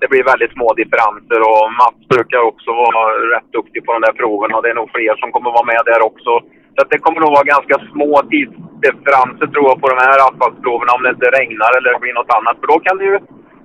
det 0.00 0.08
blir 0.12 0.30
väldigt 0.32 0.54
små 0.56 0.68
differenser 0.80 1.40
och 1.50 1.64
Mats 1.80 2.00
brukar 2.14 2.40
också 2.50 2.70
vara 2.84 3.02
rätt 3.34 3.48
duktig 3.58 3.80
på 3.84 3.90
de 3.92 4.00
där 4.06 4.16
proven 4.20 4.54
och 4.54 4.62
det 4.62 4.70
är 4.70 4.80
nog 4.80 4.90
fler 4.96 5.14
som 5.20 5.32
kommer 5.34 5.50
vara 5.58 5.70
med 5.72 5.82
där 5.90 6.02
också. 6.10 6.32
Så 6.74 6.78
att 6.82 6.90
det 6.92 6.98
kommer 7.04 7.20
nog 7.20 7.32
vara 7.38 7.52
ganska 7.54 7.76
små 7.92 8.10
tidsdifferenser 8.32 9.46
tror 9.52 9.66
jag 9.70 9.80
på 9.82 9.88
de 9.92 9.98
här 10.04 10.18
asfaltsproverna 10.26 10.92
om 10.96 11.02
det 11.02 11.10
inte 11.16 11.28
regnar 11.38 11.70
eller 11.76 11.98
blir 12.04 12.14
något 12.20 12.34
annat. 12.38 12.56
För 12.60 12.66
då 12.72 12.78
kan 12.86 12.96
det 12.98 13.06
ju, 13.10 13.16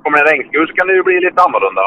kommer 0.03 0.17
det 0.17 0.29
regnskur 0.31 0.65
så 0.67 0.73
kan 0.77 0.87
det 0.87 0.95
ju 0.99 1.03
bli 1.09 1.17
lite 1.27 1.41
annorlunda. 1.45 1.85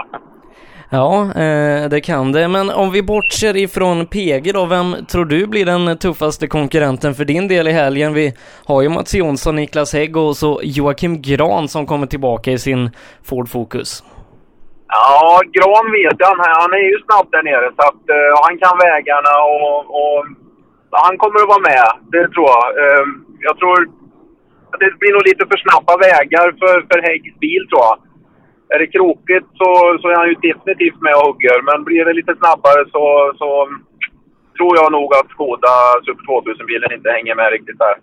Ja, 0.91 1.23
eh, 1.43 1.89
det 1.89 2.01
kan 2.01 2.33
det. 2.33 2.49
Men 2.49 2.71
om 2.71 2.91
vi 2.91 3.03
bortser 3.03 3.57
ifrån 3.57 4.07
PG 4.07 4.53
då, 4.53 4.67
vem 4.67 4.97
tror 5.11 5.25
du 5.25 5.47
blir 5.47 5.67
den 5.67 5.99
tuffaste 5.99 6.47
konkurrenten 6.47 7.15
för 7.15 7.25
din 7.25 7.49
del 7.49 7.69
i 7.69 7.73
helgen? 7.73 8.15
Vi 8.15 8.33
har 8.67 8.83
ju 8.83 8.89
Mats 8.89 9.15
Jonsson, 9.15 9.57
Niklas 9.57 9.93
Hägg 9.93 10.17
och 10.17 10.37
så 10.37 10.61
Joakim 10.63 11.23
Gran 11.23 11.69
som 11.69 11.87
kommer 11.87 12.07
tillbaka 12.07 12.51
i 12.51 12.59
sin 12.59 12.91
Ford 13.29 13.49
Focus. 13.49 14.05
Ja, 14.89 15.41
Gran 15.57 15.93
vet 15.93 16.17
jag. 16.19 16.37
Han 16.63 16.73
är 16.73 16.85
ju 16.93 16.99
snabb 17.05 17.27
där 17.31 17.43
nere 17.43 17.73
så 17.77 17.83
att 17.91 18.05
uh, 18.17 18.33
han 18.45 18.59
kan 18.59 18.79
vägarna 18.79 19.35
och, 19.55 19.79
och 20.01 20.27
han 20.91 21.19
kommer 21.19 21.41
att 21.41 21.53
vara 21.55 21.69
med, 21.73 21.89
det 22.13 22.29
tror 22.29 22.49
jag. 22.57 22.67
Ehm, 22.85 23.25
jag 23.41 23.59
tror 23.59 23.79
att 24.71 24.81
det 24.81 24.99
blir 25.01 25.13
nog 25.13 25.27
lite 25.27 25.47
för 25.51 25.59
snabba 25.65 25.95
vägar 26.09 26.47
för, 26.61 26.77
för 26.89 26.99
Häggs 27.09 27.39
bil 27.45 27.63
tror 27.69 27.83
jag. 27.89 27.97
Är 28.75 28.79
det 28.79 28.95
krokigt 28.97 29.49
så, 29.61 29.99
så 30.01 30.09
är 30.09 30.17
han 30.17 30.29
ju 30.29 30.35
definitivt 30.35 31.01
med 31.01 31.15
och 31.15 31.27
hugger, 31.27 31.59
men 31.69 31.85
blir 31.85 32.05
det 32.05 32.19
lite 32.21 32.35
snabbare 32.37 32.83
så, 32.95 33.05
så 33.41 33.49
tror 34.57 34.73
jag 34.81 34.93
nog 34.93 35.11
att 35.15 35.31
Skoda 35.35 35.75
Super 36.05 36.25
2000-bilen 36.33 36.93
inte 36.93 37.11
hänger 37.17 37.35
med 37.35 37.53
riktigt 37.53 37.79
där. 37.79 37.97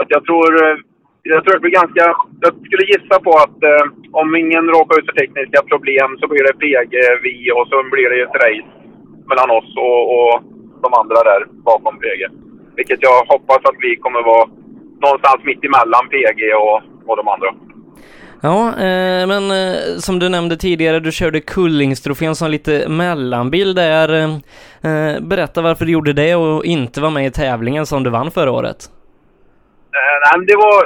Att 0.00 0.10
jag 0.14 0.24
tror, 0.24 0.50
eh, 0.64 0.76
jag 1.22 1.44
tror 1.44 1.54
det 1.54 1.64
blir 1.64 1.80
ganska... 1.80 2.04
Jag 2.44 2.52
skulle 2.66 2.92
gissa 2.92 3.16
på 3.26 3.32
att 3.44 3.58
eh, 3.70 3.84
om 4.20 4.36
ingen 4.42 4.64
råkar 4.76 4.98
ut 4.98 5.08
för 5.08 5.16
tekniska 5.18 5.60
problem 5.72 6.08
så 6.20 6.24
blir 6.28 6.44
det 6.46 6.60
PG, 6.62 6.94
vi 7.26 7.36
och 7.56 7.66
så 7.70 7.76
blir 7.94 8.08
det 8.10 8.22
ett 8.22 8.40
race 8.44 8.70
mellan 9.30 9.50
oss 9.58 9.70
och, 9.76 10.02
och 10.16 10.34
de 10.86 10.94
andra 11.00 11.18
där 11.30 11.40
bakom 11.70 11.94
PG. 12.02 12.22
Vilket 12.76 13.02
jag 13.02 13.18
hoppas 13.32 13.60
att 13.68 13.78
vi 13.86 13.96
kommer 13.96 14.22
vara 14.22 14.48
någonstans 15.04 15.40
mitt 15.44 15.64
emellan 15.64 16.04
PG 16.12 16.40
och, 16.64 16.78
och 17.08 17.16
de 17.16 17.28
andra. 17.34 17.50
Ja, 18.48 18.68
eh, 18.68 19.26
men 19.32 19.44
eh, 19.50 19.76
som 19.98 20.18
du 20.18 20.28
nämnde 20.28 20.56
tidigare, 20.56 21.00
du 21.00 21.12
körde 21.12 21.40
Kullingstrofén 21.40 22.34
som 22.34 22.50
lite 22.50 22.88
mellanbil 22.88 23.74
där. 23.74 24.08
Eh, 24.88 25.20
berätta 25.20 25.62
varför 25.62 25.84
du 25.84 25.92
gjorde 25.92 26.12
det 26.12 26.34
och 26.34 26.64
inte 26.64 27.00
var 27.00 27.10
med 27.10 27.26
i 27.26 27.30
tävlingen 27.30 27.86
som 27.86 28.02
du 28.02 28.10
vann 28.10 28.30
förra 28.30 28.50
året. 28.50 28.80
Eh, 29.98 30.16
nej, 30.24 30.46
det 30.46 30.56
var 30.56 30.78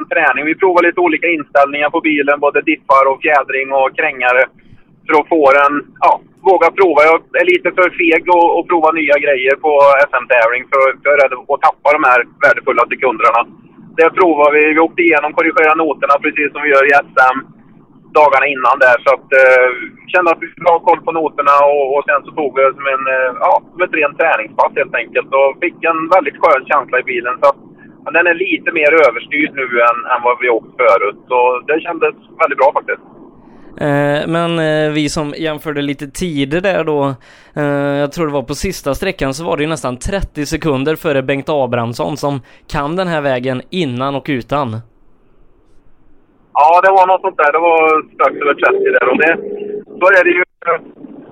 100% 0.00 0.08
träning. 0.08 0.44
Vi 0.44 0.54
provade 0.54 0.88
lite 0.88 1.00
olika 1.00 1.26
inställningar 1.26 1.90
på 1.90 2.00
bilen, 2.00 2.40
både 2.40 2.60
diffar 2.62 3.04
och 3.10 3.20
fjädring 3.22 3.72
och 3.72 3.96
krängare. 3.96 4.44
För 5.06 5.20
att 5.20 5.28
få 5.28 5.52
den, 5.52 5.72
ja, 6.00 6.20
våga 6.50 6.68
prova. 6.78 7.00
Jag 7.10 7.18
är 7.40 7.46
lite 7.52 7.68
för 7.78 7.88
feg 8.00 8.22
att, 8.36 8.50
och 8.56 8.68
prova 8.70 8.90
nya 8.92 9.16
grejer 9.24 9.54
på 9.64 9.72
SM-tävling 10.10 10.62
för 10.72 10.84
jag 11.04 11.12
är 11.14 11.20
rädd 11.22 11.32
att 11.38 11.64
tappa 11.66 11.88
de 11.96 12.02
här 12.10 12.20
värdefulla 12.44 12.84
sekunderna. 12.92 13.40
Det 13.98 14.10
provade 14.18 14.52
vi. 14.56 14.62
Vi 14.74 14.80
åkte 14.86 15.02
igenom, 15.02 15.32
korrigerade 15.32 15.82
noterna 15.84 16.14
precis 16.24 16.48
som 16.52 16.62
vi 16.62 16.68
gör 16.74 16.84
i 16.90 16.94
SM 17.14 17.38
dagarna 18.20 18.46
innan 18.54 18.76
där. 18.86 18.98
Så 19.04 19.08
att, 19.16 19.28
eh, 19.42 19.68
kände 20.12 20.28
att 20.30 20.42
vi 20.44 20.50
skulle 20.50 20.74
ha 20.74 20.86
koll 20.88 21.00
på 21.06 21.12
noterna 21.12 21.54
och, 21.72 21.86
och 21.94 22.04
sen 22.08 22.20
så 22.24 22.30
tog 22.38 22.50
vi 22.54 22.60
det 22.62 22.74
som, 22.78 22.86
en, 22.94 23.04
eh, 23.14 23.30
ja, 23.44 23.52
som 23.72 23.82
ett 23.82 23.98
rent 23.98 24.18
träningspass 24.18 24.72
helt 24.80 24.96
enkelt. 25.02 25.30
Och 25.38 25.50
fick 25.64 25.78
en 25.90 26.00
väldigt 26.16 26.40
skön 26.42 26.64
känsla 26.70 26.96
i 26.98 27.08
bilen. 27.12 27.34
Så 27.40 27.46
att, 27.50 27.60
den 28.16 28.26
är 28.26 28.34
lite 28.34 28.70
mer 28.78 28.92
överstyrd 29.06 29.52
nu 29.60 29.66
än, 29.88 29.98
än 30.12 30.22
vad 30.26 30.36
vi 30.40 30.48
åkt 30.48 30.76
förut. 30.82 31.20
Så 31.28 31.38
det 31.68 31.80
kändes 31.80 32.14
väldigt 32.42 32.58
bra 32.58 32.70
faktiskt. 32.78 33.17
Eh, 33.80 34.26
men 34.26 34.58
eh, 34.58 34.92
vi 34.92 35.08
som 35.08 35.34
jämförde 35.36 35.82
lite 35.82 36.06
tider 36.06 36.60
där 36.60 36.84
då, 36.84 37.14
eh, 37.56 37.96
jag 38.02 38.12
tror 38.12 38.26
det 38.26 38.32
var 38.32 38.42
på 38.42 38.54
sista 38.54 38.94
sträckan 38.94 39.34
så 39.34 39.44
var 39.44 39.56
det 39.56 39.62
ju 39.62 39.68
nästan 39.68 39.96
30 39.98 40.46
sekunder 40.46 40.96
före 40.96 41.22
Bengt 41.22 41.48
Abrahamsson 41.48 42.16
som 42.16 42.40
kan 42.72 42.96
den 42.96 43.08
här 43.08 43.20
vägen 43.20 43.62
innan 43.70 44.14
och 44.14 44.26
utan. 44.28 44.68
Ja, 46.60 46.80
det 46.84 46.90
var 46.98 47.06
något 47.06 47.20
sånt 47.20 47.40
där. 47.42 47.52
Det 47.52 47.62
var 47.68 47.82
strax 48.14 48.32
över 48.42 48.54
30 48.54 48.96
där. 48.96 49.06
Och 49.10 49.18
det, 49.22 49.32
så 50.00 50.06
är 50.18 50.24
det 50.26 50.34
ju, 50.38 50.44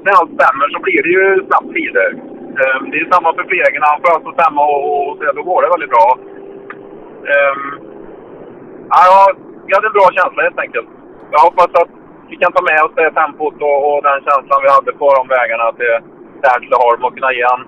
när 0.05 0.13
allt 0.19 0.35
stämmer 0.39 0.67
så 0.75 0.79
blir 0.87 1.01
det 1.07 1.13
ju 1.19 1.47
snabbt 1.49 1.71
tider. 1.77 2.09
Det 2.91 2.97
är 2.99 3.13
samma 3.15 3.35
för 3.35 3.45
Flegen. 3.51 3.83
Han 3.91 4.01
får 4.03 4.11
alltså 4.17 4.31
stämma 4.39 4.61
och, 4.73 4.83
och, 4.93 5.35
då 5.37 5.43
går 5.43 5.63
det 5.63 5.69
väldigt 5.75 5.95
bra. 5.97 6.09
Ja, 8.89 9.33
vi 9.67 9.75
hade 9.75 9.87
en 9.91 9.99
bra 9.99 10.09
känsla 10.19 10.43
helt 10.43 10.63
enkelt. 10.65 10.89
Jag 11.33 11.41
hoppas 11.49 11.71
att 11.83 11.96
vi 12.31 12.37
kan 12.37 12.53
ta 12.53 12.63
med 12.71 12.81
oss 12.85 12.95
eh, 12.97 13.05
det 13.05 13.13
tempot 13.21 13.59
och, 13.69 13.79
och 13.89 14.03
den 14.09 14.19
känslan 14.27 14.63
vi 14.65 14.69
hade 14.77 14.93
på 15.01 15.07
de 15.19 15.23
vägarna 15.37 15.67
till 15.79 15.97
Hässleholm 16.43 17.05
och 17.05 17.15
kunna 17.17 17.33
ge 17.33 17.45
han 17.53 17.61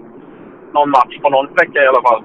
någon 0.76 0.90
match 0.90 1.14
på 1.22 1.28
någon 1.30 1.48
sträcka 1.52 1.78
i 1.82 1.86
alla 1.86 2.02
fall. 2.08 2.22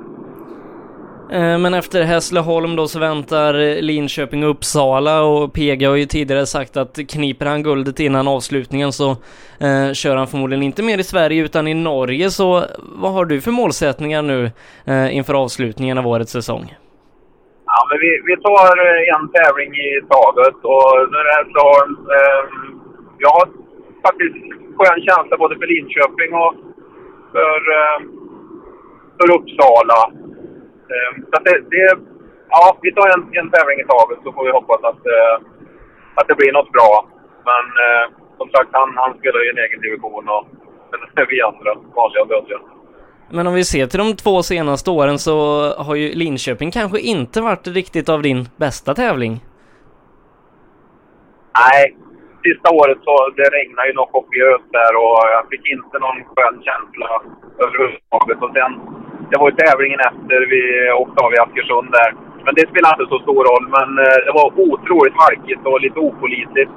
Eh, 1.32 1.58
men 1.58 1.74
efter 1.74 2.04
Hässleholm 2.04 2.76
då 2.76 2.88
så 2.88 3.00
väntar 3.00 3.82
Linköping 3.82 4.44
och 4.44 4.50
Uppsala 4.50 5.22
och 5.22 5.54
PG 5.54 5.88
har 5.88 5.96
ju 5.96 6.06
tidigare 6.06 6.46
sagt 6.46 6.78
att 6.78 7.00
kniper 7.10 7.46
han 7.46 7.64
guldet 7.64 8.00
innan 8.00 8.28
avslutningen 8.28 8.92
så 8.92 9.10
eh, 9.60 9.94
kör 9.94 10.16
han 10.16 10.28
förmodligen 10.28 10.64
inte 10.64 10.84
mer 10.84 10.98
i 10.98 11.04
Sverige 11.04 11.44
utan 11.44 11.68
i 11.68 11.74
Norge. 11.74 12.30
Så 12.30 12.64
vad 12.80 13.14
har 13.14 13.26
du 13.26 13.42
för 13.42 13.52
målsättningar 13.52 14.22
nu 14.22 14.52
eh, 14.86 15.16
inför 15.16 15.34
avslutningen 15.34 15.98
av 15.98 16.08
årets 16.08 16.32
säsong? 16.32 16.76
Ja, 17.76 17.80
men 17.89 17.97
vi, 18.03 18.11
vi 18.30 18.36
tar 18.47 18.74
eh, 18.88 19.01
en 19.15 19.26
tävling 19.38 19.71
i 19.88 19.89
taget 20.15 20.57
och 20.74 20.89
nu 21.11 21.17
är 21.21 21.26
det 21.28 21.38
här 21.38 21.47
Eh, 22.15 22.43
jag 23.24 23.30
har 23.38 23.45
faktiskt 24.05 24.38
skön 24.78 24.99
känsla 25.07 25.38
både 25.43 25.55
för 25.59 25.67
Linköping 25.74 26.32
och 26.43 26.53
för, 27.34 27.59
eh, 27.78 27.97
för 29.17 29.28
Uppsala. 29.36 30.01
Eh, 30.93 31.11
så 31.30 31.36
det, 31.45 31.55
det, 31.74 31.86
ja, 32.55 32.78
vi 32.82 32.91
tar 32.93 33.07
en, 33.15 33.24
en 33.39 33.49
tävling 33.55 33.80
i 33.80 33.89
taget 33.93 34.19
så 34.24 34.30
får 34.34 34.43
vi 34.45 34.57
hoppas 34.59 34.82
att, 34.91 35.03
eh, 35.15 35.36
att 36.17 36.28
det 36.28 36.39
blir 36.39 36.53
något 36.53 36.71
bra. 36.78 36.93
Men 37.49 37.65
eh, 37.86 38.05
som 38.38 38.47
sagt, 38.49 38.69
han, 38.71 38.89
han 39.01 39.17
spelar 39.19 39.39
i 39.45 39.49
en 39.49 39.63
egen 39.65 39.82
division 39.82 40.30
och 40.36 40.43
är 41.21 41.26
vi 41.30 41.41
andra 41.41 41.71
vanliga 41.95 42.26
dödliga. 42.26 42.59
Men 43.30 43.47
om 43.47 43.53
vi 43.53 43.63
ser 43.63 43.88
till 43.88 43.99
de 43.99 44.15
två 44.15 44.43
senaste 44.43 44.91
åren 44.91 45.19
så 45.19 45.36
har 45.78 45.95
ju 45.95 46.15
Linköping 46.15 46.71
kanske 46.71 46.99
inte 46.99 47.41
varit 47.41 47.67
riktigt 47.67 48.09
av 48.09 48.21
din 48.21 48.49
bästa 48.57 48.93
tävling. 48.93 49.34
Nej, 51.61 51.95
sista 52.47 52.67
året 52.80 52.99
så 53.07 53.13
det 53.38 53.47
regnade 53.57 53.88
ju 53.88 53.93
något 53.93 54.11
kopiöst 54.11 54.69
där 54.80 54.93
och 55.03 55.19
jag 55.36 55.43
fick 55.51 55.65
inte 55.76 55.95
någon 56.05 56.19
skön 56.32 56.57
känsla 56.67 57.09
överhuvudtaget. 57.63 58.39
Och 58.45 58.53
sen, 58.57 58.71
det 59.30 59.38
var 59.39 59.49
ju 59.49 59.55
tävlingen 59.55 60.01
efter 60.09 60.38
vi 60.53 60.61
åkte 61.01 61.17
av 61.26 61.34
i 61.34 61.39
Askersund 61.43 61.89
där. 61.99 62.11
Men 62.45 62.55
det 62.57 62.69
spelade 62.71 62.93
inte 62.95 63.13
så 63.13 63.19
stor 63.26 63.41
roll, 63.49 63.65
men 63.78 63.89
eh, 64.05 64.19
det 64.26 64.34
var 64.39 64.47
otroligt 64.67 65.17
halkigt 65.24 65.63
och 65.69 65.82
lite 65.86 65.99
opålitligt 66.07 66.74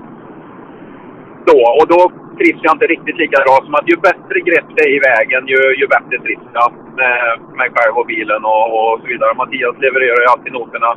då. 1.50 1.60
Och 1.78 1.86
då 1.94 2.00
trivs 2.38 2.60
jag 2.66 2.74
inte 2.76 2.92
riktigt 2.94 3.18
lika 3.22 3.38
bra 3.46 3.56
som 3.64 3.74
att 3.78 3.90
ju 3.92 3.96
bättre 4.08 4.38
grepp 4.48 4.68
det 4.76 4.84
är 4.88 4.92
i 4.98 5.00
vägen, 5.12 5.42
ju, 5.52 5.60
ju 5.80 5.86
bättre 5.96 6.16
trivs 6.24 6.48
jag 6.58 6.70
med 7.00 7.18
mig 7.60 7.68
själv 7.74 7.94
och 8.00 8.06
bilen 8.12 8.42
och, 8.54 8.66
och 8.78 8.92
så 9.00 9.06
vidare. 9.12 9.38
Mattias 9.40 9.76
levererar 9.84 10.20
ju 10.24 10.28
alltid 10.34 10.52
noterna 10.58 10.90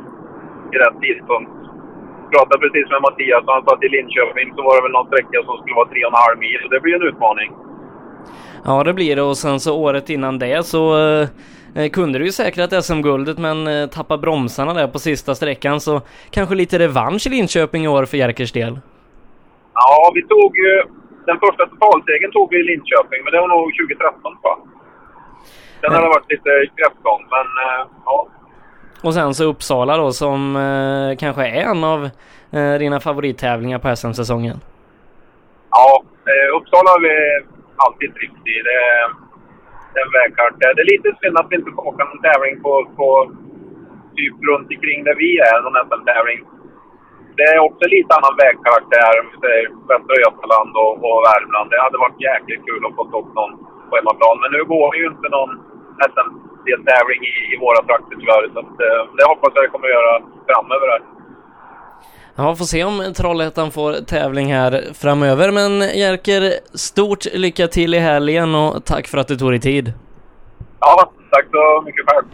i 0.72 0.76
rätt 0.82 0.98
tidpunkt. 1.04 1.52
Jag 2.24 2.32
pratade 2.34 2.60
precis 2.64 2.86
med 2.92 3.00
Mattias 3.06 3.44
och 3.46 3.54
han 3.56 3.64
sa 3.64 3.70
att 3.74 3.86
i 3.88 3.90
Linköping 3.96 4.48
så 4.56 4.60
var 4.66 4.72
det 4.76 4.82
väl 4.86 4.96
någon 4.96 5.10
sträcka 5.10 5.38
som 5.46 5.54
skulle 5.58 5.78
vara 5.80 5.88
3,5 5.88 6.40
mil. 6.44 6.58
Så 6.62 6.68
det 6.74 6.80
blir 6.84 6.94
en 6.98 7.08
utmaning. 7.10 7.48
Ja, 8.64 8.84
det 8.84 8.94
blir 8.94 9.16
det 9.16 9.22
och 9.22 9.36
sen 9.36 9.60
så 9.60 9.72
året 9.86 10.10
innan 10.10 10.38
det 10.38 10.66
så 10.66 10.82
eh, 11.74 11.90
kunde 11.92 12.18
du 12.18 12.24
ju 12.24 12.32
säkrat 12.32 12.84
SM-guldet 12.84 13.38
men 13.38 13.66
eh, 13.66 13.86
tappa 13.86 14.18
bromsarna 14.18 14.74
där 14.74 14.86
på 14.86 14.98
sista 14.98 15.34
sträckan 15.34 15.80
så 15.80 16.00
kanske 16.30 16.54
lite 16.54 16.78
revansch 16.78 17.26
i 17.26 17.30
Linköping 17.30 17.84
i 17.84 17.88
år 17.88 18.04
för 18.04 18.16
Jerkers 18.16 18.52
del? 18.52 18.78
Ja, 19.74 20.12
vi 20.14 20.22
tog 20.22 20.56
ju... 20.56 20.82
Den 21.26 21.38
första 21.44 21.66
totalsegern 21.66 22.32
tog 22.32 22.50
vi 22.50 22.56
i 22.60 22.62
Linköping, 22.62 23.20
men 23.24 23.32
det 23.32 23.40
var 23.40 23.48
nog 23.48 23.72
2013 23.76 24.36
va? 24.42 24.58
Sen 25.80 25.92
har 25.92 26.02
det 26.02 26.08
varit 26.08 26.30
lite 26.30 26.50
kräftgång, 26.76 27.22
men 27.34 27.46
uh, 27.66 27.80
ja. 28.04 28.28
Och 29.02 29.14
sen 29.14 29.34
så 29.34 29.44
Uppsala 29.44 29.96
då 29.96 30.12
som 30.12 30.56
eh, 30.56 31.18
kanske 31.18 31.42
är 31.46 31.62
en 31.70 31.84
av 31.84 32.00
eh, 32.52 32.74
dina 32.78 33.00
favorittävlingar 33.00 33.78
på 33.78 33.96
SM-säsongen? 33.96 34.56
Ja, 35.70 36.02
eh, 36.30 36.56
Uppsala 36.56 36.90
har 36.90 37.00
vi 37.08 37.14
alltid 37.76 38.14
trivts 38.14 38.46
i. 38.54 38.56
Det 38.68 38.76
är 40.00 40.04
en 40.04 40.12
vägkart. 40.18 40.54
Det 40.58 40.82
är 40.84 40.92
lite 40.94 41.08
synd 41.20 41.38
att 41.38 41.46
vi 41.50 41.56
inte 41.56 41.70
får 41.70 41.86
åka 41.88 42.04
någon 42.04 42.22
tävling 42.22 42.62
på, 42.62 42.72
på 42.96 43.32
typ 44.16 44.34
runt 44.48 44.68
omkring 44.74 45.04
där 45.04 45.14
vi 45.14 45.30
är, 45.38 45.56
någon 45.62 45.80
SM-tävling 45.88 46.40
det 47.40 47.46
är 47.54 47.58
också 47.68 47.84
lite 47.96 48.10
annan 48.18 48.34
vägkaraktär, 48.44 49.14
Västra 49.90 50.16
Götaland 50.24 50.72
och, 50.82 50.92
och 51.06 51.18
Värmland. 51.28 51.66
Det 51.72 51.80
hade 51.86 51.98
varit 52.04 52.20
jäkligt 52.30 52.62
kul 52.68 52.82
att 52.86 52.96
få 52.98 53.02
upp 53.20 53.30
någon 53.38 53.52
på 53.88 53.92
hemmaplan. 53.98 54.36
Men 54.42 54.50
nu 54.56 54.60
går 54.72 54.86
det 54.92 54.98
ju 55.02 55.06
inte 55.14 55.28
någon 55.36 55.52
SM-deltävling 56.12 57.20
i, 57.32 57.34
i 57.52 57.54
våra 57.64 57.80
trakter 57.88 58.16
tyvärr. 58.20 58.44
Så 58.54 58.58
att, 58.64 58.74
eh, 58.86 59.00
det 59.16 59.24
hoppas 59.32 59.50
jag 59.54 59.62
det 59.64 59.72
kommer 59.74 59.88
att 59.88 59.98
göra 59.98 60.14
framöver 60.48 60.86
här. 60.94 61.02
Ja, 62.38 62.56
får 62.60 62.68
se 62.74 62.80
om 62.90 62.96
Trollhättan 63.18 63.70
får 63.70 63.92
tävling 64.14 64.48
här 64.60 64.72
framöver. 65.02 65.48
Men 65.58 65.72
Jerker, 66.02 66.42
stort 66.88 67.24
lycka 67.44 67.66
till 67.68 67.94
i 67.94 67.98
helgen 67.98 68.54
och 68.54 68.84
tack 68.84 69.04
för 69.10 69.18
att 69.18 69.28
du 69.28 69.36
tog 69.36 69.50
dig 69.50 69.60
tid. 69.60 69.92
Ja, 70.80 71.12
tack 71.30 71.46
så 71.50 71.82
mycket 71.86 72.04
själv. 72.08 72.26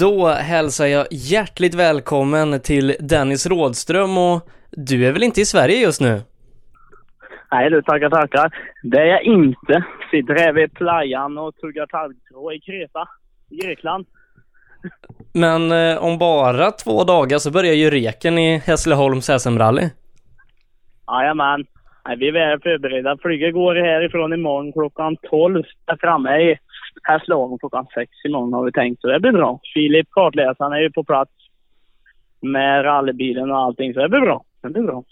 Då 0.00 0.28
hälsar 0.28 0.86
jag 0.86 1.06
hjärtligt 1.10 1.74
välkommen 1.74 2.60
till 2.60 2.96
Dennis 3.00 3.46
Rådström 3.46 4.18
och 4.18 4.48
du 4.70 5.06
är 5.06 5.12
väl 5.12 5.22
inte 5.22 5.40
i 5.40 5.44
Sverige 5.44 5.76
just 5.76 6.00
nu? 6.00 6.20
Nej 7.52 7.70
du, 7.70 7.82
tackar 7.82 8.10
tackar. 8.10 8.54
Det 8.82 8.98
är 8.98 9.06
jag 9.06 9.22
inte. 9.22 9.84
Sitter 10.10 10.34
här 10.34 10.52
vid 10.52 10.74
playan 10.74 11.38
och 11.38 11.56
tuggar 11.56 11.86
taggtråd 11.86 12.54
i 12.54 12.60
Kreta, 12.60 13.08
i 13.50 13.56
Grekland. 13.56 14.06
Men 15.34 15.72
eh, 15.72 16.04
om 16.04 16.18
bara 16.18 16.70
två 16.70 17.04
dagar 17.04 17.38
så 17.38 17.50
börjar 17.50 17.74
ju 17.74 17.90
reken 17.90 18.38
i 18.38 18.58
Hässleholms 18.58 19.30
SM-rally. 19.30 19.90
Jajamän. 21.06 21.66
Nej, 22.08 22.16
vi 22.16 22.28
är 22.28 22.32
väl 22.32 22.60
förberedda. 22.60 23.16
Flyget 23.22 23.54
går 23.54 23.74
härifrån 23.74 24.32
imorgon 24.32 24.72
klockan 24.72 25.16
12. 25.30 25.64
Är 25.86 25.96
framme 25.96 26.38
i 26.38 26.58
Hässleholm 27.02 27.58
klockan 27.58 27.86
6 27.94 28.10
imorgon 28.24 28.52
har 28.52 28.64
vi 28.64 28.72
tänkt. 28.72 29.00
Så 29.00 29.08
det 29.08 29.20
blir 29.20 29.32
bra. 29.32 29.60
Filip, 29.74 30.08
kartläsaren, 30.10 30.72
är 30.72 30.80
ju 30.80 30.90
på 30.92 31.04
plats 31.04 31.32
med 32.40 32.84
rallybilen 32.84 33.50
och 33.50 33.58
allting. 33.58 33.94
Så 33.94 34.00
det 34.00 34.08
blir 34.08 34.20
bra. 34.20 34.44
Det 34.62 34.68
blir 34.68 34.82
bra. 34.82 35.04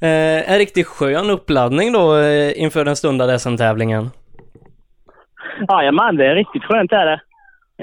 Eh, 0.00 0.52
en 0.52 0.58
riktigt 0.58 0.86
skön 0.86 1.30
uppladdning 1.30 1.92
då 1.92 2.16
eh, 2.16 2.62
inför 2.62 2.84
den 2.84 2.96
stundande 2.96 3.38
SM-tävlingen. 3.38 4.10
Jajamän, 5.68 6.16
det 6.16 6.26
är 6.26 6.34
riktigt 6.34 6.64
skönt 6.64 6.92
är 6.92 7.06
det. 7.06 7.20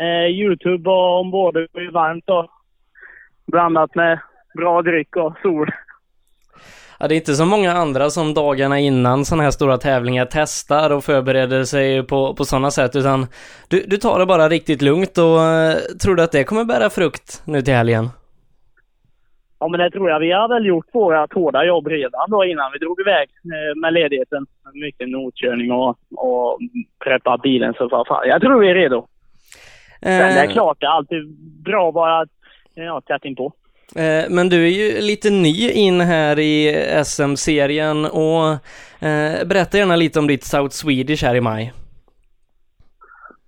Eh, 0.02 0.32
Youtube 0.32 0.90
och 0.90 1.20
ombord 1.20 1.58
är 1.58 1.82
ju 1.82 1.92
varmt 1.92 2.30
och 2.30 2.48
blandat 3.52 3.96
med 3.96 4.20
bra 4.58 4.82
dryck 4.82 5.16
och 5.16 5.34
sol. 5.42 5.72
Ja, 7.00 7.08
det 7.08 7.16
är 7.16 7.18
inte 7.18 7.34
så 7.34 7.46
många 7.46 7.72
andra 7.72 8.10
som 8.10 8.34
dagarna 8.34 8.80
innan 8.80 9.26
sådana 9.26 9.44
här 9.44 9.52
stora 9.52 9.78
tävlingar 9.78 10.28
testar 10.32 10.90
och 10.90 11.04
förbereder 11.04 11.64
sig 11.64 12.04
på, 12.04 12.36
på 12.36 12.46
sådana 12.46 12.72
sätt, 12.72 12.96
utan 12.96 13.28
du, 13.70 13.84
du 13.88 13.98
tar 13.98 14.20
det 14.20 14.26
bara 14.26 14.50
riktigt 14.50 14.82
lugnt 14.82 15.18
och 15.18 15.42
eh, 15.42 15.76
tror 16.02 16.16
du 16.16 16.24
att 16.24 16.32
det 16.32 16.44
kommer 16.44 16.66
bära 16.66 16.90
frukt 16.90 17.42
nu 17.46 17.62
till 17.62 17.74
helgen? 17.74 18.10
Ja, 19.60 19.68
men 19.68 19.80
det 19.80 19.92
tror 19.92 20.10
jag. 20.10 20.20
Vi 20.20 20.32
har 20.32 20.48
väl 20.48 20.66
gjort 20.66 20.86
våra 20.94 21.28
hårda 21.34 21.66
jobb 21.66 21.88
redan 21.88 22.30
då 22.30 22.46
innan 22.46 22.72
vi 22.72 22.80
drog 22.80 23.00
iväg 23.00 23.30
eh, 23.44 23.80
med 23.82 23.94
ledigheten. 23.94 24.46
Mycket 24.74 25.10
notkörning 25.10 25.72
och, 25.72 25.98
och 26.16 26.60
preppa 27.04 27.38
bilen 27.38 27.74
så 27.74 27.90
fan. 27.90 28.28
Jag 28.28 28.42
tror 28.42 28.60
vi 28.60 28.70
är 28.70 28.76
redo. 28.76 29.08
Men 30.02 30.36
det 30.36 30.40
är 30.40 30.52
klart, 30.52 30.78
det 30.80 30.86
är 30.86 30.90
alltid 30.90 31.36
bra 31.64 31.92
bara 31.92 32.20
att 32.20 32.30
ja, 32.74 33.02
tätt 33.02 33.26
inpå. 33.26 33.54
Eh, 33.96 34.30
men 34.30 34.50
du 34.50 34.64
är 34.64 34.70
ju 34.70 35.02
lite 35.02 35.30
ny 35.30 35.72
in 35.72 36.02
här 36.02 36.40
i 36.40 36.74
SM-serien 37.06 38.06
och 38.06 38.50
eh, 39.08 39.48
berätta 39.48 39.78
gärna 39.78 39.96
lite 39.96 40.20
om 40.20 40.28
ditt 40.28 40.44
South 40.44 40.74
Swedish 40.74 41.24
här 41.24 41.36
i 41.36 41.42
maj. 41.42 41.74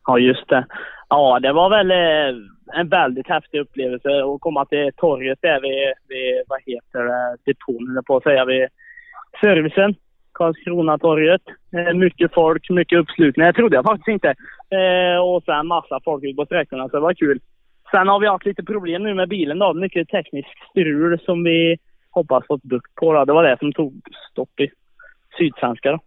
Ja, 0.08 0.20
just 0.20 0.50
det. 0.50 0.66
Ja, 1.10 1.40
det 1.40 1.54
var 1.54 1.70
väl 1.70 1.92
eh, 1.92 2.80
en 2.80 2.90
väldigt 2.90 3.28
häftig 3.28 3.60
upplevelse 3.60 4.10
att 4.10 4.42
komma 4.42 4.66
till 4.66 4.92
torget 4.98 5.40
där 5.42 5.62
vid, 5.62 5.94
vid 6.08 6.44
vad 6.48 6.60
heter 6.66 7.04
det, 7.04 7.38
depån, 7.46 7.88
höll 7.88 7.96
jag 7.96 8.06
på 8.06 8.18
att 8.18 8.24
säga, 8.24 8.46
vid 8.46 8.68
servicen. 9.42 9.96
Karlskronatorget. 10.32 11.42
Mycket 11.96 12.34
folk, 12.34 12.70
mycket 12.70 13.00
uppslutning. 13.00 13.46
Det 13.46 13.54
trodde 13.54 13.76
jag 13.76 13.86
faktiskt 13.86 14.08
inte. 14.08 14.36
Och 15.22 15.44
sen 15.44 15.68
massa 15.68 16.00
folk 16.04 16.24
ute 16.24 16.36
på 16.36 16.46
sträckorna, 16.46 16.90
så 16.90 16.96
det 16.96 17.02
var 17.02 17.14
kul. 17.14 17.40
Sen 17.92 18.08
har 18.08 18.20
vi 18.20 18.28
haft 18.28 18.46
lite 18.46 18.64
problem 18.64 19.04
nu 19.04 19.14
med 19.14 19.30
bilen 19.30 19.60
då. 19.60 19.74
Mycket 19.74 20.10
tekniskt 20.10 20.70
strul 20.70 21.20
som 21.20 21.44
vi 21.44 21.78
hoppas 22.12 22.48
fått 22.48 22.64
bukt 22.64 22.96
på. 22.96 23.14
Då. 23.14 23.26
Det 23.26 23.34
var 23.34 23.44
det 23.44 23.58
som 23.60 23.74
tog 23.74 24.02
stopp 24.32 24.60
i 24.60 24.72
Sydsvenska 25.38 25.92
då. 25.92 26.00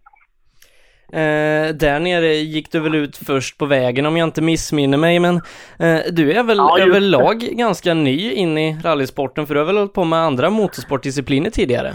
Eh, 1.13 1.75
där 1.75 1.99
nere 1.99 2.27
gick 2.27 2.71
du 2.71 2.79
väl 2.79 2.95
ut 2.95 3.17
först 3.17 3.57
på 3.57 3.65
vägen 3.65 4.05
om 4.05 4.17
jag 4.17 4.27
inte 4.27 4.41
missminner 4.41 4.97
mig, 4.97 5.19
men 5.19 5.35
eh, 5.79 5.99
du 6.11 6.31
är 6.31 6.43
väl 6.43 6.57
Ja, 6.57 6.79
överlag 6.79 7.39
ganska 7.39 7.93
ny 7.93 8.31
in 8.31 8.57
i 8.57 8.77
rallysporten, 8.83 9.45
för 9.47 9.53
du 9.53 9.59
har 9.59 9.67
väl 9.67 9.77
hållit 9.77 9.93
på 9.93 10.03
med 10.03 10.19
andra 10.19 10.49
motorsportdiscipliner 10.49 11.49
tidigare? 11.49 11.91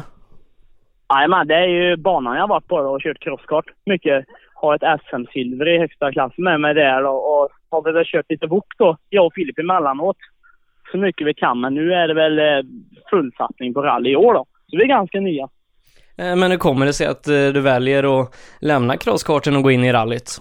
Jajamän, 1.14 1.46
det 1.46 1.54
är 1.54 1.66
ju 1.66 1.96
banan 1.96 2.34
jag 2.34 2.42
har 2.42 2.48
varit 2.48 2.68
på 2.68 2.82
då 2.82 2.88
och 2.88 3.00
kört 3.00 3.18
crosskart. 3.18 3.64
Mycket. 3.86 4.24
Har 4.60 4.74
ett 4.74 5.00
SM-silver 5.00 5.68
i 5.68 5.78
högsta 5.78 6.12
klass 6.12 6.32
med 6.36 6.60
mig 6.60 6.74
där 6.74 7.04
och, 7.04 7.20
och 7.32 7.48
har 7.70 7.82
vi 7.84 7.92
väl 7.92 8.04
kört 8.06 8.30
lite 8.30 8.46
wok 8.46 8.66
då, 8.78 8.96
jag 9.08 9.26
och 9.26 9.34
Filip 9.34 9.58
emellanåt. 9.58 10.16
Så 10.92 10.98
mycket 10.98 11.26
vi 11.26 11.34
kan, 11.34 11.60
men 11.60 11.74
nu 11.74 11.94
är 11.94 12.08
det 12.08 12.14
väl 12.14 12.38
eh, 12.38 12.70
full 13.10 13.32
satsning 13.36 13.74
på 13.74 13.82
rally 13.82 14.10
i 14.10 14.16
år 14.16 14.34
då. 14.34 14.44
Så 14.66 14.76
vi 14.76 14.82
är 14.82 14.88
ganska 14.88 15.20
nya. 15.20 15.48
Eh, 16.18 16.36
men 16.36 16.50
hur 16.50 16.58
kommer 16.58 16.86
det 16.86 16.92
sig 16.92 17.06
att 17.06 17.28
eh, 17.28 17.48
du 17.54 17.60
väljer 17.60 18.20
att 18.20 18.34
lämna 18.60 18.96
crosskarten 18.96 19.56
och 19.56 19.62
gå 19.62 19.70
in 19.70 19.84
i 19.84 19.92
rallyt? 19.92 20.38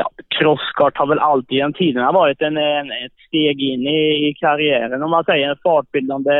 ja, 0.00 0.10
crosskart 0.38 0.96
har 0.96 1.06
väl 1.06 1.18
alltid 1.18 1.56
genom 1.56 1.72
tiderna 1.72 2.12
varit 2.12 2.42
en, 2.42 2.56
en, 2.56 2.90
ett 2.90 3.18
steg 3.28 3.62
in 3.62 3.86
i, 3.86 4.28
i 4.28 4.34
karriären 4.34 5.02
om 5.02 5.10
man 5.10 5.24
säger. 5.24 5.48
En 5.48 5.56
fartbildande 5.62 6.32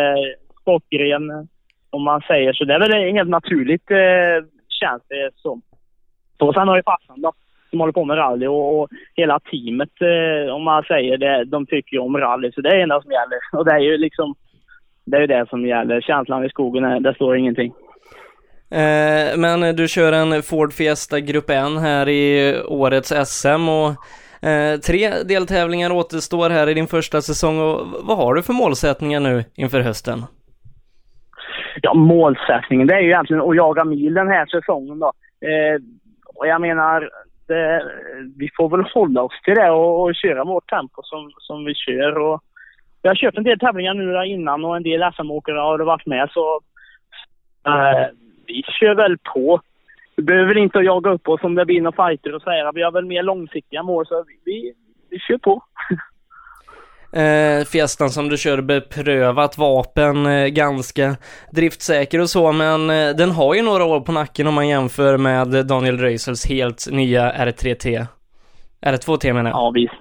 sportgren 0.61 1.49
om 1.91 2.03
man 2.03 2.21
säger 2.21 2.53
så. 2.53 2.65
Det 2.65 2.75
är 2.75 2.79
väl 2.79 3.15
helt 3.15 3.29
naturligt 3.29 3.91
eh, 3.91 4.39
känns 4.81 5.03
det 5.09 5.31
som. 5.37 5.63
Och 6.41 6.55
sen 6.55 6.69
har 6.69 6.77
ju 6.77 6.83
farsan 6.83 7.21
då 7.21 7.33
som 7.71 7.81
håller 7.81 7.93
på 7.93 8.05
med 8.05 8.17
rally 8.17 8.47
och, 8.47 8.81
och 8.81 8.89
hela 9.15 9.41
teamet 9.41 9.91
eh, 10.01 10.55
om 10.55 10.63
man 10.63 10.83
säger 10.83 11.19
det, 11.19 11.45
de 11.45 11.67
tycker 11.67 11.97
ju 11.97 11.99
om 11.99 12.17
rally 12.17 12.53
så 12.53 12.61
det 12.61 12.69
är 12.69 12.77
det 12.77 12.83
enda 12.83 13.03
som 13.03 13.13
gäller. 13.13 13.39
Och 13.53 13.65
det 13.65 13.73
är 13.73 13.79
ju 13.79 13.97
liksom, 13.97 14.35
det 15.05 15.17
är 15.17 15.21
ju 15.21 15.27
det 15.27 15.47
som 15.49 15.67
gäller. 15.67 16.01
Känslan 16.01 16.45
i 16.45 16.49
skogen, 16.49 16.85
är, 16.85 17.01
det 17.01 17.15
står 17.15 17.37
ingenting. 17.37 17.73
Eh, 18.71 19.39
men 19.39 19.77
du 19.77 19.89
kör 19.89 20.13
en 20.13 20.43
Ford 20.43 20.73
Fiesta 20.73 21.21
Grupp 21.21 21.51
N 21.51 21.77
här 21.77 22.09
i 22.09 22.55
årets 22.69 23.13
SM 23.27 23.69
och 23.69 23.91
eh, 24.49 24.77
tre 24.87 25.11
deltävlingar 25.29 25.93
återstår 25.93 26.51
här 26.51 26.69
i 26.69 26.75
din 26.75 26.87
första 26.87 27.21
säsong 27.21 27.59
och 27.61 27.87
vad 28.03 28.17
har 28.17 28.35
du 28.35 28.43
för 28.43 28.53
målsättningar 28.53 29.21
nu 29.21 29.45
inför 29.55 29.81
hösten? 29.81 30.19
Ja, 31.83 31.95
målsättningen 31.95 32.87
det 32.87 32.95
är 32.95 33.01
ju 33.01 33.09
egentligen 33.09 33.43
att 33.43 33.57
jaga 33.57 33.85
mil 33.85 34.15
den 34.15 34.29
här 34.29 34.47
säsongen 34.47 34.99
då. 34.99 35.13
Eh, 35.41 35.81
och 36.41 36.47
jag 36.47 36.61
menar, 36.61 37.11
det, 37.47 37.85
vi 38.37 38.51
får 38.57 38.69
väl 38.69 38.85
hålla 38.95 39.23
oss 39.23 39.41
till 39.45 39.55
det 39.55 39.71
och, 39.71 40.03
och 40.03 40.15
köra 40.15 40.45
vårt 40.45 40.71
tempo 40.71 41.03
som, 41.03 41.33
som 41.39 41.65
vi 41.65 41.75
kör. 41.75 42.19
Och 42.19 42.43
jag 43.03 43.11
har 43.11 43.17
kört 43.17 43.37
en 43.37 43.45
del 43.45 43.59
tävlingar 43.59 43.95
nu 43.95 44.13
där 44.13 44.25
innan 44.25 44.65
och 44.65 44.77
en 44.77 44.83
del 44.83 45.13
SM-åkare 45.17 45.59
har 45.59 45.79
varit 45.79 46.07
med 46.07 46.31
så 46.33 46.61
äh, 47.67 48.07
vi 48.47 48.63
kör 48.81 48.95
väl 48.95 49.19
på. 49.35 49.61
Vi 50.17 50.23
behöver 50.23 50.59
inte 50.59 50.79
jaga 50.79 51.11
upp 51.11 51.29
oss 51.29 51.41
om 51.43 51.55
det 51.55 51.65
blir 51.65 51.81
några 51.81 52.09
fighter 52.09 52.35
och 52.35 52.43
säga 52.43 52.73
vi 52.75 52.83
har 52.83 52.93
väl 52.93 53.07
mer 53.07 53.23
långsiktiga 53.23 53.83
mål 53.83 54.07
så 54.07 54.25
vi, 54.27 54.39
vi, 54.45 54.73
vi 55.11 55.19
kör 55.19 55.39
på. 55.39 55.63
Eh, 57.13 57.65
Fiestan 57.65 58.11
som 58.11 58.29
du 58.29 58.37
kör 58.37 58.63
beprövat 58.63 59.59
vapen, 59.59 60.27
eh, 60.27 60.47
ganska 60.47 61.17
driftsäker 61.53 62.21
och 62.21 62.31
så, 62.31 62.53
men 62.53 62.91
eh, 62.91 63.17
den 63.17 63.31
har 63.31 63.55
ju 63.55 63.63
några 63.63 63.85
år 63.85 64.01
på 64.01 64.13
nacken 64.13 64.47
om 64.47 64.55
man 64.55 64.69
jämför 64.69 65.17
med 65.17 65.67
Daniel 65.67 65.99
Röisels 65.99 66.47
helt 66.47 66.89
nya 66.91 67.33
R3T. 67.33 68.07
R2T 68.87 69.33
menar 69.33 69.51
jag. 69.51 69.59
Ja, 69.59 69.71
visst. 69.75 69.95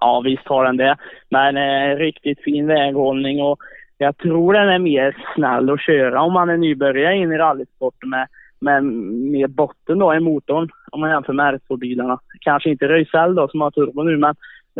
Ja, 0.00 0.20
visst 0.24 0.48
har 0.48 0.64
den 0.64 0.76
det. 0.76 0.96
Men 1.30 1.56
eh, 1.56 1.96
riktigt 1.96 2.42
fin 2.44 2.66
väghållning 2.66 3.42
och 3.42 3.58
jag 3.98 4.16
tror 4.16 4.52
den 4.52 4.68
är 4.68 4.78
mer 4.78 5.16
snäll 5.34 5.70
att 5.70 5.80
köra 5.80 6.22
om 6.22 6.32
man 6.32 6.50
är 6.50 6.56
nybörjare 6.56 7.16
in 7.16 7.32
i 7.32 7.38
rallysporten 7.38 8.10
med, 8.10 8.28
med 8.60 8.84
mer 9.32 9.46
botten 9.46 9.98
då 9.98 10.14
i 10.14 10.20
motorn 10.20 10.68
om 10.92 11.00
man 11.00 11.10
jämför 11.10 11.32
med 11.32 11.54
R2-bilarna. 11.54 12.18
Kanske 12.40 12.70
inte 12.70 12.88
Röisel 12.88 13.34
då 13.34 13.48
som 13.48 13.60
har 13.60 13.70
turbo 13.70 14.02
nu, 14.02 14.16
men 14.16 14.34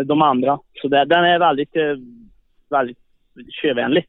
de 0.04 0.22
andra. 0.22 0.58
Så 0.82 0.88
det, 0.88 1.04
den 1.04 1.24
är 1.24 1.38
väldigt, 1.38 1.76
eh, 1.76 1.82
väldigt 2.70 2.98
körvänlig. 3.62 4.06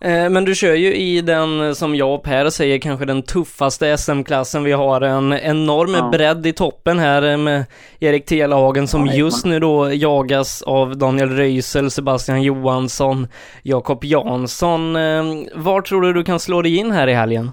Eh, 0.00 0.30
Men 0.30 0.44
du 0.44 0.54
kör 0.54 0.74
ju 0.74 0.94
i 0.94 1.20
den, 1.20 1.74
som 1.74 1.94
jag 1.94 2.14
och 2.14 2.22
Per 2.22 2.50
säger, 2.50 2.78
kanske 2.78 3.04
den 3.06 3.22
tuffaste 3.22 3.96
SM-klassen. 3.98 4.64
Vi 4.64 4.72
har 4.72 5.00
en 5.00 5.32
enorm 5.32 5.94
Ja. 5.94 6.08
bredd 6.12 6.46
i 6.46 6.52
toppen 6.52 6.98
här 6.98 7.22
eh, 7.22 7.36
med 7.36 7.64
Erik 8.00 8.26
Telehagen 8.26 8.86
som 8.88 9.06
Ja, 9.06 9.12
just 9.12 9.44
nu 9.46 9.60
då 9.60 9.92
jagas 9.92 10.62
av 10.62 10.96
Daniel 10.98 11.28
Röisel, 11.28 11.90
Sebastian 11.90 12.42
Johansson, 12.42 13.26
Jakob 13.62 14.04
Jansson. 14.04 14.96
Eh, 14.96 15.22
Var 15.54 15.80
tror 15.80 16.02
du 16.02 16.12
du 16.12 16.24
kan 16.24 16.40
slå 16.40 16.62
dig 16.62 16.76
in 16.76 16.90
här 16.90 17.06
i 17.08 17.12
helgen? 17.12 17.50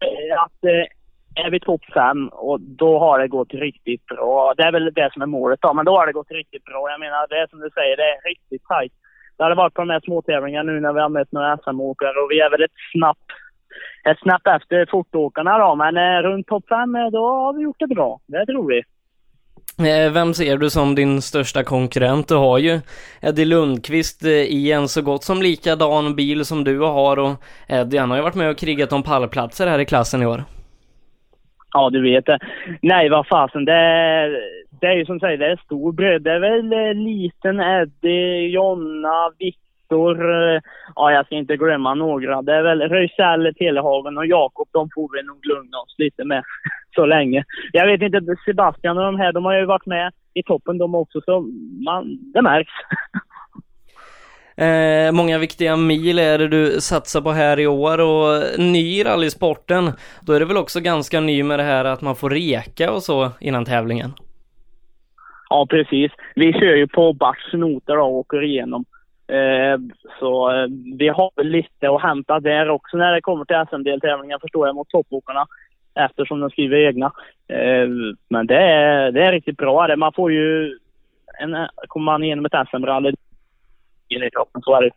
Eh, 0.00 0.42
Att 0.44 0.64
eh, 0.64 0.86
är 1.44 1.50
vi 1.50 1.60
topp 1.60 1.84
fem 1.94 2.28
och 2.28 2.60
då 2.60 2.98
har 2.98 3.18
det 3.18 3.28
gått 3.28 3.54
riktigt 3.54 4.06
bra. 4.06 4.54
Det 4.56 4.62
är 4.62 4.72
väl 4.72 4.92
det 4.94 5.10
som 5.12 5.22
är 5.22 5.26
målet 5.26 5.60
då, 5.62 5.72
men 5.74 5.84
då 5.84 5.92
har 5.96 6.06
det 6.06 6.12
gått 6.12 6.30
riktigt 6.30 6.64
bra. 6.64 6.90
Jag 6.90 7.00
menar, 7.00 7.26
det 7.28 7.38
är 7.38 7.46
som 7.46 7.60
du 7.60 7.70
säger, 7.74 7.96
det 7.96 8.02
är 8.02 8.28
riktigt 8.28 8.64
tajt. 8.68 8.92
Det 9.36 9.42
hade 9.42 9.54
varit 9.54 9.74
på 9.74 9.80
de 9.80 9.90
här 9.90 10.00
småtävlingarna 10.00 10.72
nu 10.72 10.80
när 10.80 10.92
vi 10.92 11.00
har 11.00 11.08
mött 11.08 11.32
några 11.32 11.56
SM-åkare 11.56 12.20
och 12.22 12.30
vi 12.30 12.40
är 12.40 12.50
väl 12.50 12.62
ett 12.62 12.80
snabbt, 12.92 13.30
ett 14.10 14.20
snabbt 14.22 14.46
efter 14.46 14.86
fortåkarna 14.90 15.58
då. 15.58 15.74
Men 15.74 15.96
eh, 15.96 16.22
runt 16.22 16.46
topp 16.46 16.64
fem, 16.68 16.96
eh, 16.96 17.06
då 17.06 17.22
har 17.28 17.52
vi 17.52 17.62
gjort 17.62 17.78
det 17.78 17.86
bra. 17.86 18.20
Det 18.26 18.46
tror 18.46 18.68
vi. 18.68 18.82
Eh, 19.78 20.12
vem 20.12 20.34
ser 20.34 20.56
du 20.56 20.70
som 20.70 20.94
din 20.94 21.22
största 21.22 21.64
konkurrent? 21.64 22.28
Du 22.28 22.34
har 22.34 22.58
ju 22.58 22.80
Eddie 23.20 23.44
Lundqvist 23.44 24.24
eh, 24.24 24.30
i 24.30 24.72
en 24.72 24.88
så 24.88 25.02
gott 25.02 25.24
som 25.24 25.42
likadan 25.42 26.16
bil 26.16 26.44
som 26.44 26.64
du 26.64 26.80
har 26.80 27.16
och 27.18 27.32
Eddie 27.68 27.98
han 27.98 28.10
har 28.10 28.16
ju 28.16 28.22
varit 28.22 28.34
med 28.34 28.50
och 28.50 28.58
krigat 28.58 28.92
om 28.92 29.02
pallplatser 29.02 29.66
här 29.66 29.78
i 29.78 29.84
klassen 29.84 30.22
i 30.22 30.26
år. 30.26 30.44
Ja, 31.76 31.90
du 31.90 32.02
vet 32.02 32.26
det. 32.26 32.38
Nej, 32.82 33.08
vad 33.08 33.26
fasen. 33.26 33.64
Det, 33.64 33.72
är- 33.72 34.40
det 34.80 34.86
är 34.86 34.92
ju 34.96 35.04
som 35.06 35.20
sagt, 35.20 35.38
det 35.38 35.46
är 35.46 35.56
stor 35.64 35.92
bröd. 35.92 36.22
Det 36.22 36.32
är 36.32 36.38
väl 36.40 36.72
eh, 36.72 36.94
liten 36.94 37.60
Eddie, 37.60 38.48
Jonna, 38.48 39.30
Viktor. 39.38 40.30
Eh, 40.54 40.60
ja, 40.94 41.12
jag 41.12 41.26
ska 41.26 41.34
inte 41.34 41.56
glömma 41.56 41.94
några. 41.94 42.42
Det 42.42 42.54
är 42.54 42.62
väl 42.62 42.80
Röisell, 42.82 43.54
Telehagen 43.54 44.18
och 44.18 44.26
Jakob. 44.26 44.68
De 44.72 44.88
får 44.94 45.08
vi 45.16 45.22
nog 45.22 45.46
lugna 45.46 45.78
oss 45.78 45.94
lite 45.98 46.24
med 46.24 46.42
så 46.94 47.06
länge. 47.06 47.44
Jag 47.72 47.86
vet 47.86 48.02
inte, 48.02 48.20
Sebastian 48.44 48.98
och 48.98 49.04
de 49.04 49.16
här, 49.18 49.32
de 49.32 49.44
har 49.44 49.54
ju 49.58 49.64
varit 49.64 49.86
med 49.86 50.12
i 50.34 50.42
toppen 50.42 50.78
de 50.78 50.94
också, 50.94 51.20
så 51.20 51.40
man, 51.84 52.18
det 52.34 52.42
märks. 52.42 52.72
Eh, 54.56 55.12
många 55.12 55.38
viktiga 55.38 55.76
mil 55.76 56.18
är 56.18 56.38
det 56.38 56.48
du 56.48 56.80
satsar 56.80 57.20
på 57.20 57.30
här 57.30 57.60
i 57.60 57.66
år 57.66 58.00
och 58.00 58.60
ny 58.60 59.00
i 59.00 59.04
rallysporten, 59.04 59.92
då 60.26 60.32
är 60.32 60.40
det 60.40 60.46
väl 60.46 60.56
också 60.56 60.80
ganska 60.80 61.20
ny 61.20 61.42
med 61.42 61.58
det 61.58 61.62
här 61.62 61.84
att 61.84 62.02
man 62.02 62.16
får 62.16 62.30
reka 62.30 62.92
och 62.92 63.02
så 63.02 63.30
innan 63.40 63.64
tävlingen? 63.64 64.10
Ja, 65.50 65.66
precis. 65.70 66.12
Vi 66.34 66.52
kör 66.52 66.76
ju 66.76 66.86
på 66.86 67.12
Barts 67.12 67.52
noter 67.52 67.98
och 67.98 68.14
åker 68.14 68.42
igenom. 68.42 68.84
Eh, 69.28 69.78
så 70.20 70.50
eh, 70.50 70.66
vi 70.98 71.08
har 71.08 71.30
väl 71.36 71.48
lite 71.48 71.90
att 71.90 72.02
hämta 72.02 72.40
där 72.40 72.70
också 72.70 72.96
när 72.96 73.12
det 73.12 73.20
kommer 73.20 73.44
till 73.44 73.64
SM-deltävlingar 73.70 74.38
förstår 74.38 74.66
jag 74.66 74.76
mot 74.76 74.88
toppåkarna. 74.88 75.46
Eftersom 75.94 76.40
de 76.40 76.50
skriver 76.50 76.76
egna. 76.76 77.12
Eh, 77.48 77.88
men 78.28 78.46
det 78.46 78.60
är, 78.60 79.12
det 79.12 79.24
är 79.24 79.32
riktigt 79.32 79.56
bra. 79.56 79.86
det. 79.86 79.96
Man 79.96 80.12
får 80.12 80.32
ju, 80.32 80.78
en, 81.40 81.56
kommer 81.88 82.04
man 82.04 82.24
igenom 82.24 82.46
ett 82.46 82.52
SM-rally 82.52 83.14
i 84.08 84.30
kroppen 84.30 84.62
så 84.62 84.74
är 84.74 84.82
det. 84.82 84.90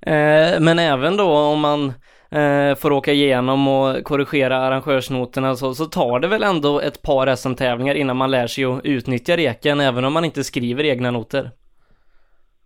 Eh, 0.00 0.60
men 0.60 0.78
även 0.78 1.16
då 1.16 1.36
om 1.36 1.60
man 1.60 1.92
eh, 2.30 2.76
får 2.76 2.92
åka 2.92 3.12
igenom 3.12 3.68
och 3.68 4.04
korrigera 4.04 4.56
arrangörsnoterna 4.56 5.54
så, 5.54 5.74
så 5.74 5.84
tar 5.84 6.20
det 6.20 6.28
väl 6.28 6.42
ändå 6.42 6.80
ett 6.80 7.02
par 7.02 7.36
SM-tävlingar 7.36 7.94
innan 7.94 8.16
man 8.16 8.30
lär 8.30 8.46
sig 8.46 8.64
att 8.64 8.84
utnyttja 8.84 9.36
reken 9.36 9.80
även 9.80 10.04
om 10.04 10.12
man 10.12 10.24
inte 10.24 10.44
skriver 10.44 10.84
egna 10.84 11.10
noter? 11.10 11.50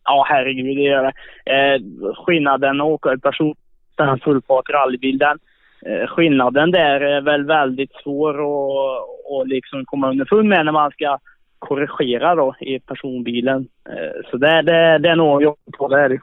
Ja, 0.04 0.26
herregud, 0.28 0.76
det 0.76 0.82
gör 0.82 1.02
det. 1.02 1.12
Eh, 1.52 1.80
skillnaden 2.14 2.80
att 2.80 2.86
åka 2.86 3.12
i 3.12 3.18
person, 3.18 3.54
den 3.96 4.18
fullfart 4.18 4.70
rallybilen, 4.70 5.38
eh, 5.86 6.06
skillnaden 6.06 6.70
där 6.70 7.00
är 7.00 7.20
väl 7.20 7.44
väldigt 7.44 7.92
svår 8.02 8.34
att, 8.34 9.02
att 9.32 9.48
liksom 9.48 9.84
komma 9.84 10.10
underfund 10.10 10.48
med 10.48 10.64
när 10.64 10.72
man 10.72 10.90
ska 10.90 11.18
korrigera 11.60 12.34
då 12.34 12.54
i 12.60 12.80
personbilen. 12.80 13.68
Eh, 13.88 14.30
så 14.30 14.36
det, 14.36 14.62
det, 14.62 14.98
det 14.98 15.08
är 15.08 15.16
nog 15.16 15.42
jobb 15.42 15.58
på 15.78 15.88
det. 15.88 16.00
Är 16.00 16.08
det. 16.08 16.20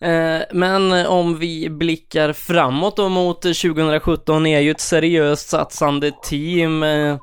Eh, 0.00 0.42
men 0.52 1.06
om 1.06 1.38
vi 1.38 1.70
blickar 1.70 2.32
framåt 2.32 2.96
då 2.96 3.08
mot 3.08 3.42
2017, 3.42 4.42
ni 4.42 4.52
är 4.52 4.60
ju 4.60 4.70
ett 4.70 4.80
seriöst 4.80 5.48
satsande 5.48 6.10
team. 6.22 6.82
Eh, 6.82 7.18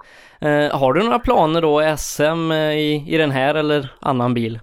har 0.72 0.94
du 0.94 1.04
några 1.04 1.20
planer 1.20 1.62
då, 1.62 1.96
SM 1.98 2.52
i, 2.52 3.06
i 3.08 3.18
den 3.18 3.32
här 3.32 3.56
eller 3.56 3.90
annan 4.02 4.34
bil? 4.34 4.60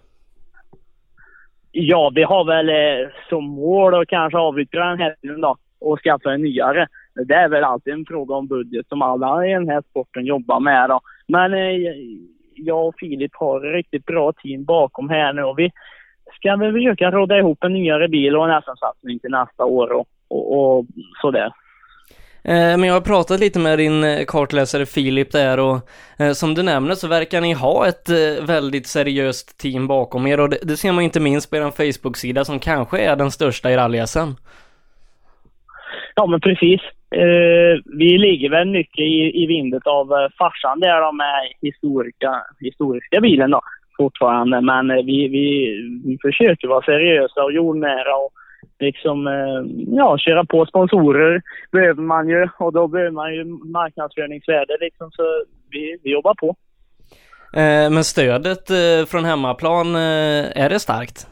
Ja, 1.72 2.12
vi 2.14 2.22
har 2.22 2.44
väl 2.44 2.70
som 3.28 3.44
mål 3.44 3.94
att 3.94 4.08
kanske 4.08 4.38
avyttra 4.38 4.88
den 4.88 4.98
här 4.98 5.14
bilen 5.22 5.40
då 5.40 5.56
och 5.80 6.00
skaffa 6.00 6.32
en 6.32 6.42
nyare. 6.42 6.88
Det 7.14 7.34
är 7.34 7.48
väl 7.48 7.64
alltid 7.64 7.92
en 7.92 8.04
fråga 8.08 8.34
om 8.34 8.46
budget 8.46 8.88
som 8.88 9.02
alla 9.02 9.46
i 9.46 9.52
den 9.52 9.68
här 9.68 9.82
sporten 9.90 10.24
jobbar 10.24 10.60
med 10.60 10.90
då. 10.90 11.00
Men 11.28 11.52
jag 12.54 12.86
och 12.86 12.94
Filip 12.98 13.30
har 13.34 13.66
ett 13.66 13.74
riktigt 13.74 14.06
bra 14.06 14.32
team 14.32 14.64
bakom 14.64 15.08
här 15.08 15.32
nu 15.32 15.42
och 15.42 15.58
vi 15.58 15.70
ska 16.34 16.56
väl 16.56 16.72
försöka 16.72 17.10
råda 17.10 17.38
ihop 17.38 17.64
en 17.64 17.72
nyare 17.72 18.08
bil 18.08 18.36
och 18.36 18.50
en 18.50 18.62
SM-satsning 18.62 19.18
till 19.18 19.30
nästa 19.30 19.64
år 19.64 19.92
och, 19.92 20.06
och, 20.28 20.76
och 20.78 20.86
sådär. 21.22 21.52
Men 22.42 22.84
jag 22.84 22.94
har 22.94 23.00
pratat 23.00 23.40
lite 23.40 23.58
med 23.58 23.78
din 23.78 24.24
kartläsare 24.28 24.86
Filip 24.86 25.32
där 25.32 25.58
och 25.58 25.78
som 26.34 26.54
du 26.54 26.62
nämner 26.62 26.94
så 26.94 27.08
verkar 27.08 27.40
ni 27.40 27.52
ha 27.52 27.88
ett 27.88 28.08
väldigt 28.48 28.86
seriöst 28.86 29.58
team 29.58 29.86
bakom 29.86 30.26
er 30.26 30.40
och 30.40 30.50
det, 30.50 30.58
det 30.62 30.76
ser 30.76 30.92
man 30.92 31.04
inte 31.04 31.20
minst 31.20 31.50
på 31.50 31.56
er 31.56 31.70
Facebook-sida 31.70 32.44
som 32.44 32.58
kanske 32.58 32.98
är 32.98 33.16
den 33.16 33.30
största 33.30 33.70
i 33.70 33.76
rally-SM. 33.76 34.36
Ja 36.14 36.26
men 36.26 36.40
precis. 36.40 36.80
Uh, 37.16 37.82
vi 37.84 38.18
ligger 38.18 38.50
väl 38.50 38.68
mycket 38.68 38.98
i, 38.98 39.42
i 39.42 39.46
vindet 39.46 39.86
av 39.86 40.12
uh, 40.12 40.28
farsan 40.38 40.80
där 40.80 41.00
då 41.00 41.12
med 41.12 41.52
historiska, 41.60 42.42
historiska 42.60 43.20
bilen 43.20 43.50
då 43.50 43.60
fortfarande. 43.96 44.60
Men 44.60 44.90
uh, 44.90 44.96
vi, 44.96 45.28
vi, 45.28 45.76
vi 46.04 46.18
försöker 46.22 46.68
vara 46.68 46.84
seriösa 46.84 47.44
och 47.44 47.52
jordnära 47.52 48.16
och 48.16 48.32
liksom, 48.80 49.26
ja, 49.88 50.18
köra 50.18 50.44
på 50.44 50.66
sponsorer 50.66 51.42
behöver 51.72 52.02
man 52.02 52.28
ju 52.28 52.48
och 52.58 52.72
då 52.72 52.88
behöver 52.88 53.10
man 53.10 53.34
ju 53.34 53.44
marknadsföringsvärde 53.44 54.76
liksom 54.80 55.10
så 55.10 55.22
vi, 55.70 55.98
vi 56.02 56.12
jobbar 56.12 56.34
på. 56.34 56.56
Men 57.90 58.04
stödet 58.04 58.68
från 59.08 59.24
hemmaplan, 59.24 59.94
är 59.96 60.68
det 60.68 60.78
starkt? 60.78 61.26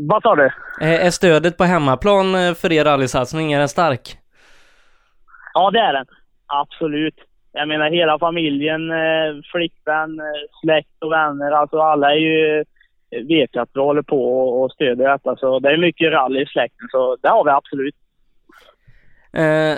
Vad 0.00 0.22
sa 0.22 0.36
du? 0.36 0.50
Är 0.80 1.10
stödet 1.10 1.56
på 1.56 1.64
hemmaplan 1.64 2.54
för 2.54 2.72
er 2.72 2.84
rallysatsning, 2.84 3.52
är 3.52 3.58
den 3.58 3.68
stark? 3.68 4.18
Ja, 5.54 5.70
det 5.70 5.78
är 5.78 5.92
den. 5.92 6.06
Absolut. 6.46 7.14
Jag 7.52 7.68
menar 7.68 7.90
hela 7.90 8.18
familjen, 8.18 8.80
flickvän, 9.52 10.20
släkt 10.62 11.02
och 11.04 11.12
vänner, 11.12 11.50
alltså 11.50 11.80
alla 11.80 12.10
är 12.10 12.16
ju 12.16 12.64
vet 13.28 13.56
att 13.56 13.68
vi 13.74 13.80
håller 13.80 14.02
på 14.02 14.48
och 14.48 14.72
stödjer 14.72 15.08
detta. 15.08 15.36
Så 15.36 15.58
det 15.58 15.68
är 15.68 15.76
mycket 15.76 16.12
rally 16.12 16.42
i 16.42 16.46
släkten, 16.46 16.88
så 16.90 17.16
det 17.22 17.28
har 17.28 17.44
vi 17.44 17.50
absolut. 17.50 17.94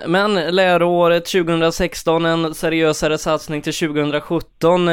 Men 0.06 0.34
läroåret 0.56 1.24
2016, 1.26 2.24
en 2.24 2.54
seriösare 2.54 3.18
satsning 3.18 3.62
till 3.62 3.74
2017. 3.74 4.86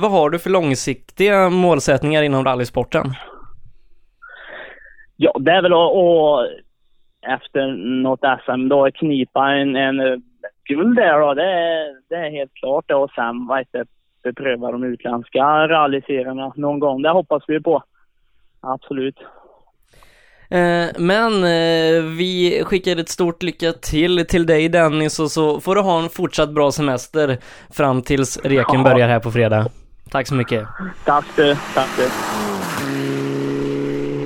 Vad 0.00 0.10
har 0.10 0.30
du 0.30 0.38
för 0.38 0.50
långsiktiga 0.50 1.50
målsättningar 1.50 2.22
inom 2.22 2.44
rallysporten? 2.44 3.14
Ja, 5.16 5.32
det 5.40 5.50
är 5.50 5.62
väl 5.62 5.72
att, 5.72 5.96
att 5.96 6.66
efter 7.38 7.66
något 8.02 8.20
SM 8.44 8.68
då 8.68 8.90
knipa 8.94 9.50
en, 9.50 9.76
en 9.76 10.22
guld 10.64 10.96
där 10.96 11.20
då. 11.20 11.34
Det 11.34 11.50
är, 11.52 12.08
det 12.08 12.14
är 12.14 12.30
helt 12.30 12.54
klart. 12.54 12.90
Och 12.90 13.10
sen 13.10 13.46
vad 13.46 13.58
heter 13.58 13.86
pröva 14.36 14.72
de 14.72 14.84
utländska 14.84 15.44
rallyserierna 15.68 16.52
någon 16.56 16.78
gång. 16.78 17.02
Det 17.02 17.10
hoppas 17.10 17.42
vi 17.48 17.60
på. 17.60 17.82
Absolut. 18.60 19.16
Men 20.98 21.42
vi 22.16 22.62
skickar 22.64 22.96
ett 22.96 23.08
stort 23.08 23.42
lycka 23.42 23.72
till 23.72 24.26
till 24.26 24.46
dig 24.46 24.68
Dennis 24.68 25.20
och 25.20 25.30
så 25.30 25.60
får 25.60 25.74
du 25.74 25.80
ha 25.80 26.02
en 26.02 26.08
fortsatt 26.08 26.50
bra 26.50 26.72
semester 26.72 27.38
fram 27.70 28.02
tills 28.02 28.44
reken 28.44 28.82
ja. 28.82 28.82
börjar 28.82 29.08
här 29.08 29.20
på 29.20 29.30
fredag. 29.30 29.66
Tack 30.10 30.26
så 30.26 30.34
mycket. 30.34 30.68
Tack 31.04 31.24
du, 31.36 31.56
tack 31.74 31.88
du. 31.96 32.04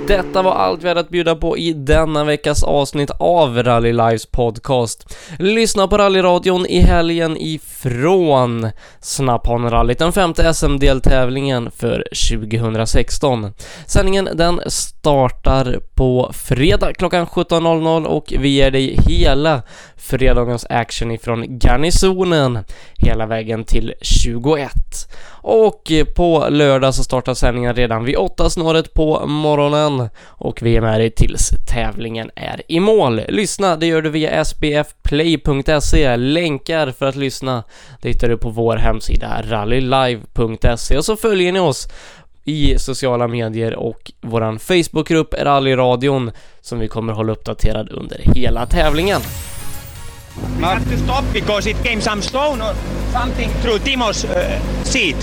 Detta 0.06 0.42
var 0.42 0.52
allt 0.52 0.84
vi 0.84 0.88
hade 0.88 1.00
att 1.00 1.08
bjuda 1.08 1.36
på 1.36 1.58
i 1.58 1.72
denna 1.72 2.24
veckas 2.24 2.62
avsnitt 2.62 3.10
av 3.18 3.62
Rally 3.62 3.92
Lives 3.92 4.26
podcast. 4.26 5.16
Lyssna 5.38 5.88
på 5.88 5.98
rallyradion 5.98 6.66
i 6.66 6.80
helgen 6.80 7.36
ifrån 7.36 8.70
Snapphanerallyt, 9.00 9.98
den 9.98 10.12
femte 10.12 10.54
SM-deltävlingen 10.54 11.70
för 11.70 12.04
2016. 12.30 13.52
Sändningen 13.86 14.28
den 14.34 14.60
startar 14.66 15.80
på 15.94 16.30
fredag 16.34 16.92
klockan 16.94 17.26
17.00 17.26 18.04
och 18.04 18.32
vi 18.38 18.48
ger 18.48 18.70
dig 18.70 18.98
hela 19.08 19.62
fredagens 19.96 20.66
action 20.70 21.10
ifrån 21.10 21.58
Garnisonen 21.58 22.58
hela 22.96 23.26
vägen 23.26 23.64
till 23.64 23.94
21. 24.00 24.72
Och 25.42 25.92
på 26.16 26.46
lördag 26.50 26.94
så 26.94 27.04
startar 27.04 27.34
sändningen 27.34 27.74
redan 27.74 28.04
vid 28.04 28.16
8 28.16 28.50
snåret 28.50 28.94
på 28.94 29.26
morgonen 29.26 30.08
och 30.24 30.62
vi 30.62 30.76
är 30.76 30.80
med 30.80 31.00
dig 31.00 31.10
tills 31.10 31.50
tävlingen 31.68 32.30
är 32.34 32.62
i 32.68 32.80
mål. 32.80 33.20
Lyssna, 33.28 33.76
det 33.76 33.86
gör 33.86 34.02
du 34.02 34.10
via 34.10 34.44
sbfplay.se. 34.44 36.16
Länkar 36.16 36.90
för 36.90 37.06
att 37.06 37.16
lyssna 37.16 37.64
det 38.02 38.08
hittar 38.08 38.28
du 38.28 38.36
på 38.36 38.50
vår 38.50 38.76
hemsida 38.76 39.42
rallylive.se 39.48 40.96
och 40.96 41.04
så 41.04 41.16
följer 41.16 41.52
ni 41.52 41.60
oss 41.60 41.88
i 42.44 42.78
sociala 42.78 43.28
medier 43.28 43.74
och 43.74 44.12
våran 44.20 44.58
Facebookgrupp 44.58 45.34
Rallyradion 45.34 46.30
som 46.60 46.78
vi 46.78 46.88
kommer 46.88 47.12
hålla 47.12 47.32
uppdaterad 47.32 47.88
under 47.90 48.20
hela 48.34 48.66
tävlingen. 48.66 49.20
We 50.56 50.64
have 50.64 50.84
to 50.88 50.98
stop 50.98 51.24
because 51.32 51.66
it 51.66 51.76
came 51.82 52.00
some 52.00 52.22
stone 52.22 52.60
or 52.60 52.74
something 53.12 53.50
through 53.62 53.78
Timo's 53.78 54.24
uh, 54.24 54.58
seat, 54.84 55.16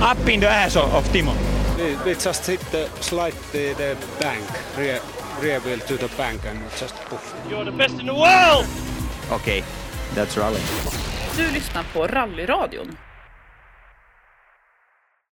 up 0.00 0.28
in 0.28 0.40
the 0.40 0.48
ass 0.48 0.76
of, 0.76 0.94
of 0.94 1.04
Timo. 1.12 1.34
We, 1.76 1.96
we 2.04 2.14
just 2.14 2.46
hit 2.46 2.60
the 2.70 2.88
slide 3.00 3.34
the, 3.52 3.74
the 3.74 3.96
bank, 4.20 4.44
rear, 4.76 5.00
rear 5.40 5.60
wheel 5.60 5.78
to 5.78 5.96
the 5.96 6.08
bank 6.16 6.44
and 6.44 6.58
just 6.80 6.94
poof. 7.08 7.34
You're 7.48 7.64
the 7.64 7.72
best 7.72 8.00
in 8.00 8.06
the 8.06 8.14
world! 8.14 8.66
Okay, 9.30 9.62
that's 10.14 10.36
rally. 10.36 10.60
Du 11.36 11.52
lyssnar 11.52 11.84
på 11.92 12.06
Rallyradion 12.06 12.96